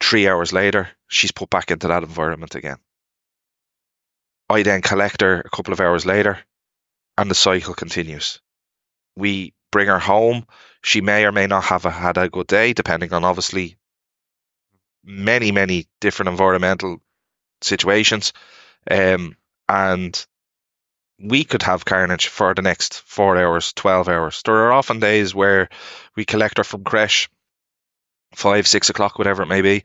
Three 0.00 0.26
hours 0.26 0.54
later, 0.54 0.88
she's 1.06 1.32
put 1.32 1.50
back 1.50 1.70
into 1.70 1.88
that 1.88 2.02
environment 2.02 2.54
again. 2.54 2.78
I 4.48 4.62
then 4.62 4.80
collect 4.80 5.20
her 5.20 5.40
a 5.40 5.50
couple 5.50 5.74
of 5.74 5.80
hours 5.80 6.06
later, 6.06 6.38
and 7.18 7.30
the 7.30 7.34
cycle 7.34 7.74
continues. 7.74 8.40
We 9.16 9.52
bring 9.72 9.88
her 9.88 9.98
home. 9.98 10.46
She 10.82 11.00
may 11.00 11.24
or 11.24 11.32
may 11.32 11.48
not 11.48 11.64
have 11.64 11.82
had 11.82 12.16
a 12.16 12.28
good 12.28 12.46
day, 12.46 12.72
depending 12.72 13.12
on 13.12 13.24
obviously 13.24 13.76
many, 15.02 15.50
many 15.50 15.86
different 16.00 16.28
environmental 16.28 17.00
situations. 17.60 18.32
Um, 18.88 19.36
and 19.68 20.24
we 21.18 21.44
could 21.44 21.62
have 21.62 21.84
carnage 21.84 22.28
for 22.28 22.54
the 22.54 22.62
next 22.62 23.00
four 23.00 23.36
hours, 23.36 23.72
12 23.72 24.08
hours. 24.08 24.42
There 24.44 24.54
are 24.54 24.72
often 24.72 25.00
days 25.00 25.34
where 25.34 25.68
we 26.16 26.24
collect 26.24 26.58
her 26.58 26.64
from 26.64 26.84
creche, 26.84 27.28
five, 28.34 28.66
six 28.66 28.90
o'clock, 28.90 29.18
whatever 29.18 29.42
it 29.42 29.48
may 29.48 29.62
be, 29.62 29.84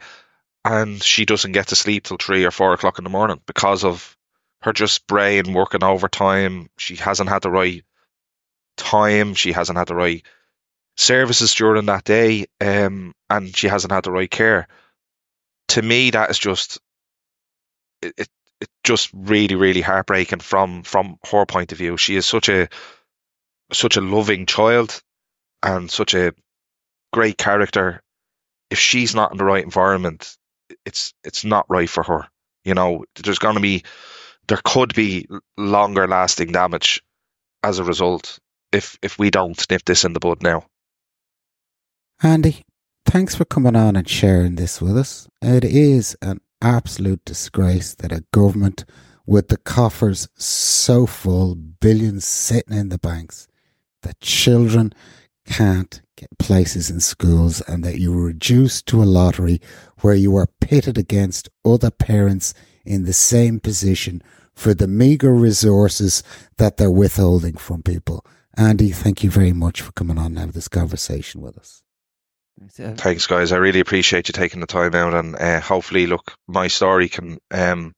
and 0.66 1.02
she 1.02 1.26
doesn't 1.26 1.52
get 1.52 1.68
to 1.68 1.76
sleep 1.76 2.04
till 2.04 2.18
three 2.18 2.46
or 2.46 2.52
four 2.52 2.74
o'clock 2.74 2.98
in 2.98 3.04
the 3.04 3.10
morning 3.10 3.40
because 3.46 3.84
of 3.84 4.18
her 4.62 4.74
just 4.74 5.06
brain 5.08 5.54
working 5.54 5.84
overtime. 5.84 6.70
She 6.78 6.96
hasn't 6.96 7.30
had 7.30 7.44
the 7.44 7.52
right 7.52 7.84
time, 8.78 9.34
she 9.34 9.52
hasn't 9.52 9.78
had 9.78 9.88
the 9.88 9.96
right 9.96 10.26
services 10.96 11.54
during 11.54 11.86
that 11.88 12.04
day, 12.04 12.48
um, 12.62 13.14
and 13.30 13.56
she 13.56 13.68
hasn't 13.68 13.92
had 13.92 14.04
the 14.04 14.12
right 14.12 14.30
care. 14.30 14.68
To 15.70 15.82
me, 15.82 16.12
that 16.12 16.30
is 16.30 16.40
just 16.40 16.80
it, 18.02 18.14
it 18.62 18.70
just 18.84 19.10
really, 19.14 19.56
really 19.56 19.82
heartbreaking 19.82 20.40
from 20.40 20.84
from 20.84 21.18
her 21.32 21.46
point 21.46 21.72
of 21.72 21.78
view. 21.78 21.98
She 21.98 22.16
is 22.16 22.26
such 22.26 22.50
a 22.50 22.70
such 23.74 23.98
a 23.98 24.02
loving 24.02 24.46
child 24.46 25.02
and 25.62 25.92
such 25.92 26.14
a 26.14 26.34
great 27.14 27.38
character. 27.38 28.02
If 28.70 28.80
she's 28.80 29.16
not 29.16 29.32
in 29.32 29.38
the 29.38 29.46
right 29.46 29.64
environment, 29.64 30.36
it's 30.86 31.14
it's 31.24 31.46
not 31.46 31.66
right 31.70 31.90
for 31.90 32.04
her. 32.04 32.28
You 32.64 32.74
know, 32.74 33.06
there's 33.16 33.40
going 33.40 33.56
to 33.56 33.62
be 33.62 33.84
there 34.48 34.60
could 34.64 34.94
be 34.94 35.28
longer 35.58 36.08
lasting 36.08 36.52
damage 36.52 37.04
as 37.64 37.80
a 37.80 37.84
result 37.84 38.40
if 38.72 38.98
if 39.02 39.18
we 39.20 39.30
don't 39.30 39.70
nip 39.70 39.84
this 39.86 40.04
in 40.04 40.14
the 40.14 40.20
bud 40.20 40.42
now. 40.42 40.66
Andy, 42.24 42.64
thanks 43.06 43.36
for 43.36 43.46
coming 43.46 43.76
on 43.76 43.96
and 43.96 44.10
sharing 44.10 44.56
this 44.56 44.82
with 44.82 44.98
us. 44.98 45.28
It 45.42 45.64
is 45.64 46.16
an 46.22 46.42
absolute 46.62 47.24
disgrace 47.26 47.94
that 47.96 48.12
a 48.12 48.26
government 48.32 48.86
with 49.26 49.50
the 49.50 49.58
coffers 49.58 50.28
so 50.36 51.06
full, 51.06 51.54
billions 51.54 52.26
sitting 52.26 52.76
in 52.76 52.90
the 52.90 52.98
banks, 52.98 53.48
that 54.02 54.20
children 54.20 54.94
can't 55.46 56.02
get 56.16 56.30
places 56.40 56.90
in 56.90 57.00
schools 57.00 57.62
and 57.62 57.84
that 57.84 58.00
you 58.00 58.12
were 58.12 58.26
reduced 58.26 58.88
to 58.88 59.04
a 59.04 59.06
lottery 59.06 59.62
where 60.02 60.16
you 60.16 60.36
are 60.36 60.48
pitted 60.60 60.98
against 60.98 61.50
other 61.64 61.92
parents 61.92 62.54
in 62.86 63.06
the 63.06 63.14
same 63.14 63.60
position 63.60 64.22
for 64.56 64.74
the 64.74 64.88
meager 64.88 65.34
resources 65.34 66.24
that 66.58 66.78
they're 66.78 66.90
withholding 66.90 67.56
from 67.56 67.84
people. 67.84 68.26
Andy, 68.58 68.90
thank 68.90 69.24
you 69.24 69.30
very 69.30 69.54
much 69.54 69.82
for 69.82 69.92
coming 69.92 70.18
on 70.18 70.28
and 70.28 70.40
having 70.40 70.52
this 70.52 70.68
conversation 70.68 71.42
with 71.42 71.58
us. 71.60 71.84
Thanks, 72.96 73.28
guys. 73.28 73.52
I 73.52 73.58
really 73.58 73.82
appreciate 73.82 74.28
you 74.30 74.34
taking 74.34 74.62
the 74.62 74.68
time 74.68 74.96
out, 74.96 75.14
and 75.14 75.36
uh, 75.36 75.62
hopefully, 75.62 76.08
look, 76.08 76.36
my 76.48 76.68
story 76.68 77.08
can, 77.08 77.38
um, 77.52 77.94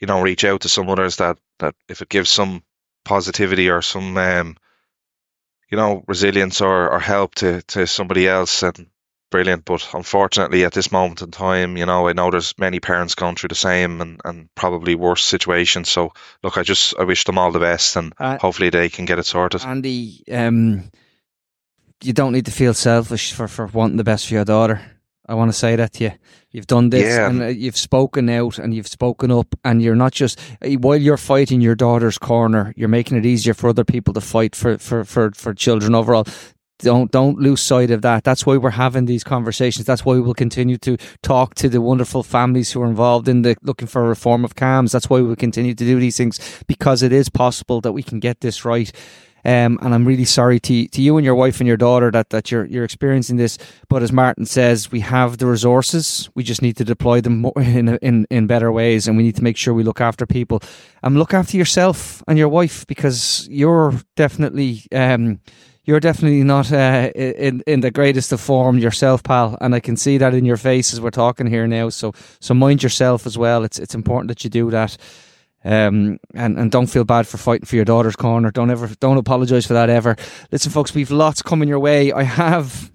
you 0.00 0.08
know, 0.08 0.20
reach 0.20 0.44
out 0.44 0.62
to 0.62 0.68
some 0.68 0.90
others 0.90 1.16
that 1.16 1.38
that 1.60 1.76
if 1.88 2.02
it 2.02 2.08
gives 2.08 2.28
some 2.28 2.64
positivity 3.04 3.70
or 3.70 3.80
some, 3.80 4.16
um, 4.18 4.56
you 5.70 5.76
know, 5.78 6.02
resilience 6.08 6.60
or, 6.60 6.90
or 6.90 6.98
help 6.98 7.36
to 7.36 7.62
to 7.62 7.86
somebody 7.86 8.26
else, 8.26 8.64
and 8.64 8.88
brilliant. 9.32 9.64
But 9.64 9.88
unfortunately, 9.92 10.64
at 10.64 10.72
this 10.72 10.92
moment 10.92 11.22
in 11.22 11.32
time, 11.32 11.76
you 11.76 11.84
know, 11.84 12.06
I 12.06 12.12
know 12.12 12.30
there's 12.30 12.56
many 12.58 12.78
parents 12.78 13.16
going 13.16 13.34
through 13.34 13.48
the 13.48 13.56
same 13.56 14.00
and, 14.00 14.20
and 14.24 14.48
probably 14.54 14.94
worse 14.94 15.24
situations. 15.24 15.88
So, 15.88 16.12
look, 16.44 16.56
I 16.56 16.62
just 16.62 16.94
I 16.96 17.02
wish 17.02 17.24
them 17.24 17.38
all 17.38 17.50
the 17.50 17.58
best, 17.58 17.96
and 17.96 18.12
uh, 18.18 18.38
hopefully 18.38 18.70
they 18.70 18.88
can 18.88 19.06
get 19.06 19.18
it 19.18 19.26
sorted. 19.26 19.64
Andy, 19.64 20.22
um, 20.30 20.90
you 22.04 22.12
don't 22.12 22.32
need 22.32 22.46
to 22.46 22.52
feel 22.52 22.74
selfish 22.74 23.32
for, 23.32 23.48
for 23.48 23.66
wanting 23.66 23.96
the 23.96 24.04
best 24.04 24.28
for 24.28 24.34
your 24.34 24.44
daughter. 24.44 24.80
I 25.26 25.34
want 25.34 25.52
to 25.52 25.58
say 25.58 25.76
that 25.76 25.94
to 25.94 26.04
you. 26.04 26.12
You've 26.50 26.66
done 26.66 26.90
this 26.90 27.16
yeah. 27.16 27.28
and 27.28 27.40
uh, 27.40 27.46
you've 27.46 27.76
spoken 27.76 28.28
out 28.28 28.58
and 28.58 28.74
you've 28.74 28.88
spoken 28.88 29.30
up, 29.30 29.54
and 29.64 29.80
you're 29.80 29.96
not 29.96 30.12
just 30.12 30.38
uh, 30.62 30.68
while 30.70 30.96
you're 30.96 31.16
fighting 31.16 31.60
your 31.60 31.74
daughter's 31.74 32.18
corner, 32.18 32.74
you're 32.76 32.88
making 32.88 33.16
it 33.16 33.24
easier 33.24 33.54
for 33.54 33.70
other 33.70 33.84
people 33.84 34.12
to 34.14 34.20
fight 34.20 34.54
for, 34.54 34.78
for, 34.78 35.04
for, 35.04 35.30
for 35.30 35.54
children 35.54 35.94
overall 35.94 36.26
don't 36.82 37.10
don't 37.10 37.38
lose 37.38 37.60
sight 37.60 37.90
of 37.90 38.02
that. 38.02 38.24
That's 38.24 38.44
why 38.44 38.56
we're 38.56 38.70
having 38.70 39.06
these 39.06 39.24
conversations. 39.24 39.86
That's 39.86 40.04
why 40.04 40.18
we'll 40.18 40.34
continue 40.34 40.76
to 40.78 40.96
talk 41.22 41.54
to 41.56 41.68
the 41.68 41.80
wonderful 41.80 42.22
families 42.22 42.72
who 42.72 42.82
are 42.82 42.88
involved 42.88 43.28
in 43.28 43.42
the 43.42 43.56
looking 43.62 43.88
for 43.88 44.04
a 44.04 44.08
reform 44.08 44.44
of 44.44 44.54
CAMHS. 44.54 44.92
That's 44.92 45.08
why 45.08 45.20
we'll 45.20 45.36
continue 45.36 45.74
to 45.74 45.84
do 45.84 45.98
these 45.98 46.16
things 46.16 46.62
because 46.66 47.02
it 47.02 47.12
is 47.12 47.28
possible 47.28 47.80
that 47.80 47.92
we 47.92 48.02
can 48.02 48.20
get 48.20 48.40
this 48.40 48.64
right. 48.64 48.92
Um, 49.44 49.78
and 49.82 49.92
I'm 49.92 50.06
really 50.06 50.24
sorry 50.24 50.60
to 50.60 50.86
to 50.88 51.02
you 51.02 51.16
and 51.16 51.24
your 51.24 51.34
wife 51.34 51.60
and 51.60 51.66
your 51.66 51.76
daughter 51.76 52.10
that 52.12 52.30
that 52.30 52.50
you're 52.50 52.64
you're 52.66 52.84
experiencing 52.84 53.38
this. 53.38 53.58
But 53.88 54.02
as 54.02 54.12
Martin 54.12 54.46
says, 54.46 54.92
we 54.92 55.00
have 55.00 55.38
the 55.38 55.46
resources. 55.46 56.30
We 56.34 56.44
just 56.44 56.62
need 56.62 56.76
to 56.76 56.84
deploy 56.84 57.20
them 57.20 57.46
in 57.56 57.96
in 57.98 58.26
in 58.30 58.46
better 58.46 58.70
ways, 58.70 59.08
and 59.08 59.16
we 59.16 59.24
need 59.24 59.36
to 59.36 59.42
make 59.42 59.56
sure 59.56 59.74
we 59.74 59.82
look 59.82 60.00
after 60.00 60.26
people 60.26 60.60
and 61.02 61.18
look 61.18 61.34
after 61.34 61.56
yourself 61.56 62.22
and 62.28 62.38
your 62.38 62.48
wife 62.48 62.86
because 62.86 63.48
you're 63.50 63.94
definitely. 64.16 64.84
Um, 64.92 65.40
you're 65.84 66.00
definitely 66.00 66.44
not 66.44 66.72
uh, 66.72 67.10
in 67.14 67.62
in 67.66 67.80
the 67.80 67.90
greatest 67.90 68.32
of 68.32 68.40
form 68.40 68.78
yourself, 68.78 69.22
pal, 69.22 69.58
and 69.60 69.74
I 69.74 69.80
can 69.80 69.96
see 69.96 70.18
that 70.18 70.34
in 70.34 70.44
your 70.44 70.56
face 70.56 70.92
as 70.92 71.00
we're 71.00 71.10
talking 71.10 71.46
here 71.46 71.66
now. 71.66 71.88
So 71.88 72.12
so 72.40 72.54
mind 72.54 72.82
yourself 72.82 73.26
as 73.26 73.36
well. 73.36 73.64
It's 73.64 73.78
it's 73.78 73.94
important 73.94 74.28
that 74.28 74.44
you 74.44 74.50
do 74.50 74.70
that. 74.70 74.96
Um, 75.64 76.18
and, 76.34 76.58
and 76.58 76.72
don't 76.72 76.88
feel 76.88 77.04
bad 77.04 77.28
for 77.28 77.38
fighting 77.38 77.66
for 77.66 77.76
your 77.76 77.84
daughter's 77.84 78.16
corner. 78.16 78.50
Don't 78.50 78.72
ever, 78.72 78.88
don't 78.98 79.16
apologize 79.16 79.64
for 79.64 79.74
that 79.74 79.88
ever. 79.90 80.16
Listen, 80.50 80.72
folks, 80.72 80.92
we've 80.92 81.12
lots 81.12 81.40
coming 81.40 81.68
your 81.68 81.78
way. 81.78 82.10
I 82.10 82.24
have 82.24 82.90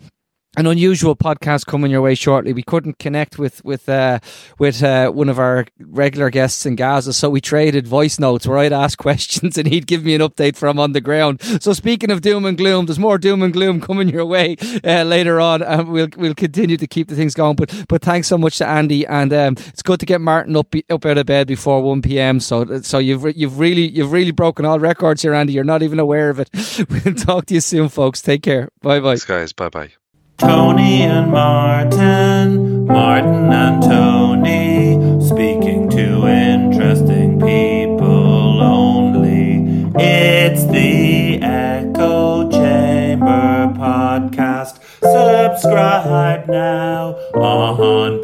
an 0.57 0.65
unusual 0.65 1.15
podcast 1.15 1.67
coming 1.67 1.91
your 1.91 2.01
way 2.01 2.15
shortly. 2.15 2.51
We 2.51 2.63
couldn't 2.63 2.97
connect 2.97 3.37
with 3.37 3.63
with 3.63 3.87
uh, 3.87 4.19
with 4.57 4.83
uh, 4.83 5.11
one 5.11 5.29
of 5.29 5.37
our 5.39 5.67
regular 5.79 6.29
guests 6.31 6.65
in 6.65 6.75
Gaza, 6.75 7.13
so 7.13 7.29
we 7.29 7.39
traded 7.39 7.87
voice 7.87 8.19
notes 8.19 8.47
where 8.47 8.57
I'd 8.57 8.73
ask 8.73 8.97
questions 9.07 9.57
and 9.57 9.67
he'd 9.67 9.87
give 9.87 10.03
me 10.03 10.15
an 10.15 10.21
update 10.21 10.57
from 10.57 10.79
on 10.79 10.91
the 10.91 11.01
ground. 11.01 11.41
So 11.61 11.73
speaking 11.73 12.09
of 12.11 12.21
doom 12.21 12.43
and 12.45 12.57
gloom, 12.57 12.87
there's 12.87 12.99
more 12.99 13.17
doom 13.19 13.43
and 13.43 13.53
gloom 13.53 13.79
coming 13.79 14.09
your 14.09 14.25
way 14.25 14.57
uh, 14.83 15.03
later 15.03 15.39
on, 15.39 15.61
and 15.61 15.89
we'll 15.89 16.09
we'll 16.17 16.35
continue 16.35 16.77
to 16.77 16.87
keep 16.87 17.07
the 17.07 17.15
things 17.15 17.35
going. 17.35 17.55
But 17.55 17.85
but 17.87 18.01
thanks 18.01 18.27
so 18.27 18.37
much 18.37 18.57
to 18.57 18.67
Andy, 18.67 19.05
and 19.05 19.31
um, 19.31 19.53
it's 19.67 19.83
good 19.83 19.99
to 19.99 20.05
get 20.07 20.21
Martin 20.21 20.55
up 20.55 20.73
up 20.89 21.05
out 21.05 21.17
of 21.19 21.25
bed 21.27 21.47
before 21.47 21.83
one 21.83 22.01
p.m. 22.01 22.39
So 22.39 22.81
so 22.81 22.97
you've 22.97 23.37
you've 23.37 23.59
really 23.59 23.87
you've 23.87 24.11
really 24.11 24.31
broken 24.31 24.65
all 24.65 24.79
records 24.79 25.21
here, 25.21 25.35
Andy. 25.35 25.53
You're 25.53 25.63
not 25.63 25.83
even 25.83 25.99
aware 25.99 26.29
of 26.29 26.39
it. 26.39 26.49
We'll 26.89 27.15
talk 27.15 27.45
to 27.47 27.53
you 27.53 27.61
soon, 27.61 27.89
folks. 27.89 28.21
Take 28.21 28.43
care. 28.43 28.69
Bye 28.81 28.99
bye. 28.99 29.17
Guys. 29.17 29.53
Bye 29.53 29.69
bye. 29.69 30.06
Tony 30.37 31.01
and 31.01 31.31
Martin, 31.31 32.85
Martin 32.85 33.51
and 33.51 33.81
Tony, 33.81 35.19
speaking 35.25 35.89
to 35.89 36.27
interesting 36.27 37.39
people 37.39 38.61
only. 38.61 39.91
It's 39.99 40.63
the 40.65 41.41
Echo 41.41 42.51
Chamber 42.51 43.73
podcast. 43.79 44.77
Subscribe 45.01 46.47
now 46.47 47.15
on 47.33 48.21